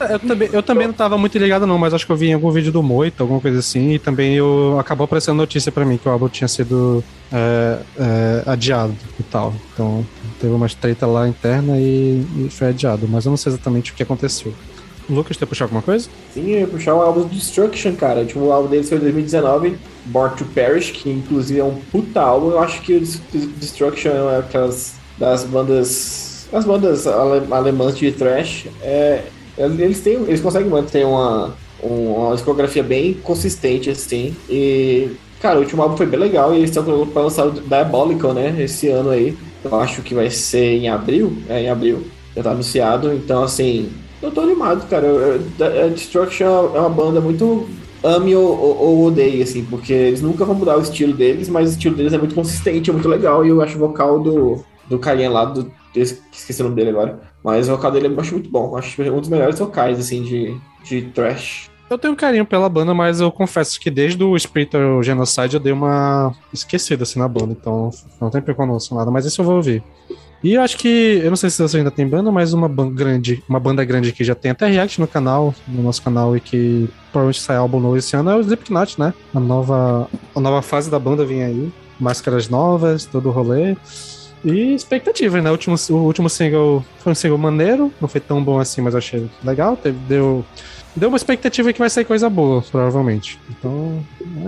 [0.00, 2.28] É, eu também, eu também não tava muito ligado, não, mas acho que eu vi
[2.28, 5.84] em algum vídeo do Moito, alguma coisa assim, e também eu, acabou aparecendo notícia para
[5.84, 7.02] mim que o álbum tinha sido
[7.32, 9.52] é, é, adiado e tal.
[9.72, 10.06] Então
[10.40, 13.94] teve uma treta lá interna e, e, foi adiado, mas eu não sei exatamente o
[13.94, 14.54] que aconteceu.
[15.10, 16.08] Lucas, quer puxar alguma coisa?
[16.32, 18.18] Sim, eu ia puxar o álbum Destruction, cara.
[18.18, 19.78] O último álbum dele foi em 2019,
[20.08, 22.50] Born to Perish, que inclusive é um puta álbum.
[22.50, 26.48] Eu acho que o Destruction é aquelas das bandas.
[26.52, 28.66] as bandas ale, alemãs de thrash.
[28.82, 29.24] É,
[29.56, 34.34] eles, têm, eles conseguem manter uma, uma discografia bem consistente, assim.
[34.48, 35.10] E,
[35.40, 38.54] cara, o último álbum foi bem legal e eles estão para lançar o Diabolical, né?
[38.58, 39.36] Esse ano aí.
[39.64, 41.36] Eu acho que vai ser em abril.
[41.48, 42.06] É, em abril.
[42.36, 43.12] Já tá anunciado.
[43.12, 43.90] Então, assim,
[44.22, 45.06] eu tô animado, cara.
[45.84, 47.68] A Destruction é uma banda muito
[48.02, 51.70] ame ou, ou, ou odeie, assim, porque eles nunca vão mudar o estilo deles, mas
[51.70, 54.64] o estilo deles é muito consistente, é muito legal, e eu acho o vocal do,
[54.88, 58.34] do carinha lá, do, esqueci o nome dele agora, mas o vocal dele eu acho
[58.34, 61.68] muito bom, acho um dos melhores vocais, assim, de, de trash.
[61.90, 65.72] Eu tenho carinho pela banda, mas eu confesso que desde o Splinter Genocide eu dei
[65.72, 69.82] uma esquecida, assim, na banda, então não tem preconceito nada, mas isso eu vou ouvir.
[70.42, 72.94] E eu acho que, eu não sei se você ainda tem banda, mas uma banda
[72.94, 76.40] grande, uma banda grande que já tem até react no canal, no nosso canal, e
[76.40, 79.12] que provavelmente sai álbum novo esse ano é o Slipknot, né?
[79.34, 83.76] A nova, a nova fase da banda vem aí, máscaras novas, todo o rolê.
[84.44, 85.50] E expectativas, né?
[85.50, 88.94] O último, o último single foi um single maneiro, não foi tão bom assim, mas
[88.94, 89.76] achei legal.
[89.76, 90.44] Teve, deu,
[90.94, 93.40] deu uma expectativa que vai sair coisa boa, provavelmente.
[93.50, 94.00] Então,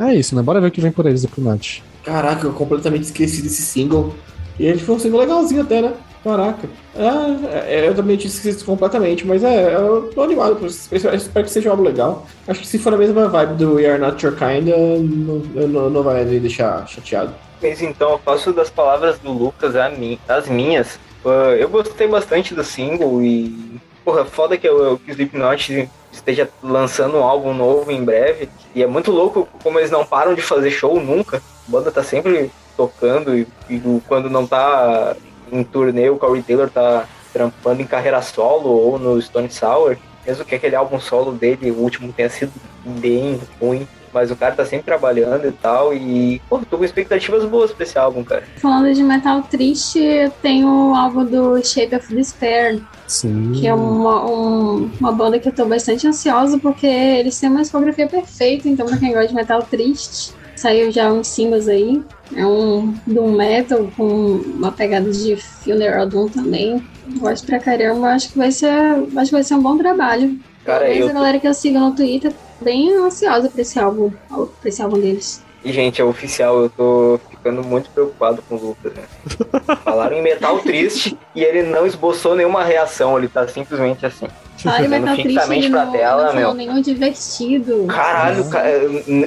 [0.06, 0.42] é isso, né?
[0.42, 1.82] Bora ver o que vem por eles, Slipknot.
[2.04, 4.14] Caraca, eu completamente esqueci desse single.
[4.60, 5.94] E ele foi um single legalzinho até, né?
[6.22, 6.68] Caraca.
[6.94, 10.66] É, é, eu também tinha esquecido completamente, mas é, eu tô animado.
[10.66, 12.26] Espero, espero que seja álbum legal.
[12.46, 15.88] Acho que se for a mesma vibe do We Are Not Your Kind, não, não,
[15.88, 17.34] não vai me deixar chateado.
[17.62, 20.98] Mas então, eu faço das palavras do Lucas as minhas.
[21.58, 23.80] Eu gostei bastante do single e.
[24.04, 28.46] Porra, foda que o Slipknot esteja lançando um álbum novo em breve.
[28.74, 31.38] E é muito louco como eles não param de fazer show nunca.
[31.38, 32.50] A banda tá sempre
[32.80, 35.14] tocando e, e quando não tá
[35.52, 40.44] em turnê, o Corey Taylor tá trampando em carreira solo ou no Stone Sour, mesmo
[40.46, 42.52] que aquele álbum solo dele, o último, tenha sido
[42.82, 47.44] bem ruim, mas o cara tá sempre trabalhando e tal, e, pô, tô com expectativas
[47.44, 48.44] boas pra esse álbum, cara.
[48.56, 50.00] Falando de metal triste,
[50.40, 53.52] tem o álbum do Shape of Despair, Sim.
[53.52, 57.60] que é uma, um, uma banda que eu tô bastante ansiosa, porque eles têm uma
[57.60, 62.02] discografia perfeita, então pra quem gosta de metal triste, saiu já uns singles aí,
[62.36, 66.86] é um Doom Metal com uma pegada de Funeral Doom também.
[67.18, 70.38] Gosto pra caramba, acho que vai ser, acho que vai ser um bom trabalho.
[70.64, 71.08] Cara, Mas eu...
[71.08, 75.00] a galera que eu sigo no Twitter bem ansiosa pra esse álbum, pra esse álbum
[75.00, 75.42] deles.
[75.64, 79.02] E, gente, é oficial, eu tô ficando muito preocupado com o Lucas, né?
[79.82, 84.26] Falaram em metal triste e ele não esboçou nenhuma reação, ele tá simplesmente assim.
[84.68, 86.54] Ai, metal triste, pra não, tela, não meu.
[86.54, 87.86] nenhum divertido.
[87.86, 88.70] Caralho, cara,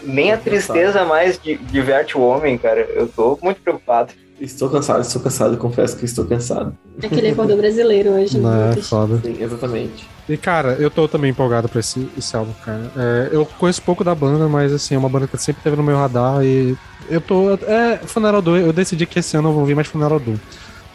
[0.04, 2.82] nem a tristeza mais diverte o homem, cara.
[2.82, 4.14] Eu tô muito preocupado.
[4.40, 6.76] Estou cansado, estou cansado, confesso que estou cansado.
[7.02, 8.74] Aquele acordou brasileiro hoje, Não, né?
[8.78, 9.20] É foda.
[9.24, 10.10] Sim, exatamente.
[10.28, 12.92] E, cara, eu tô também empolgado pra esse, esse álbum, cara.
[12.98, 15.84] É, eu conheço pouco da banda, mas, assim, é uma banda que sempre teve no
[15.84, 16.76] meu radar e
[17.10, 17.54] eu tô...
[17.54, 20.36] É, Funeral Doom, eu decidi que esse ano eu vou ouvir mais Funeral Doom.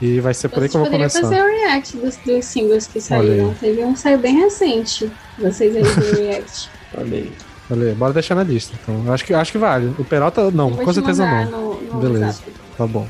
[0.00, 1.20] E vai ser por aí que eu vou começar.
[1.22, 3.52] fazer o react dos, dos singles que saíram.
[3.54, 5.10] Teve um saiu bem recente.
[5.38, 6.70] Vocês aí do react.
[6.96, 7.32] Olha aí.
[7.70, 8.74] Olha aí, bora deixar na lista.
[8.82, 9.94] Então, acho que, acho que vale.
[9.98, 11.44] O Peralta, não, com certeza não.
[11.44, 12.52] No, no Beleza, WhatsApp.
[12.78, 13.06] tá bom.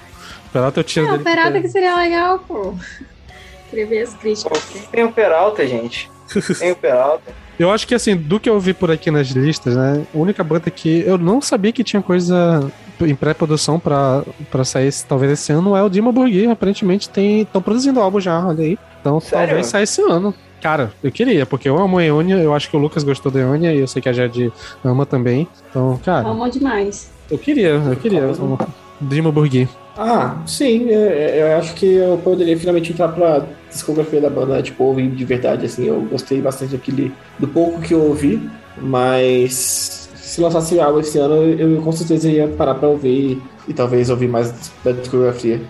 [0.47, 2.75] O Peralta eu tiro Não, o Peralta que seria legal, pô.
[3.71, 4.63] Queria ver as críticas.
[4.91, 6.11] Tem o Peralta, gente?
[6.59, 7.33] Tem o Peralta.
[7.59, 10.07] Eu acho que assim, do que eu vi por aqui nas listas, né?
[10.15, 12.71] A única banda que eu não sabia que tinha coisa
[13.07, 16.51] em pré-produção pra, pra sair esse- talvez esse ano é o Dima Borgir.
[16.51, 17.43] Aparentemente tem.
[17.43, 18.79] estão produzindo álbum já, olha aí.
[19.01, 19.47] Então Sério?
[19.49, 20.35] talvez saia esse ano.
[20.61, 23.39] Cara, eu queria, porque eu amo a Eonia, eu acho que o Lucas gostou da
[23.39, 24.53] Eonia e eu sei que a Jade
[24.85, 25.47] ama também.
[25.71, 27.11] Então, cara, Amor demais.
[27.31, 28.27] eu queria, eu queria.
[28.27, 28.59] o
[29.01, 29.69] Dima Borgir.
[29.97, 34.61] Ah, sim, é- é- eu acho que eu poderia finalmente entrar pra discografia da banda,
[34.63, 38.41] tipo, ouvir de verdade, assim, eu gostei bastante daquele, do pouco que eu ouvi,
[38.81, 40.08] mas
[40.39, 44.09] se lançasse algo esse ano, eu, eu com certeza ia parar pra ouvir e, talvez
[44.09, 45.61] ouvir mais da discografia.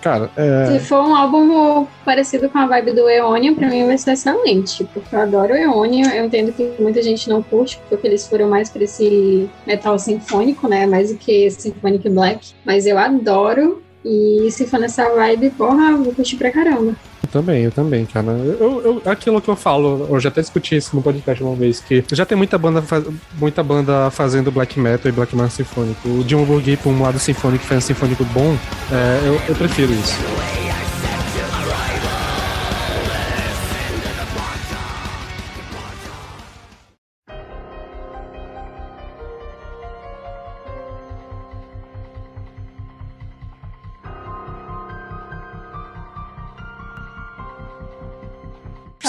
[0.00, 0.78] Cara, é.
[0.78, 4.84] Se for um álbum parecido com a vibe do Eonia, pra mim vai ser excelente.
[4.92, 6.14] Porque eu adoro Eonia.
[6.14, 10.68] Eu entendo que muita gente não curte, porque eles foram mais pra esse metal sinfônico,
[10.68, 10.86] né?
[10.86, 12.52] Mais do que Symphonic Black.
[12.64, 13.82] Mas eu adoro.
[14.04, 16.94] E se for nessa vibe, porra, eu vou curtir pra caramba.
[17.24, 18.32] Eu também, eu também, cara.
[18.32, 21.80] Eu, eu- aquilo que eu falo, eu já até discuti isso no podcast uma vez,
[21.80, 22.84] que já tem muita banda,
[23.38, 26.06] muita banda fazendo black metal e black metal sinfônico.
[26.08, 28.56] O Jim Borgir por um lado sinfônico faz um sinfônico bom,
[28.92, 30.63] é, eu, eu prefiro isso.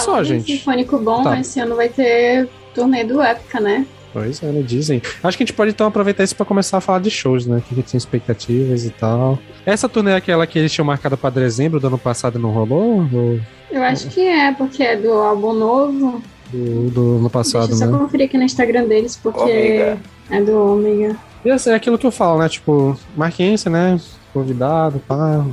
[0.06, 0.52] Só, gente.
[0.52, 1.40] Sinfônico bom, Tá.
[1.40, 3.86] esse ano vai ter turnê do Épica, né?
[4.14, 5.02] Pois é, né, dizem.
[5.22, 7.57] Acho que a gente pode então aproveitar isso pra começar a falar de shows, né?
[7.57, 9.38] O que, que tem expectativas e tal.
[9.65, 12.52] Essa turnê é aquela que eles tinham marcado pra dezembro do ano passado e não
[12.52, 13.06] rolou?
[13.11, 16.22] Ou Eu acho que é, porque é do álbum novo.
[16.49, 17.98] do, do ano passado, Deixa eu né?
[17.98, 19.98] só conferir aqui no Instagram deles, porque Ômega.
[20.32, 21.18] é do Ômega.
[21.44, 22.48] E assim, é aquilo que eu falo, né?
[22.48, 23.99] Tipo, Marquense, né?
[24.35, 25.45] Convidado, pá,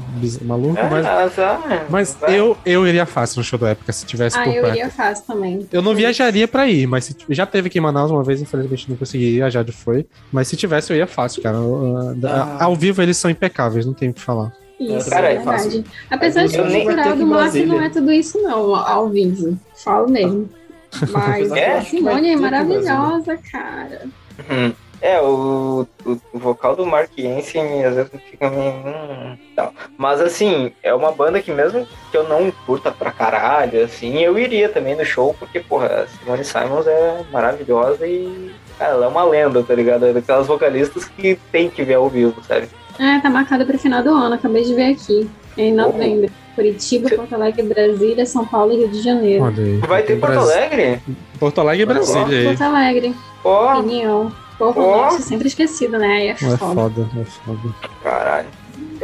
[0.42, 1.04] maluco, É, mas.
[1.06, 2.36] mas, ah, Mas vai.
[2.36, 4.74] eu, eu iria fácil no show da época se tivesse Ah, por eu perto.
[4.76, 5.68] iria fácil também.
[5.72, 8.90] Eu não viajaria pra ir, mas se- já teve aqui em Manaus uma vez, infelizmente
[8.90, 10.04] não consegui ir, a Jade foi.
[10.32, 11.58] Mas se tivesse, eu ia fácil, cara.
[11.58, 12.58] Eu- Ah.
[12.64, 14.52] Ao vivo eles são impecáveis, não tem o que falar.
[14.80, 15.70] Isso, Cara, é é fácil.
[15.70, 15.96] verdade.
[16.10, 19.56] Apesar de que o cultural do Mac não é tudo isso, não, ao vivo.
[19.76, 20.48] Falo mesmo.
[21.12, 24.02] Mas eu a Simone é maravilhosa, cara.
[24.50, 24.72] Uhum.
[25.00, 28.72] É, o, o, o vocal do Mark Jensen às vezes fica meio.
[28.72, 29.72] hum, tal.
[29.96, 34.38] Mas assim, é uma banda que mesmo que eu não curta pra caralho, assim, eu
[34.38, 38.50] iria também no show, porque, porra, a Simone Simons é maravilhosa e.
[38.78, 40.06] Cara, ela é uma lenda, tá ligado?
[40.06, 42.68] É daquelas vocalistas que tem que ver ao vivo, sabe?
[42.98, 45.28] É, tá marcado pro final do ano, acabei de ver aqui.
[45.56, 46.30] Em novembro.
[46.54, 49.44] Curitiba, Porto Alegre, Brasília, São Paulo e Rio de Janeiro.
[49.86, 51.00] Vai ter Porto Alegre?
[51.38, 52.44] Porto Alegre e Brasília.
[52.48, 53.14] Porto Alegre,
[53.44, 54.32] Ó, Opinião.
[54.58, 54.96] Porra, Ó.
[55.04, 56.06] nossa, sempre esquecido, né?
[56.06, 56.56] Aí é É foda.
[56.58, 57.74] foda, é foda.
[58.02, 58.48] caralho.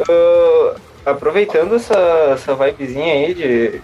[0.07, 0.75] Ah,
[1.11, 1.95] aproveitando essa,
[2.33, 3.81] essa vibezinha aí de,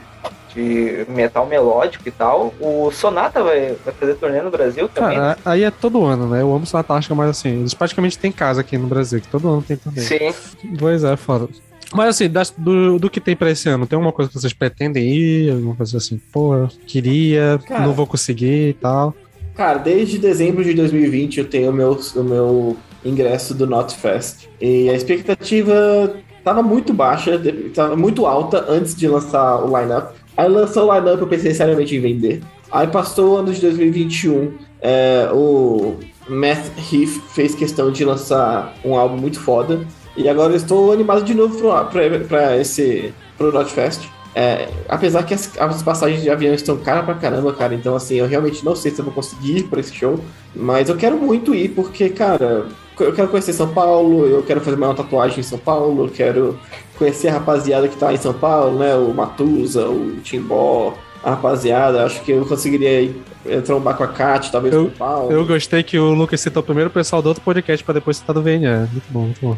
[0.54, 5.18] de metal melódico e tal, o Sonata vai, vai fazer turnê no Brasil também.
[5.18, 6.42] Cara, aí é todo ano, né?
[6.42, 9.62] Eu amo Sonatástica, mas assim, eles praticamente têm casa aqui no Brasil, que todo ano
[9.62, 10.04] tem também.
[10.04, 10.34] Sim.
[10.80, 11.50] Pois é, foda.
[11.94, 14.54] Mas assim, das- do, do que tem pra esse ano, tem alguma coisa que vocês
[14.54, 15.52] pretendem ir?
[15.52, 17.82] Alguma coisa assim, pô, queria, Cara.
[17.86, 19.14] não vou conseguir e tal.
[19.56, 24.50] Cara, desde dezembro de 2020 eu tenho o meu, o meu ingresso do Not Fest.
[24.60, 26.14] E a expectativa
[26.44, 27.42] tava muito baixa,
[27.74, 30.14] tava muito alta antes de lançar o lineup.
[30.36, 32.42] Aí lançou o lineup, eu pensei seriamente em vender.
[32.70, 35.96] Aí passou o ano de 2021, é, o
[36.28, 39.80] Matt Heath fez questão de lançar um álbum muito foda.
[40.18, 41.58] E agora eu estou animado de novo
[41.90, 44.10] pra esse pro Not Fest.
[44.38, 47.74] É, apesar que as, as passagens de avião estão caras pra caramba, cara.
[47.74, 50.20] Então, assim, eu realmente não sei se eu vou conseguir ir pra esse show.
[50.54, 52.66] Mas eu quero muito ir, porque, cara,
[53.00, 56.60] eu quero conhecer São Paulo, eu quero fazer uma tatuagem em São Paulo, eu quero
[56.98, 58.94] conhecer a rapaziada que tá em São Paulo, né?
[58.96, 60.94] O Matusa, o Timbó,
[61.24, 62.04] a rapaziada.
[62.06, 65.32] Acho que eu conseguiria ir, eh, trombar com a Kat, talvez Eu- São Paulo.
[65.32, 68.34] Eu gostei que o Lucas citou primeiro o pessoal do outro podcast pra depois citar
[68.34, 68.90] do VNA.
[68.92, 69.58] Muito bom, muito bom.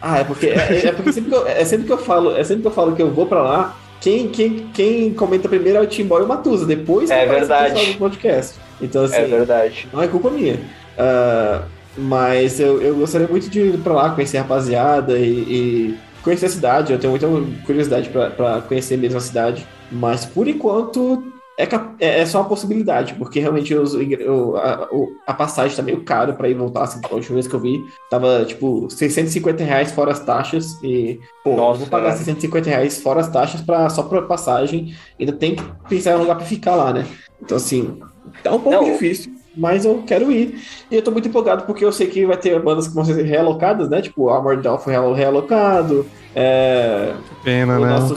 [0.00, 2.42] Ah, é porque, é, é porque sempre, que eu, é sempre que eu falo, é
[2.42, 5.82] sempre que eu falo que eu vou pra lá, quem, quem, quem comenta primeiro é
[5.82, 7.92] o Timbó e o Matusa, depois É o verdade.
[7.92, 8.58] do podcast.
[8.80, 9.86] Então, assim, É verdade.
[9.92, 10.58] não é culpa minha.
[10.98, 11.62] Ah,
[11.96, 16.46] mas eu, eu gostaria muito de ir pra lá, conhecer a rapaziada e, e conhecer
[16.46, 16.92] a cidade.
[16.92, 17.26] Eu tenho muita
[17.66, 19.66] curiosidade pra conhecer mesmo a cidade.
[19.92, 21.22] Mas por enquanto
[21.60, 21.68] é,
[22.00, 24.88] é, é só uma possibilidade, porque realmente os- o- a,
[25.26, 26.82] a passagem tá meio caro pra ir voltar.
[26.84, 27.80] Assim, a última vez que eu vi,
[28.10, 30.78] tava tipo 650 reais fora as taxas.
[30.82, 32.16] E, pô, eu Nossa, vou pagar né?
[32.16, 34.94] 650 reais fora as taxas pra, só pra passagem.
[35.18, 37.06] Ainda tem que pensar em um lugar pra ficar lá, né?
[37.42, 37.98] Então, assim,
[38.42, 38.92] tá um pouco Não.
[38.92, 39.32] difícil.
[39.56, 40.60] Mas eu quero ir.
[40.90, 43.20] E eu tô muito empolgado porque eu sei que vai ter bandas que vão ser
[43.24, 44.00] realocadas, né?
[44.00, 46.06] Tipo, o Armored Down foi realo- realocado.
[46.36, 47.12] É...
[47.42, 47.90] Pena, O né?
[47.98, 48.14] nosso-.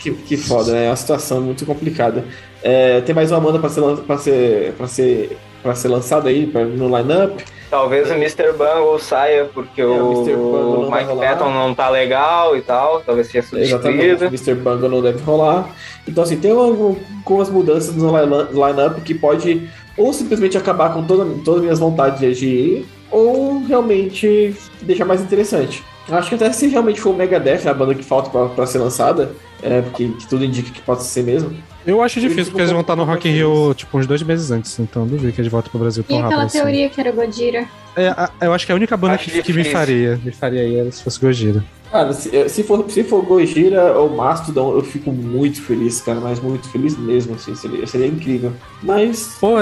[0.00, 0.86] Que, que foda, né?
[0.86, 2.24] É uma situação muito complicada.
[2.62, 6.46] É, tem mais uma banda pra ser, pra ser, pra ser, pra ser lançada aí
[6.46, 7.44] pra, no line-up.
[7.70, 8.52] Talvez o Mr.
[8.52, 11.18] Bungle saia porque É, o o, vai Mike.
[11.20, 14.24] Patton não tá legal e tal, talvez seja Exatamente, substituído.
[14.26, 14.54] Mr.
[14.54, 15.68] Bungle não deve rolar.
[16.08, 21.04] Então, assim, tem algum- algumas mudanças no line- line-up que pode ou simplesmente acabar com
[21.04, 25.82] toda, todas as minhas vontades de ir, ou realmente deixar mais interessante.
[26.08, 28.78] Acho que até se realmente for o Megadeth, a banda que falta pra, pra ser
[28.78, 29.32] lançada,
[29.62, 31.54] é, porque que tudo indica que pode ser mesmo.
[31.86, 34.50] Eu acho difícil, porque eles vão estar no Rock in Rio, tipo, uns dois meses
[34.50, 34.76] antes.
[34.78, 36.58] Então, duvido que eles voltem pro Brasil E tão rápido aquela assim.
[36.58, 37.64] teoria que era Godira?
[37.96, 40.62] É, a- eu acho que a única banda Acho que, que me faria, me faria
[40.62, 41.64] aí era se fosse Gojira.
[41.90, 46.38] Cara, se, se for, se for Gojira ou Mastodon, eu fico muito feliz, cara, mas
[46.40, 48.52] muito feliz mesmo, assim, seria, seria incrível.
[48.82, 49.36] Mas.
[49.40, 49.56] Pô,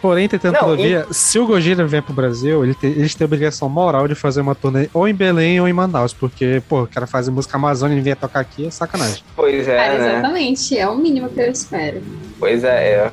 [0.00, 3.68] porém, tentando todavia, se o Gojira vier pro Brasil, ele tem- eles têm a obrigação
[3.68, 7.06] moral de fazer uma turnê ou em Belém ou em Manaus, porque, pô, o cara
[7.06, 9.22] faz música amazônica e vier tocar aqui é sacanagem.
[9.36, 10.10] Pois é, Cara, né?
[10.12, 10.78] exatamente.
[10.78, 12.02] É o mínimo que eu espero.
[12.38, 13.10] Pois é, é,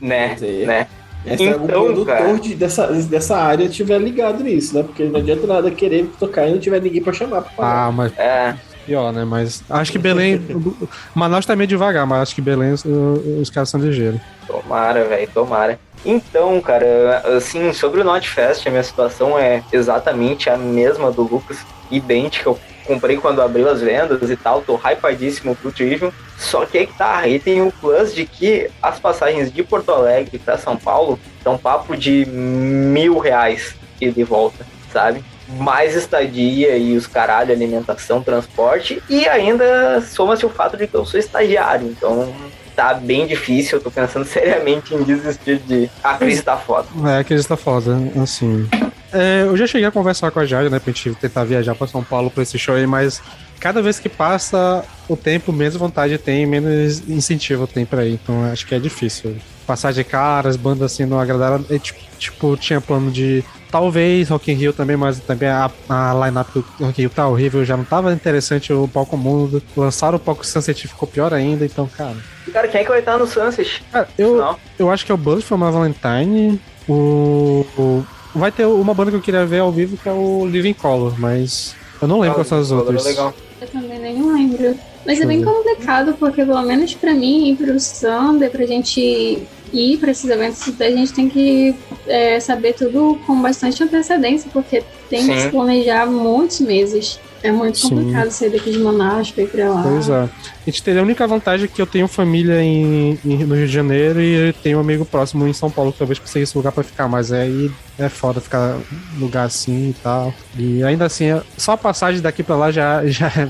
[0.00, 0.66] né, É.
[0.66, 0.86] né?
[1.26, 2.38] É, se algum Então, produtor cara.
[2.38, 4.82] de- dessa, dessa área estiver ligado nisso, né?
[4.82, 7.86] Porque não adianta nada querer tocar e não tiver ninguém pra chamar pra falar.
[7.86, 8.54] Ah, mas É,
[8.84, 9.24] pior, né?
[9.24, 10.38] Mas acho que Belém.
[11.14, 14.20] Manaus tá meio devagar, mas acho que Belém os, os caras são ligeiros.
[14.46, 15.78] tomara, velho, tomara.
[16.04, 21.58] Então, cara, assim, sobre o Notfest, a minha situação é exatamente a mesma do Lucas,
[21.90, 22.50] idêntica.
[22.50, 26.12] Eu comprei quando abriu as vendas e tal, tô hypadíssimo pro Trivium.
[26.38, 29.90] Só que aí que tá, aí tem o plus de que as passagens de Porto
[29.90, 35.24] Alegre pra São Paulo estão papo de mil reais e de volta, sabe?
[35.48, 41.04] Mais estadia e os caralho, alimentação, transporte, e ainda soma-se o fato de que eu
[41.04, 42.34] sou estagiário, então
[42.74, 45.90] tá bem difícil, eu tô pensando seriamente em desistir de.
[46.02, 46.86] A crise tá foda.
[47.06, 48.68] É, que eles tá foda, assim.
[49.12, 51.86] É, eu já cheguei a conversar com a Jade, né, pra gente tentar viajar pra
[51.86, 53.22] São Paulo pra esse show aí, mas
[53.60, 58.14] cada vez que passa o tempo, menos vontade tem, menos incentivo tem pra ir.
[58.14, 59.36] Então acho que é difícil.
[59.66, 61.64] Passagem cara, as bandas assim não agradaram.
[61.70, 66.52] É, tipo, tinha plano de talvez Rock in Rio também, mas também a, a line-up
[66.52, 69.62] do Rock in Rio tá horrível, já não tava interessante o palco mundo.
[69.76, 72.16] Lançaram o palco Sunset ficou pior ainda, então, cara.
[72.52, 73.82] Cara, quem é que vai estar no Sunset?
[73.90, 74.56] Cara, eu, Não.
[74.78, 76.60] eu acho que é o Blood from a Valentine.
[76.88, 78.04] O, o-
[78.34, 81.14] Vai ter uma banda que eu queria ver ao vivo que é o Living Color,
[81.20, 83.04] mas eu não lembro quais são as outras.
[83.04, 83.32] Legal.
[83.60, 84.76] Eu também nem lembro.
[85.06, 85.44] Mas Deixa é eu bem ver.
[85.44, 90.80] complicado, porque pelo menos pra mim, ir pro Thunder, pra gente ir pra esses eventos,
[90.80, 91.76] a gente tem que
[92.08, 95.40] é, saber tudo com bastante antecedência, porque tem que Sim.
[95.40, 97.20] se planejar muitos meses.
[97.44, 97.90] É muito Sim.
[97.90, 99.82] complicado sair daqui de Manaus pra ir pra lá.
[99.82, 100.22] Pois é.
[100.22, 100.30] A
[100.64, 104.18] gente teria a única vantagem que eu tenho família em, em- no Rio de Janeiro
[104.18, 107.30] e tenho um amigo próximo em São Paulo que talvez conseguisse lugar pra ficar, mas
[107.30, 108.78] aí é foda ficar
[109.18, 110.32] lugar assim e tal.
[110.58, 113.48] E ainda assim, é- só a passagem daqui pra lá já, já, é-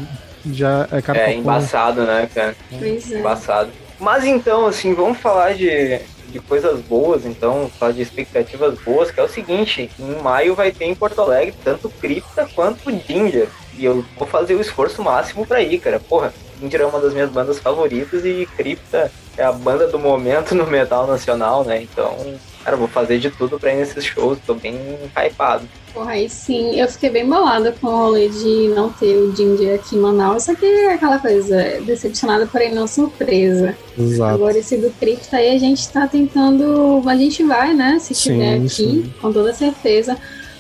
[0.53, 2.57] já é cara É pra embaçado, né, cara?
[2.77, 3.21] Pois é.
[3.21, 3.71] Embaçado.
[4.01, 6.01] Mas então, assim, vamos falar de,
[6.31, 10.73] de coisas boas, então, falar de expectativas boas, que é o seguinte, em maio vai
[10.73, 13.47] ter em Porto Alegre tanto Cripta quanto Ginger.
[13.77, 15.99] E eu vou fazer o esforço máximo pra ir, cara.
[15.99, 20.55] Porra, Ginger é uma das minhas bandas favoritas e Cripta é a banda do momento
[20.55, 21.83] no metal nacional, né?
[21.83, 22.17] Então,
[22.63, 24.77] cara, eu vou fazer de tudo pra ir nesses shows, tô bem
[25.17, 25.69] hypado.
[25.93, 29.77] Porra, aí sim, eu fiquei bem bolada com o rolê de não ter o Ginger
[29.77, 33.77] aqui em Manaus, só que é aquela coisa, decepcionada, porém não surpresa.
[33.97, 34.35] Exato.
[34.35, 37.03] Agora esse do Cripta aí a gente tá tentando.
[37.07, 37.99] A gente vai, né?
[38.01, 39.15] Se Sim, tiver aqui, sim.
[39.21, 40.17] com toda certeza.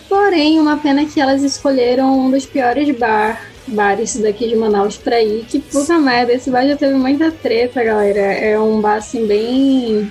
[0.08, 5.20] Porém, uma pena que elas escolheram um dos piores bar, bares daqui de Manaus pra
[5.22, 5.44] ir.
[5.44, 8.20] Que puta merda, esse bar já teve muita treta, galera.
[8.20, 10.10] É um bar assim bem.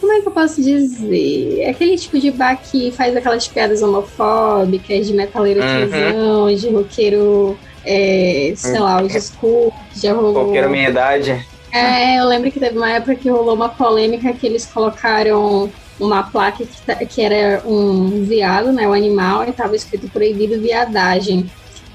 [0.00, 1.60] Como é que eu posso dizer?
[1.60, 6.54] É aquele tipo de bar que faz aquelas piadas homofóbicas, de metaleiro Uhum.
[6.54, 10.34] de roqueiro, é, sei lá, os escuros, já rolou.
[10.34, 11.44] Qualquer minha idade.
[11.72, 16.22] É, eu lembro que teve uma época que rolou uma polêmica que eles colocaram uma
[16.22, 21.50] placa que, ta- que era um veado, né, o animal, e tava escrito proibido viadagem.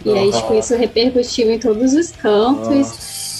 [0.06, 2.88] E aí, tipo, isso repercutiu em todos os cantos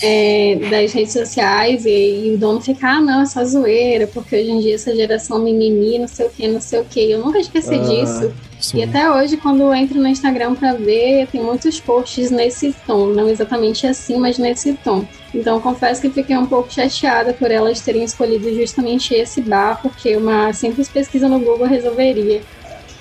[0.06, 4.36] é, das redes sociais, e, e o dono fica, ah, não, é só zoeira, porque
[4.36, 7.10] hoje em dia essa geração mimimi, não sei o que, não sei o que.
[7.12, 7.78] Eu nunca esqueci Ah.
[7.78, 8.34] disso.
[8.60, 8.80] Sim.
[8.80, 13.08] E até hoje, quando eu entro no Instagram pra ver, tem muitos posts nesse tom,
[13.08, 15.06] não exatamente assim, mas nesse tom.
[15.34, 20.16] Então, confesso que fiquei um pouco chateada por elas terem escolhido justamente esse bar, porque
[20.18, 22.42] uma simples pesquisa no Google resolveria.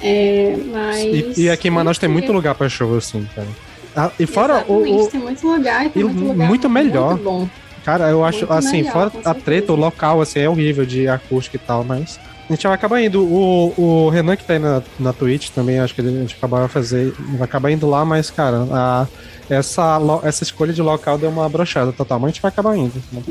[0.00, 1.36] É, mas.
[1.36, 3.48] E, e aqui em Manaus tem muito lugar pra show, assim, cara.
[3.94, 6.48] Ah, e fora o, o- tem muito lugar, tem e muito lugar.
[6.48, 7.10] muito melhor.
[7.12, 7.48] Muito bom.
[7.84, 9.34] Cara, eu acho, Muito assim, melhor, fora a certeza.
[9.44, 13.00] treta, o local, assim, é horrível de acústica e tal, mas A gente vai acabar
[13.00, 13.22] indo.
[13.24, 16.68] O, o Renan que tá aí na, na Twitch também, acho que a gente acabar
[16.68, 17.12] fazer.
[17.18, 19.06] Vai acabar indo lá, mas, cara, a,
[19.50, 23.02] essa, essa escolha de local deu uma brochada total, mas a gente vai acabar indo.
[23.12, 23.22] Né?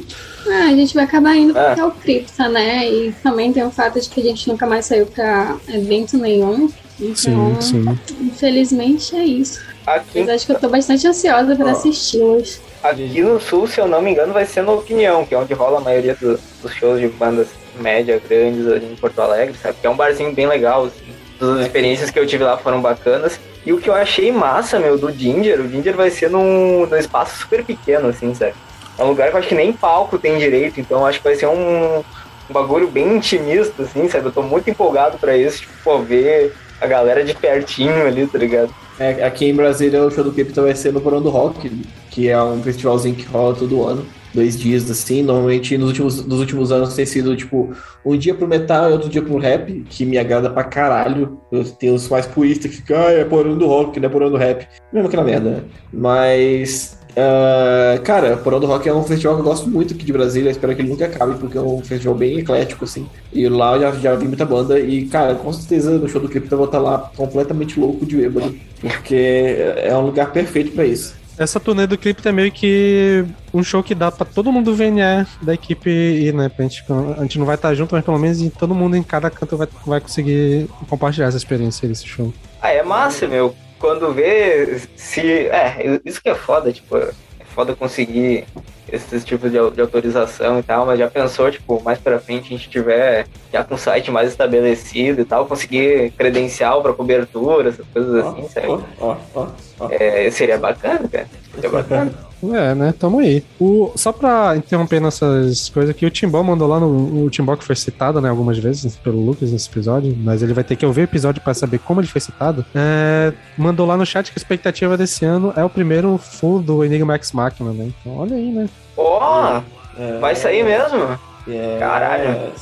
[0.48, 1.66] Ah, a gente vai acabar indo É.
[1.68, 2.90] porque é o Cripta, né?
[2.90, 6.70] E também tem o fato de que a gente nunca mais saiu pra evento nenhum.
[7.00, 8.00] Então, Sim, sim.
[8.22, 9.60] infelizmente é isso.
[9.86, 11.70] Aqui, Mas acho que eu tô bastante ansiosa pra Ó.
[11.70, 12.62] assisti-los.
[12.84, 15.54] aqui no sul, se eu não me engano, vai ser no Opinião, que é onde
[15.54, 17.48] rola a maioria do- dos shows de bandas
[17.80, 19.78] média, grandes ali em Porto Alegre, sabe?
[19.82, 21.14] Que é um barzinho bem legal, assim.
[21.40, 23.40] Todas as experiências que eu tive lá foram bacanas.
[23.66, 26.98] E o que eu achei massa, meu, do Ginger, o Ginger vai ser num, num
[26.98, 28.54] espaço super pequeno, assim, sabe?
[28.98, 31.36] É um lugar que eu acho que nem palco tem direito, então acho que vai
[31.36, 34.26] ser um, um bagulho bem intimista, assim, sabe?
[34.28, 38.38] Eu tô muito empolgado pra isso, tipo, pô, ver a galera de pertinho ali, tá
[38.38, 38.74] ligado?
[39.02, 41.72] É, aqui em Brasília o show do Cripta vai ser no Porão do Rock,
[42.12, 44.06] que é um festivalzinho que rola todo ano.
[44.32, 47.74] Dois dias assim, normalmente nos últimos, nos últimos anos tem sido tipo
[48.06, 51.42] um dia pro metal e outro dia pro rap, que me agrada pra caralho.
[51.52, 54.30] Eu tenho os mais puristas que ficam, ah, é porão do rock, não é porão
[54.30, 54.68] do rap.
[54.94, 55.64] Mesmo que na merda, né?
[55.92, 57.01] Mas.
[57.16, 60.50] Ah, cara, Porão do Rock é um festival que eu gosto muito aqui de Brasília,
[60.52, 63.08] espero que ele nunca acabe, porque é um festival bem eclético, assim.
[63.34, 66.30] E lá eu já, já vi muita banda, e, cara, com certeza no show do
[66.30, 70.86] Cripta eu vou estar lá completamente louco de bêbado, porque é um lugar perfeito pra
[70.86, 71.20] isso.
[71.38, 75.26] Essa turnê do clipe é meio que um show que dá pra todo mundo VNE
[75.42, 76.50] da equipe ir, né?
[76.50, 76.84] Pra gente,
[77.18, 79.58] a gente não vai estar junto, mas pelo menos em- todo mundo em cada canto
[79.58, 82.32] vai, vai conseguir compartilhar essa experiência desse show.
[82.62, 83.56] Ah, é massa, meu.
[83.80, 84.82] Quando vê
[85.12, 85.48] se.
[85.48, 87.12] É, isso que é foda, tipo, é
[87.54, 88.46] foda conseguir
[88.92, 92.58] esses tipos de, de autorização e tal, mas já pensou, tipo, mais pra frente a
[92.58, 97.86] gente tiver já com o site mais estabelecido e tal, conseguir credencial pra cobertura, essas
[97.88, 98.84] coisas assim, sabe?
[99.00, 99.48] Ó, ó.
[99.90, 101.28] É, seria bacana, cara.
[102.44, 102.92] É, né?
[102.98, 103.44] Tamo aí.
[103.60, 107.26] O, só pra interromper nessas coisas aqui, o Timbó mandou lá no.
[107.26, 110.64] O Timbó que foi citado, né, algumas vezes pelo Lucas nesse episódio, mas ele vai
[110.64, 112.66] ter que ouvir o episódio pra saber como ele foi citado.
[112.74, 116.84] É, mandou lá no chat que a expectativa desse ano é o primeiro full do
[116.84, 117.92] Enigma X Machina, né?
[118.02, 118.68] Então olha aí, né?
[118.98, 119.62] Ó,
[120.00, 121.20] É, vai sair mesmo?
[121.48, 122.54] é, Caralho.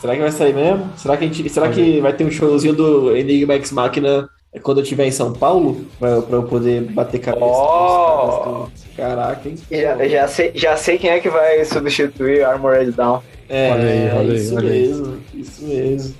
[0.00, 0.88] Será que vai sair mesmo?
[0.96, 4.28] Será que, a gente, será que vai ter um showzinho do Enigma X Machina
[4.62, 5.84] quando eu estiver em São Paulo?
[5.98, 9.56] Pra, pra eu poder bater cabeça do- Caraca, hein?
[9.70, 13.20] Já, já, sei, já sei quem é que vai substituir Armored Down.
[13.46, 14.88] É, Olha aí, olha aí, isso olha aí.
[14.88, 16.14] mesmo, isso mesmo.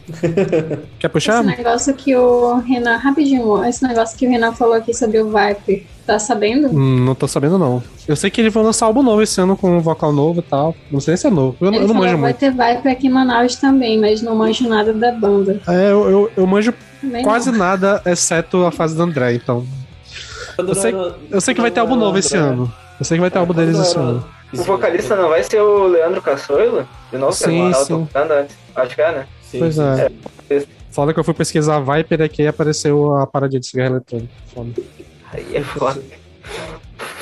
[0.99, 1.39] Quer puxar?
[1.45, 5.27] Esse negócio que o Renan, rapidinho, esse negócio que o Renan falou aqui sobre o
[5.31, 6.69] Viper, tá sabendo?
[6.69, 7.83] Hum, não tô sabendo, não.
[8.07, 10.43] Eu sei que eles vão lançar álbum novo esse ano com um vocal novo e
[10.43, 10.75] tal.
[10.91, 11.57] Não sei se é novo.
[11.63, 12.39] Eu, não- Ele eu não falou manjo vai muito.
[12.39, 15.61] ter Viper aqui em Manaus também, mas não manjo nada da banda.
[15.67, 16.75] É, eu, eu, eu manjo
[17.23, 17.59] Quase não.
[17.59, 19.67] nada, exceto a fase do André, então.
[20.59, 20.95] Eu sei-
[21.31, 22.73] Eu sei que vai ter álbum novo esse ano.
[22.99, 24.25] Eu sei que vai ter álbum deles esse ano.
[24.53, 26.89] O vocalista não vai ser o Leandro Cassoilo?
[27.11, 28.09] De novo, que Sim, tava sim.
[28.77, 29.27] Acho que é, né?
[29.43, 30.61] Sim, Pois sim, é.
[30.61, 30.67] sim.
[30.93, 34.33] Foda que eu fui pesquisar Viper aqui e apareceu a paradinha de cigarro eletrônico.
[34.55, 34.71] Foda.
[35.33, 36.01] Aí é foda.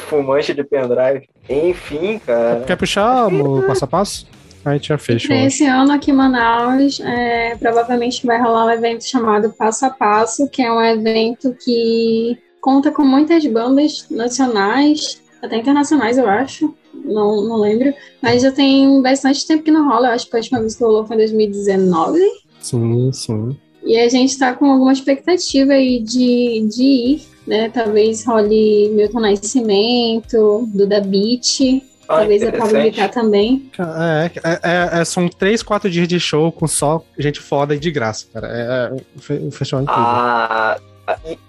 [0.08, 1.26] Fumante de pendrive.
[1.48, 2.64] Enfim, cara.
[2.66, 4.26] Quer puxar o passo a passo?
[4.64, 5.32] Aí já acho.
[5.46, 10.48] esse ano aqui em Manaus, é, provavelmente vai rolar um evento chamado Passo a Passo,
[10.48, 16.72] que é um evento que conta com muitas bandas nacionais, até internacionais, eu acho.
[16.94, 17.92] Não, não lembro.
[18.22, 20.08] Mas já tem bastante tempo que não rola.
[20.08, 22.20] Eu acho que a última vez que rolou foi em 2019.
[22.60, 23.56] Sim, sim.
[23.84, 27.68] E a gente tá com alguma expectativa aí de, de ir, né?
[27.68, 31.82] Talvez role Milton Nascimento, Duda Beat,
[32.12, 32.90] Ah, talvez a Pablo interessante.
[32.90, 33.70] Vittar também.
[33.78, 34.50] É, é,
[34.98, 38.26] é- é- são três, quatro dias de show com só gente foda e de graça,
[38.32, 38.48] cara.
[38.48, 40.04] É, é um fe- festival incrível.
[40.04, 40.78] Ah,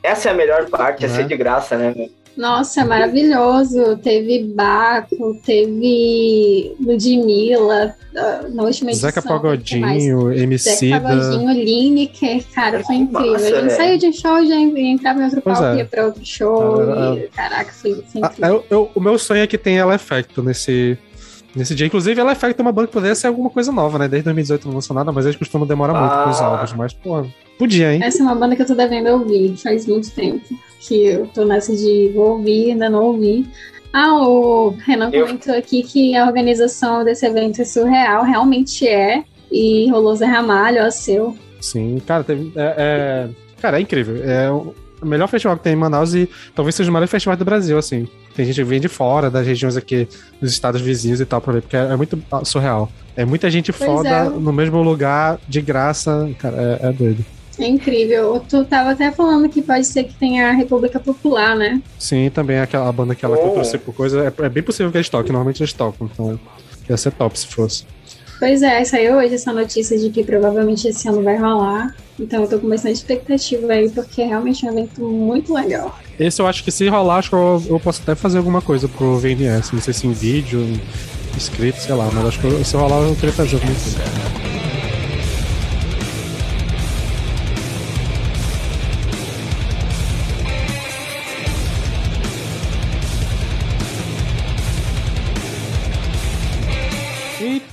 [0.01, 1.15] essa é a melhor parte, é Né?
[1.15, 1.93] ser de graça, né?
[2.35, 3.97] Nossa, é maravilhoso.
[3.97, 9.09] Teve Baco, teve Ludmilla, ah, na última edição.
[9.09, 9.21] Zeca?
[9.21, 10.99] Pagodinho, Zeca Emicida.
[10.99, 13.33] Pagodinho, Lineker, cara, foi incrível.
[13.33, 13.71] massa, a gente velho.
[13.77, 15.77] saiu de um show, já entrava em outro Pois palco, é.
[15.79, 16.81] ia pra outro show.
[17.17, 18.53] E, caraca, foi, foi Ah, incrível.
[18.53, 20.97] eu- eu- o meu sonho é que tenha ela Effecto nesse,
[21.55, 21.85] nesse dia.
[21.85, 24.07] Inclusive, ela Effecto é uma banda que poderia ser alguma coisa nova, né?
[24.07, 26.45] Desde 2018 não lançou nada, mas eles costumam demorar muito com os Ah.
[26.45, 26.73] álbuns.
[26.73, 27.25] Mas, pô,
[27.57, 28.01] podia, hein?
[28.03, 30.43] Essa é uma banda que eu tô devendo ouvir, faz muito tempo
[30.79, 33.47] que eu tô nessa de vou ouvir, ainda não ouvi.
[33.93, 39.23] Ah, o Renan Eu- comentou aqui que a organização desse evento é surreal, realmente é.
[39.51, 41.37] E rolou Zé Ramalho, ó, seu.
[41.61, 43.29] Sim, cara, teve, é, é-
[43.61, 44.17] cara, é incrível.
[44.23, 44.73] É o
[45.05, 48.07] melhor festival que tem em Manaus e talvez seja o maior festival do Brasil, assim.
[48.35, 50.07] Tem gente que vem de fora, das regiões aqui,
[50.41, 52.91] dos estados vizinhos e tal, pra ver, porque é, é muito ah, surreal.
[53.15, 54.23] É muita gente Pois foda é.
[54.23, 56.27] no mesmo lugar, de graça.
[56.39, 57.23] Cara, é, é doido.
[57.59, 58.43] É incrível.
[58.49, 61.81] Tu tava até falando que pode ser que tenha a República Popular, né?
[61.99, 63.49] Sim, também aquela banda que eu Oh.
[63.51, 64.33] torci por coisa.
[64.39, 66.39] É, é bem possível que eles toquem, normalmente eles tocam, então
[66.89, 67.85] ia ser top se fosse.
[68.39, 71.95] Pois é, saiu hoje essa notícia de que provavelmente esse ano vai rolar.
[72.19, 75.97] Então eu tô com bastante expectativa aí, porque é realmente um evento muito legal.
[76.19, 78.87] Esse eu acho que se rolar, acho que eu, eu posso até fazer alguma coisa
[78.87, 79.71] pro VNS.
[79.73, 80.59] Não sei se em vídeo,
[81.37, 84.52] escrito, sei lá, mas acho que se rolar eu queria fazer alguma coisa.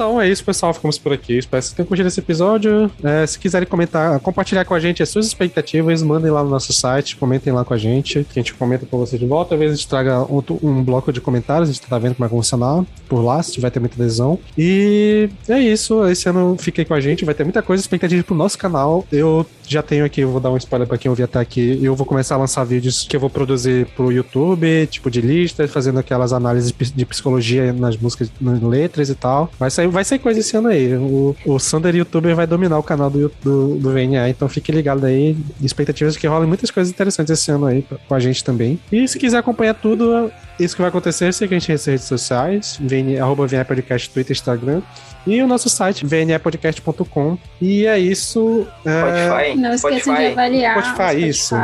[0.00, 0.72] Então é isso, pessoal.
[0.72, 1.36] Ficamos por aqui.
[1.36, 2.90] Espero que vocês tenham curtido esse episódio.
[3.04, 6.72] É, se quiserem comentar, compartilhar com a gente as suas expectativas, mandem lá no nosso
[6.72, 9.54] site, comentem lá com a gente, que a gente comenta com vocês de volta.
[9.58, 12.28] Vezes a gente traga outro, um bloco de comentários, a gente tá vendo como é
[12.30, 14.38] que por lá, se tiver ter muita adesão.
[14.56, 16.08] E é isso.
[16.08, 19.04] Esse ano fiquei com a gente, vai ter muita coisa, expectativa pro nosso canal.
[19.12, 21.78] Eu já tenho aqui, eu vou dar um spoiler pra quem ouvir até aqui.
[21.80, 25.70] Eu vou começar a lançar vídeos que eu vou produzir pro YouTube, tipo de listas,
[25.70, 29.48] fazendo aquelas análises de psicologia nas músicas, nas letras e tal.
[29.58, 30.94] Vai sair vai ser coisa esse ano aí.
[30.94, 35.06] O, o Sander YouTuber vai dominar o canal do, do, do VNA, então fique ligado
[35.06, 35.36] aí.
[35.62, 38.78] Expectativas que rolam muitas coisas interessantes esse ano aí com a gente também.
[38.90, 40.32] E se quiser acompanhar tudo,
[40.64, 44.82] isso que vai acontecer, siga a gente nas redes sociais, VN, arroba Podcast, Twitter, Instagram.
[45.26, 47.38] E o nosso site, vnapodcast.com.
[47.60, 48.66] E é isso.
[48.84, 49.54] É...
[49.54, 50.78] Não esqueça de avaliar.
[50.78, 51.28] Spotify, Spotify.
[51.28, 51.54] isso.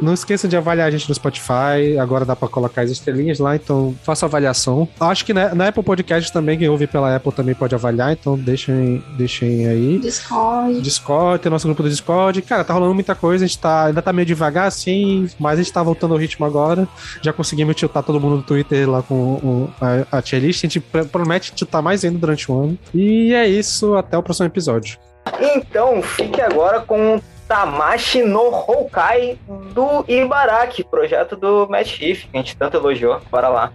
[0.00, 1.98] Não esqueça de avaliar a gente no Spotify.
[2.00, 4.88] Agora dá para colocar as estrelinhas lá, então faça avaliação.
[5.00, 8.36] Acho que na, na, Apple Podcast também, quem ouve pela Apple também pode avaliar, então
[8.36, 9.98] deixem, deixem aí.
[9.98, 10.80] Discord.
[10.80, 12.40] Discord, tem nosso grupo do Discord.
[12.42, 15.62] Cara, tá rolando muita coisa, a gente tá, ainda tá meio devagar assim, mas a
[15.62, 16.86] gente tá voltando ao ritmo agora.
[17.22, 20.64] Já conseguimos tiltar todo mundo no Twitter lá com o, a, a tier list.
[20.64, 22.78] A gente promete tiltar mais ainda durante o ano.
[22.94, 24.98] E é isso, até o próximo episódio.
[25.40, 29.38] Então, fique agora com Tamashi no Houkai
[29.72, 33.20] do Ibaraki, projeto do Matt Heath, que a gente tanto elogiou.
[33.30, 33.72] Bora lá.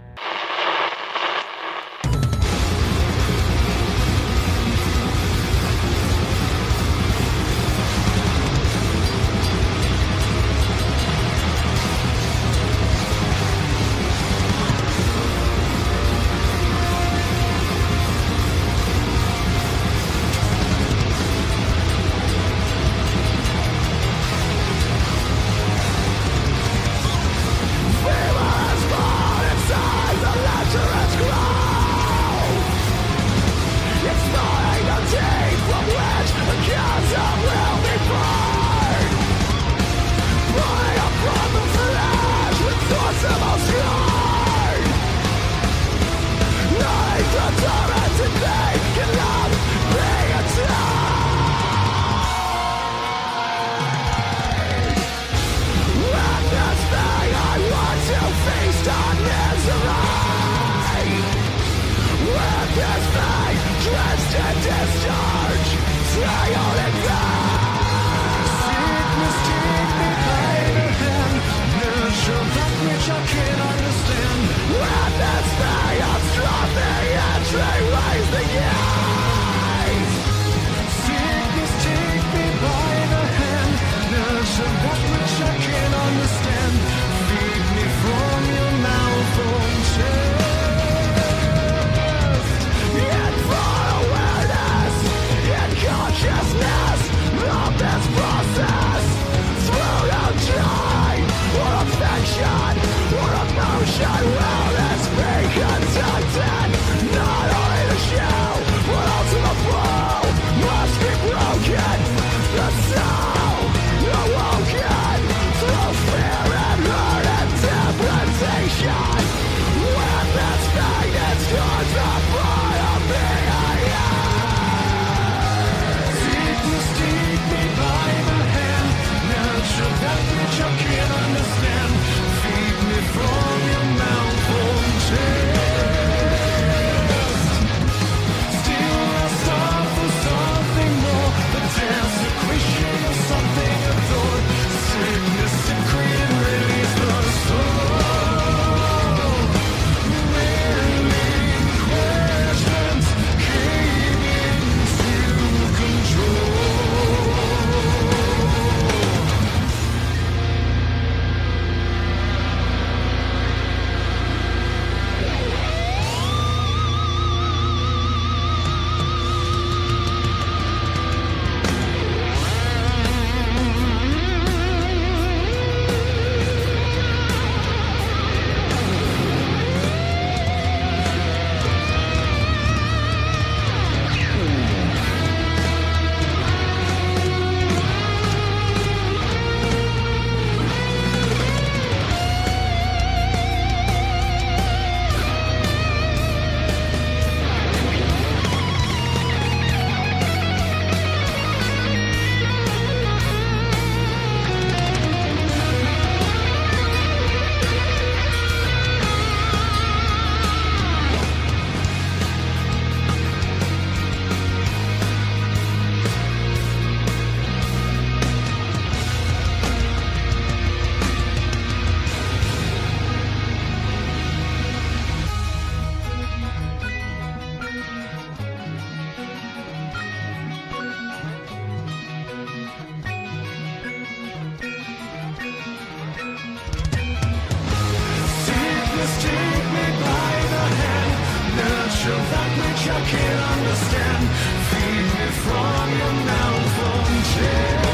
[239.24, 241.12] take me by the hand
[241.58, 244.22] Nurture that which I can't understand.
[244.68, 247.93] Feed me from your mouth oh, on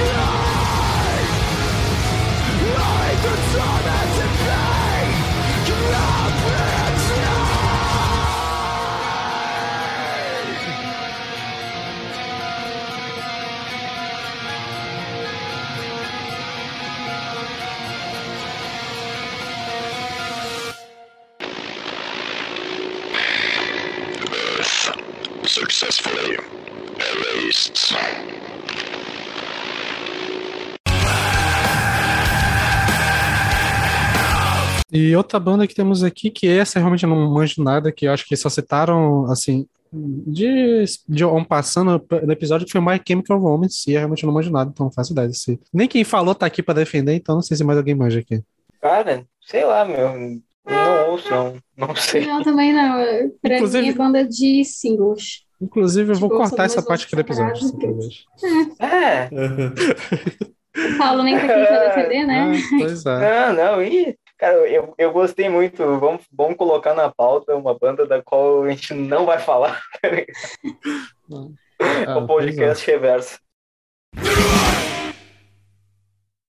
[0.00, 0.12] i
[1.14, 1.28] Light!
[2.76, 5.10] Light the tormented pain!
[5.92, 6.09] Light!
[35.08, 38.12] E outra banda que temos aqui, que essa realmente eu não manjo nada, que eu
[38.12, 43.38] acho que só citaram, assim, de, de um passando no episódio, que foi My Chemical
[43.38, 45.58] Romance, e eu realmente não manjo nada, então não faço ideia desse.
[45.72, 48.42] Nem quem falou tá aqui pra defender, então não sei se mais alguém manja aqui.
[48.80, 50.40] Cara, sei lá, meu.
[50.66, 51.56] Não ouço, não.
[51.76, 52.26] Não sei.
[52.26, 52.98] Não, também não.
[53.42, 55.44] Pra Inclusive- mim é banda de singles.
[55.60, 57.66] Inclusive, eu vou Tipo, cortar essa parte aqui do episódio.
[58.78, 59.28] É.
[60.72, 62.52] O Paulo nem tá aqui pra defender, né?
[62.54, 63.52] Ah, pois é.
[63.52, 64.16] Não, não, e.
[64.40, 65.84] Cara, eu, eu gostei muito.
[65.98, 69.80] Vamos, vamos colocar na pauta uma banda da qual a gente não vai falar.
[72.06, 73.38] Ah, o podcast reverso.